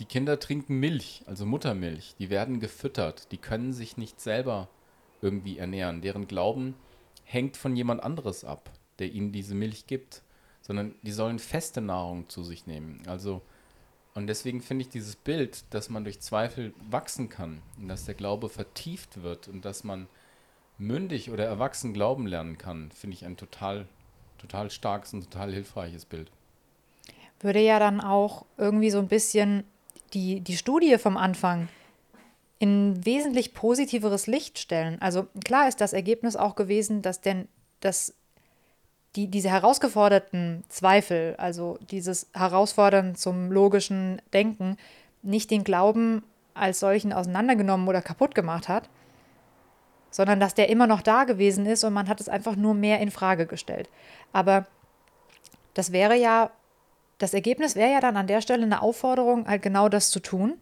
die 0.00 0.06
Kinder 0.06 0.40
trinken 0.40 0.80
Milch, 0.80 1.22
also 1.26 1.44
Muttermilch. 1.44 2.14
Die 2.18 2.30
werden 2.30 2.58
gefüttert. 2.58 3.30
Die 3.32 3.38
können 3.38 3.72
sich 3.72 3.98
nicht 3.98 4.20
selber 4.20 4.68
irgendwie 5.20 5.58
ernähren. 5.58 6.00
Deren 6.00 6.26
Glauben 6.26 6.74
hängt 7.24 7.58
von 7.58 7.76
jemand 7.76 8.02
anderes 8.02 8.44
ab, 8.44 8.70
der 8.98 9.12
ihnen 9.12 9.30
diese 9.30 9.54
Milch 9.54 9.86
gibt. 9.86 10.22
Sondern 10.62 10.94
die 11.02 11.12
sollen 11.12 11.38
feste 11.38 11.80
Nahrung 11.80 12.28
zu 12.28 12.44
sich 12.44 12.66
nehmen. 12.66 13.02
Also, 13.06 13.42
und 14.14 14.26
deswegen 14.26 14.62
finde 14.62 14.82
ich 14.82 14.88
dieses 14.88 15.16
Bild, 15.16 15.64
dass 15.70 15.90
man 15.90 16.04
durch 16.04 16.20
Zweifel 16.20 16.72
wachsen 16.90 17.28
kann 17.28 17.62
und 17.78 17.88
dass 17.88 18.06
der 18.06 18.14
Glaube 18.14 18.48
vertieft 18.48 19.22
wird 19.22 19.48
und 19.48 19.64
dass 19.64 19.84
man 19.84 20.06
mündig 20.80 21.30
oder 21.30 21.44
erwachsen 21.44 21.92
glauben 21.92 22.26
lernen 22.26 22.58
kann, 22.58 22.90
finde 22.92 23.14
ich 23.14 23.24
ein 23.24 23.36
total, 23.36 23.86
total 24.38 24.70
starkes 24.70 25.12
und 25.12 25.30
total 25.30 25.52
hilfreiches 25.52 26.04
Bild. 26.04 26.30
Würde 27.40 27.60
ja 27.60 27.78
dann 27.78 28.00
auch 28.00 28.44
irgendwie 28.58 28.90
so 28.90 28.98
ein 28.98 29.08
bisschen 29.08 29.64
die, 30.12 30.40
die 30.40 30.56
Studie 30.56 30.98
vom 30.98 31.16
Anfang 31.16 31.68
in 32.58 33.04
wesentlich 33.06 33.54
positiveres 33.54 34.26
Licht 34.26 34.58
stellen. 34.58 35.00
Also 35.00 35.28
klar 35.44 35.68
ist 35.68 35.80
das 35.80 35.92
Ergebnis 35.92 36.36
auch 36.36 36.56
gewesen, 36.56 37.02
dass 37.02 37.20
denn 37.20 37.48
dass 37.80 38.14
die, 39.16 39.26
diese 39.28 39.50
herausgeforderten 39.50 40.62
Zweifel, 40.68 41.34
also 41.36 41.78
dieses 41.90 42.28
Herausfordern 42.34 43.16
zum 43.16 43.50
logischen 43.50 44.22
Denken, 44.32 44.76
nicht 45.22 45.50
den 45.50 45.64
Glauben 45.64 46.22
als 46.54 46.80
solchen 46.80 47.12
auseinandergenommen 47.12 47.88
oder 47.88 48.02
kaputt 48.02 48.34
gemacht 48.34 48.68
hat, 48.68 48.88
sondern 50.10 50.40
dass 50.40 50.54
der 50.54 50.68
immer 50.68 50.86
noch 50.86 51.02
da 51.02 51.24
gewesen 51.24 51.66
ist 51.66 51.84
und 51.84 51.92
man 51.92 52.08
hat 52.08 52.20
es 52.20 52.28
einfach 52.28 52.56
nur 52.56 52.74
mehr 52.74 53.00
in 53.00 53.10
Frage 53.10 53.46
gestellt. 53.46 53.88
Aber 54.32 54.66
das 55.74 55.92
wäre 55.92 56.16
ja 56.16 56.50
das 57.20 57.34
Ergebnis 57.34 57.76
wäre 57.76 57.92
ja 57.92 58.00
dann 58.00 58.16
an 58.16 58.26
der 58.26 58.40
Stelle 58.40 58.64
eine 58.64 58.82
Aufforderung, 58.82 59.46
halt 59.46 59.62
genau 59.62 59.88
das 59.88 60.10
zu 60.10 60.20
tun, 60.20 60.54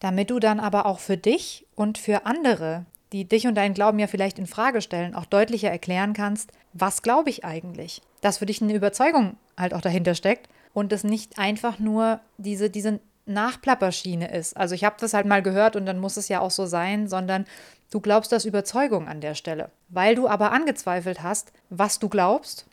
damit 0.00 0.30
du 0.30 0.40
dann 0.40 0.58
aber 0.58 0.86
auch 0.86 0.98
für 0.98 1.18
dich 1.18 1.66
und 1.76 1.98
für 1.98 2.26
andere, 2.26 2.86
die 3.12 3.26
dich 3.26 3.46
und 3.46 3.54
deinen 3.54 3.74
Glauben 3.74 3.98
ja 3.98 4.06
vielleicht 4.06 4.38
in 4.38 4.46
Frage 4.46 4.80
stellen, 4.80 5.14
auch 5.14 5.26
deutlicher 5.26 5.70
erklären 5.70 6.14
kannst, 6.14 6.50
was 6.72 7.02
glaube 7.02 7.28
ich 7.28 7.44
eigentlich? 7.44 8.00
Dass 8.22 8.38
für 8.38 8.46
dich 8.46 8.62
eine 8.62 8.74
Überzeugung 8.74 9.36
halt 9.56 9.74
auch 9.74 9.82
dahinter 9.82 10.14
steckt 10.14 10.48
und 10.72 10.92
es 10.94 11.04
nicht 11.04 11.38
einfach 11.38 11.78
nur 11.78 12.20
diese, 12.38 12.70
diese 12.70 12.98
Nachplapperschiene 13.26 14.32
ist. 14.32 14.56
Also 14.56 14.74
ich 14.74 14.84
habe 14.84 14.96
das 14.98 15.12
halt 15.12 15.26
mal 15.26 15.42
gehört 15.42 15.76
und 15.76 15.84
dann 15.84 15.98
muss 15.98 16.16
es 16.16 16.28
ja 16.28 16.40
auch 16.40 16.50
so 16.50 16.64
sein, 16.64 17.06
sondern 17.06 17.44
du 17.92 18.00
glaubst 18.00 18.32
das 18.32 18.44
Überzeugung 18.44 19.06
an 19.06 19.20
der 19.20 19.36
Stelle, 19.36 19.70
weil 19.88 20.16
du 20.16 20.26
aber 20.26 20.50
angezweifelt 20.50 21.22
hast, 21.22 21.52
was 21.70 22.00
du 22.00 22.08
glaubst 22.08 22.66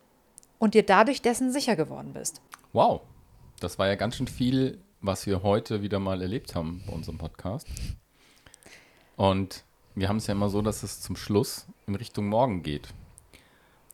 und 0.58 0.73
dir 0.73 0.84
dadurch 0.84 1.21
dessen 1.21 1.51
sicher 1.51 1.75
geworden 1.75 2.13
bist. 2.13 2.41
Wow, 2.73 3.01
das 3.60 3.77
war 3.77 3.88
ja 3.88 3.95
ganz 3.95 4.15
schön 4.15 4.27
viel, 4.27 4.79
was 5.01 5.27
wir 5.27 5.43
heute 5.43 5.82
wieder 5.82 5.99
mal 5.99 6.21
erlebt 6.21 6.55
haben 6.55 6.82
bei 6.88 6.93
unserem 6.93 7.17
Podcast. 7.17 7.67
Und 9.17 9.63
wir 9.93 10.08
haben 10.08 10.17
es 10.17 10.27
ja 10.27 10.34
immer 10.34 10.49
so, 10.49 10.62
dass 10.62 10.84
es 10.84 11.01
zum 11.01 11.17
Schluss 11.17 11.67
in 11.86 11.95
Richtung 11.95 12.27
Morgen 12.29 12.63
geht. 12.63 12.88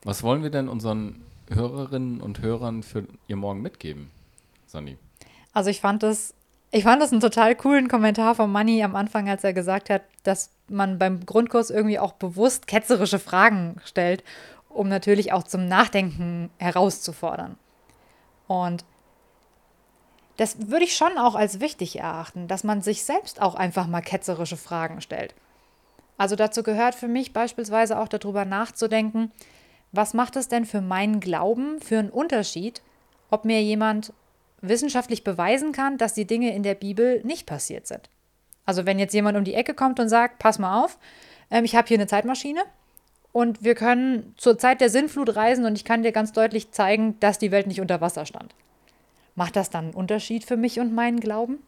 Was 0.04 0.22
wollen 0.22 0.44
wir 0.44 0.50
denn 0.50 0.68
unseren 0.68 1.24
Hörerinnen 1.50 2.20
und 2.20 2.40
Hörern 2.40 2.84
für 2.84 3.08
ihr 3.26 3.36
Morgen 3.36 3.60
mitgeben, 3.60 4.10
Sani? 4.66 4.98
Also 5.52 5.70
ich 5.70 5.80
fand 5.80 6.04
das, 6.04 6.34
ich 6.76 6.84
fand 6.84 7.00
das 7.00 7.10
einen 7.10 7.22
total 7.22 7.54
coolen 7.54 7.88
Kommentar 7.88 8.34
von 8.34 8.52
Manni 8.52 8.84
am 8.84 8.96
Anfang, 8.96 9.30
als 9.30 9.42
er 9.44 9.54
gesagt 9.54 9.88
hat, 9.88 10.02
dass 10.24 10.50
man 10.68 10.98
beim 10.98 11.24
Grundkurs 11.24 11.70
irgendwie 11.70 11.98
auch 11.98 12.12
bewusst 12.12 12.66
ketzerische 12.66 13.18
Fragen 13.18 13.76
stellt, 13.86 14.22
um 14.68 14.86
natürlich 14.86 15.32
auch 15.32 15.44
zum 15.44 15.68
Nachdenken 15.68 16.50
herauszufordern. 16.58 17.56
Und 18.46 18.84
das 20.36 20.68
würde 20.68 20.84
ich 20.84 20.94
schon 20.94 21.16
auch 21.16 21.34
als 21.34 21.60
wichtig 21.60 21.98
erachten, 21.98 22.46
dass 22.46 22.62
man 22.62 22.82
sich 22.82 23.04
selbst 23.04 23.40
auch 23.40 23.54
einfach 23.54 23.86
mal 23.86 24.02
ketzerische 24.02 24.58
Fragen 24.58 25.00
stellt. 25.00 25.34
Also 26.18 26.36
dazu 26.36 26.62
gehört 26.62 26.94
für 26.94 27.08
mich 27.08 27.32
beispielsweise 27.32 27.98
auch 27.98 28.08
darüber 28.08 28.44
nachzudenken, 28.44 29.32
was 29.92 30.12
macht 30.12 30.36
es 30.36 30.48
denn 30.48 30.66
für 30.66 30.82
meinen 30.82 31.20
Glauben 31.20 31.80
für 31.80 31.98
einen 31.98 32.10
Unterschied, 32.10 32.82
ob 33.30 33.46
mir 33.46 33.62
jemand 33.62 34.12
wissenschaftlich 34.60 35.24
beweisen 35.24 35.72
kann, 35.72 35.98
dass 35.98 36.14
die 36.14 36.26
Dinge 36.26 36.54
in 36.54 36.62
der 36.62 36.74
Bibel 36.74 37.20
nicht 37.24 37.46
passiert 37.46 37.86
sind. 37.86 38.08
Also 38.64 38.84
wenn 38.86 38.98
jetzt 38.98 39.14
jemand 39.14 39.36
um 39.38 39.44
die 39.44 39.54
Ecke 39.54 39.74
kommt 39.74 40.00
und 40.00 40.08
sagt, 40.08 40.38
pass 40.38 40.58
mal 40.58 40.84
auf, 40.84 40.98
ähm, 41.50 41.64
ich 41.64 41.76
habe 41.76 41.88
hier 41.88 41.98
eine 41.98 42.06
Zeitmaschine 42.06 42.60
und 43.32 43.62
wir 43.62 43.74
können 43.74 44.34
zur 44.36 44.58
Zeit 44.58 44.80
der 44.80 44.90
Sinnflut 44.90 45.36
reisen 45.36 45.64
und 45.64 45.76
ich 45.76 45.84
kann 45.84 46.02
dir 46.02 46.12
ganz 46.12 46.32
deutlich 46.32 46.72
zeigen, 46.72 47.18
dass 47.20 47.38
die 47.38 47.50
Welt 47.50 47.66
nicht 47.66 47.80
unter 47.80 48.00
Wasser 48.00 48.26
stand. 48.26 48.54
Macht 49.34 49.56
das 49.56 49.70
dann 49.70 49.86
einen 49.86 49.94
Unterschied 49.94 50.44
für 50.44 50.56
mich 50.56 50.80
und 50.80 50.94
meinen 50.94 51.20
Glauben? 51.20 51.58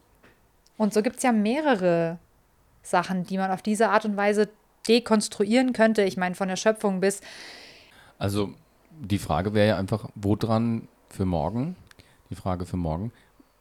Und 0.76 0.94
so 0.94 1.02
gibt 1.02 1.16
es 1.16 1.22
ja 1.22 1.32
mehrere 1.32 2.18
Sachen, 2.82 3.24
die 3.24 3.36
man 3.36 3.50
auf 3.50 3.62
diese 3.62 3.90
Art 3.90 4.04
und 4.04 4.16
Weise 4.16 4.48
dekonstruieren 4.88 5.72
könnte. 5.72 6.02
Ich 6.02 6.16
meine, 6.16 6.34
von 6.34 6.48
der 6.48 6.56
Schöpfung 6.56 7.00
bis. 7.00 7.20
Also 8.18 8.54
die 8.98 9.18
Frage 9.18 9.54
wäre 9.54 9.68
ja 9.68 9.76
einfach, 9.76 10.08
woran 10.14 10.88
für 11.10 11.26
morgen, 11.26 11.76
die 12.30 12.34
Frage 12.34 12.66
für 12.66 12.76
morgen 12.76 13.12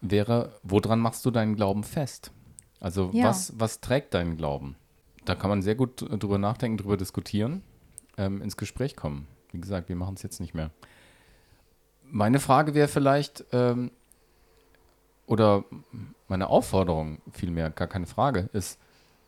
wäre, 0.01 0.53
woran 0.63 0.99
machst 0.99 1.25
du 1.25 1.31
deinen 1.31 1.55
Glauben 1.55 1.83
fest? 1.83 2.31
Also 2.79 3.09
Ja. 3.13 3.25
was, 3.25 3.53
was 3.59 3.81
trägt 3.81 4.13
deinen 4.13 4.37
Glauben? 4.37 4.75
Da 5.25 5.35
kann 5.35 5.49
man 5.49 5.61
sehr 5.61 5.75
gut 5.75 6.01
drüber 6.01 6.37
nachdenken, 6.37 6.77
drüber 6.77 6.97
diskutieren, 6.97 7.63
ähm, 8.17 8.41
ins 8.41 8.55
Gespräch 8.57 8.95
kommen. 8.95 9.27
Wie 9.51 9.59
gesagt, 9.59 9.89
wir 9.89 9.95
machen 9.95 10.15
es 10.15 10.23
jetzt 10.23 10.39
nicht 10.39 10.53
mehr. 10.53 10.71
Meine 12.03 12.39
Frage 12.39 12.73
wäre 12.73 12.87
vielleicht, 12.87 13.43
ähm, 13.51 13.91
oder 15.25 15.65
meine 16.27 16.47
Aufforderung 16.47 17.19
vielmehr, 17.31 17.69
gar 17.69 17.87
keine 17.87 18.05
Frage, 18.07 18.49
ist, 18.53 18.79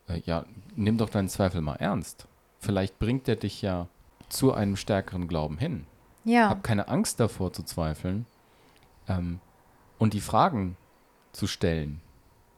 äh, 0.07 0.19
ja, 0.21 0.45
nimm 0.75 0.97
doch 0.97 1.09
deinen 1.09 1.27
Zweifel 1.29 1.61
mal 1.61 1.75
ernst. 1.75 2.27
Vielleicht 2.59 2.99
bringt 2.99 3.27
er 3.27 3.35
dich 3.35 3.61
ja 3.61 3.87
zu 4.29 4.53
einem 4.53 4.75
stärkeren 4.75 5.27
Glauben 5.27 5.57
hin. 5.57 5.85
Ja, 6.23 6.49
Hab 6.49 6.63
keine 6.63 6.87
Angst 6.87 7.19
davor 7.19 7.51
zu 7.51 7.63
zweifeln 7.63 8.25
ähm, 9.09 9.39
und 9.97 10.13
die 10.13 10.21
Fragen 10.21 10.77
zu 11.33 11.47
stellen. 11.47 12.01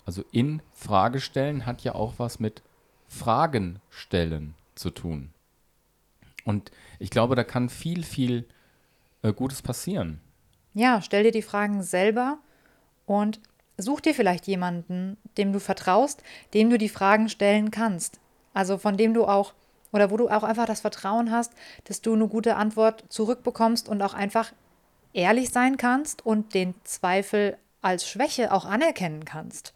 Also 0.05 0.23
in 0.31 0.61
Frage 0.73 1.19
stellen 1.19 1.65
hat 1.65 1.81
ja 1.81 1.95
auch 1.95 2.15
was 2.17 2.39
mit 2.39 2.61
Fragen 3.07 3.79
stellen 3.89 4.55
zu 4.75 4.89
tun. 4.89 5.31
Und 6.45 6.71
ich 6.99 7.09
glaube, 7.09 7.35
da 7.35 7.43
kann 7.43 7.69
viel, 7.69 8.03
viel 8.03 8.47
äh, 9.21 9.33
Gutes 9.33 9.61
passieren? 9.61 10.19
Ja, 10.73 11.01
stell 11.01 11.23
dir 11.23 11.31
die 11.31 11.41
Fragen 11.41 11.83
selber 11.83 12.39
und 13.05 13.39
such 13.77 14.01
dir 14.01 14.15
vielleicht 14.15 14.47
jemanden, 14.47 15.17
dem 15.37 15.51
du 15.51 15.59
vertraust, 15.59 16.23
dem 16.53 16.69
du 16.69 16.77
die 16.77 16.89
Fragen 16.89 17.29
stellen 17.29 17.71
kannst. 17.71 18.19
Also 18.53 18.77
von 18.77 18.97
dem 18.97 19.13
du 19.13 19.25
auch 19.25 19.53
oder 19.91 20.09
wo 20.09 20.17
du 20.17 20.29
auch 20.29 20.43
einfach 20.43 20.65
das 20.65 20.81
Vertrauen 20.81 21.31
hast, 21.31 21.53
dass 21.83 22.01
du 22.01 22.13
eine 22.13 22.27
gute 22.27 22.55
Antwort 22.55 23.03
zurückbekommst 23.09 23.89
und 23.89 24.01
auch 24.01 24.13
einfach 24.13 24.53
ehrlich 25.14 25.49
sein 25.49 25.78
kannst 25.78 26.26
und 26.26 26.53
den 26.53 26.74
Zweifel 26.84 27.57
als 27.82 28.07
Schwäche 28.07 28.51
auch 28.51 28.66
anerkennen 28.66 29.26
kannst. 29.26 29.74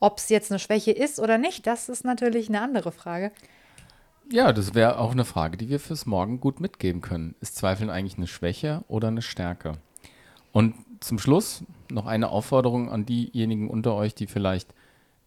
Ob 0.00 0.18
es 0.18 0.28
jetzt 0.28 0.50
eine 0.50 0.58
Schwäche 0.58 0.92
ist 0.92 1.18
oder 1.18 1.38
nicht, 1.38 1.66
das 1.66 1.88
ist 1.88 2.04
natürlich 2.04 2.48
eine 2.48 2.60
andere 2.60 2.92
Frage. 2.92 3.32
Ja, 4.30 4.52
das 4.52 4.74
wäre 4.74 4.98
auch 4.98 5.12
eine 5.12 5.24
Frage, 5.24 5.56
die 5.56 5.68
wir 5.68 5.80
fürs 5.80 6.06
Morgen 6.06 6.40
gut 6.40 6.60
mitgeben 6.60 7.00
können. 7.00 7.34
Ist 7.40 7.56
Zweifeln 7.56 7.90
eigentlich 7.90 8.18
eine 8.18 8.26
Schwäche 8.26 8.84
oder 8.86 9.08
eine 9.08 9.22
Stärke? 9.22 9.78
Und 10.52 10.74
zum 11.00 11.18
Schluss 11.18 11.64
noch 11.90 12.06
eine 12.06 12.28
Aufforderung 12.28 12.90
an 12.90 13.06
diejenigen 13.06 13.70
unter 13.70 13.94
euch, 13.94 14.14
die 14.14 14.26
vielleicht 14.26 14.74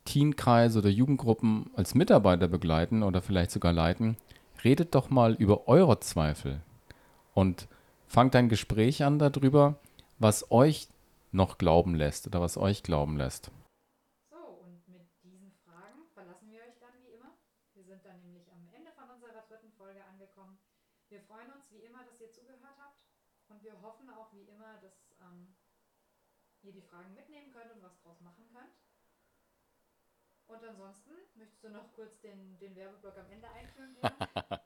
Teenkreise 0.05 0.79
oder 0.79 0.89
Jugendgruppen 0.89 1.69
als 1.75 1.95
Mitarbeiter 1.95 2.47
begleiten 2.47 3.03
oder 3.03 3.21
vielleicht 3.21 3.51
sogar 3.51 3.73
leiten. 3.73 4.17
Redet 4.63 4.93
doch 4.95 5.09
mal 5.09 5.33
über 5.33 5.67
eure 5.67 5.99
Zweifel 5.99 6.61
und 7.33 7.67
fangt 8.11 8.35
ein 8.35 8.49
Gespräch 8.49 9.03
an 9.03 9.19
darüber, 9.19 9.79
was 10.19 10.51
euch 10.51 10.89
noch 11.31 11.57
glauben 11.57 11.95
lässt 11.95 12.27
oder 12.27 12.41
was 12.41 12.57
euch 12.57 12.83
glauben 12.83 13.15
lässt. 13.15 13.49
So, 14.29 14.35
und 14.35 14.85
mit 14.89 15.07
diesen 15.23 15.53
Fragen 15.63 16.03
verlassen 16.13 16.51
wir 16.51 16.59
euch 16.59 16.77
dann 16.81 16.91
wie 16.99 17.15
immer. 17.15 17.31
Wir 17.73 17.85
sind 17.85 18.03
dann 18.03 18.19
nämlich 18.19 18.51
am 18.51 18.67
Ende 18.75 18.91
von 18.91 19.09
unserer 19.15 19.41
dritten 19.47 19.71
Folge 19.71 20.03
angekommen. 20.03 20.59
Wir 21.07 21.21
freuen 21.21 21.51
uns 21.53 21.71
wie 21.71 21.79
immer, 21.87 22.03
dass 22.03 22.19
ihr 22.19 22.31
zugehört 22.31 22.75
habt 22.83 22.99
und 23.47 23.63
wir 23.63 23.81
hoffen 23.81 24.09
auch 24.09 24.33
wie 24.33 24.43
immer, 24.43 24.75
dass 24.83 25.15
ähm, 25.23 25.55
ihr 26.63 26.73
die 26.73 26.83
Fragen 26.83 27.15
mitnehmen 27.15 27.51
könnt 27.53 27.71
und 27.71 27.81
was 27.81 27.97
draus 28.03 28.19
machen 28.19 28.43
könnt. 28.51 28.75
Und 30.47 30.67
ansonsten, 30.67 31.11
möchtest 31.35 31.63
du 31.63 31.69
noch 31.69 31.93
kurz 31.93 32.19
den, 32.19 32.59
den 32.59 32.75
Werbeblock 32.75 33.17
am 33.17 33.31
Ende 33.31 33.47
einführen? 33.49 33.95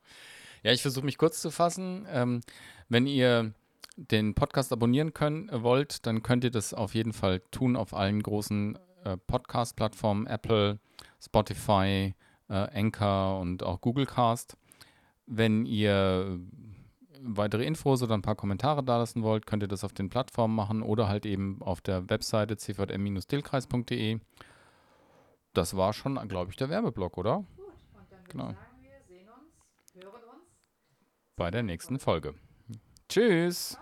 ja, 0.66 0.72
ich 0.72 0.82
versuche 0.82 1.06
mich 1.06 1.20
kurz 1.20 1.42
zu 1.42 1.52
fassen. 1.52 2.08
Ähm, 2.10 2.42
wenn 2.90 3.06
ihr 3.06 3.54
den 3.98 4.34
Podcast 4.34 4.74
abonnieren 4.74 5.14
können, 5.14 5.48
äh, 5.50 5.62
wollt, 5.62 6.08
dann 6.08 6.24
könnt 6.24 6.44
ihr 6.44 6.50
das 6.50 6.74
auf 6.74 6.96
jeden 6.96 7.14
Fall 7.14 7.42
tun 7.52 7.76
auf 7.76 7.94
allen 7.94 8.24
großen 8.24 8.80
äh, 9.04 9.16
Podcast-Plattformen, 9.16 10.26
Apple, 10.26 10.80
Spotify, 11.24 12.16
äh, 12.50 12.54
Anchor 12.54 13.40
und 13.42 13.62
auch 13.62 13.80
Google 13.80 14.08
Cast. 14.08 14.58
Wenn 15.28 15.68
ihr 15.68 16.40
weitere 17.22 17.64
Infos 17.64 18.02
oder 18.02 18.16
ein 18.16 18.24
paar 18.24 18.36
Kommentare 18.36 18.84
dalassen 18.84 19.22
wollt, 19.22 19.46
könnt 19.46 19.62
ihr 19.62 19.70
das 19.70 19.84
auf 19.84 19.94
den 19.94 20.10
Plattformen 20.10 20.56
machen 20.56 20.82
oder 20.82 21.08
halt 21.08 21.28
eben 21.28 21.62
auf 21.62 21.80
der 21.82 22.10
Webseite 22.10 22.56
cvm-dillkreis.de 22.58 24.20
das 25.54 25.78
war 25.78 25.94
schon, 25.94 26.16
glaube 26.28 26.52
ich, 26.52 26.58
der 26.58 26.70
Werbeblock, 26.70 27.18
oder? 27.18 27.46
Gut, 27.56 27.68
und 27.94 28.12
dann 28.12 28.24
genau. 28.26 28.46
sagen 28.48 28.58
wir, 28.82 28.92
sehen 29.08 29.30
uns, 29.30 29.96
hören 29.96 30.24
uns 30.24 30.46
bei 31.36 31.52
der 31.52 31.64
nächsten 31.64 32.00
Folge. 32.00 32.34
Tschüss. 33.10 33.78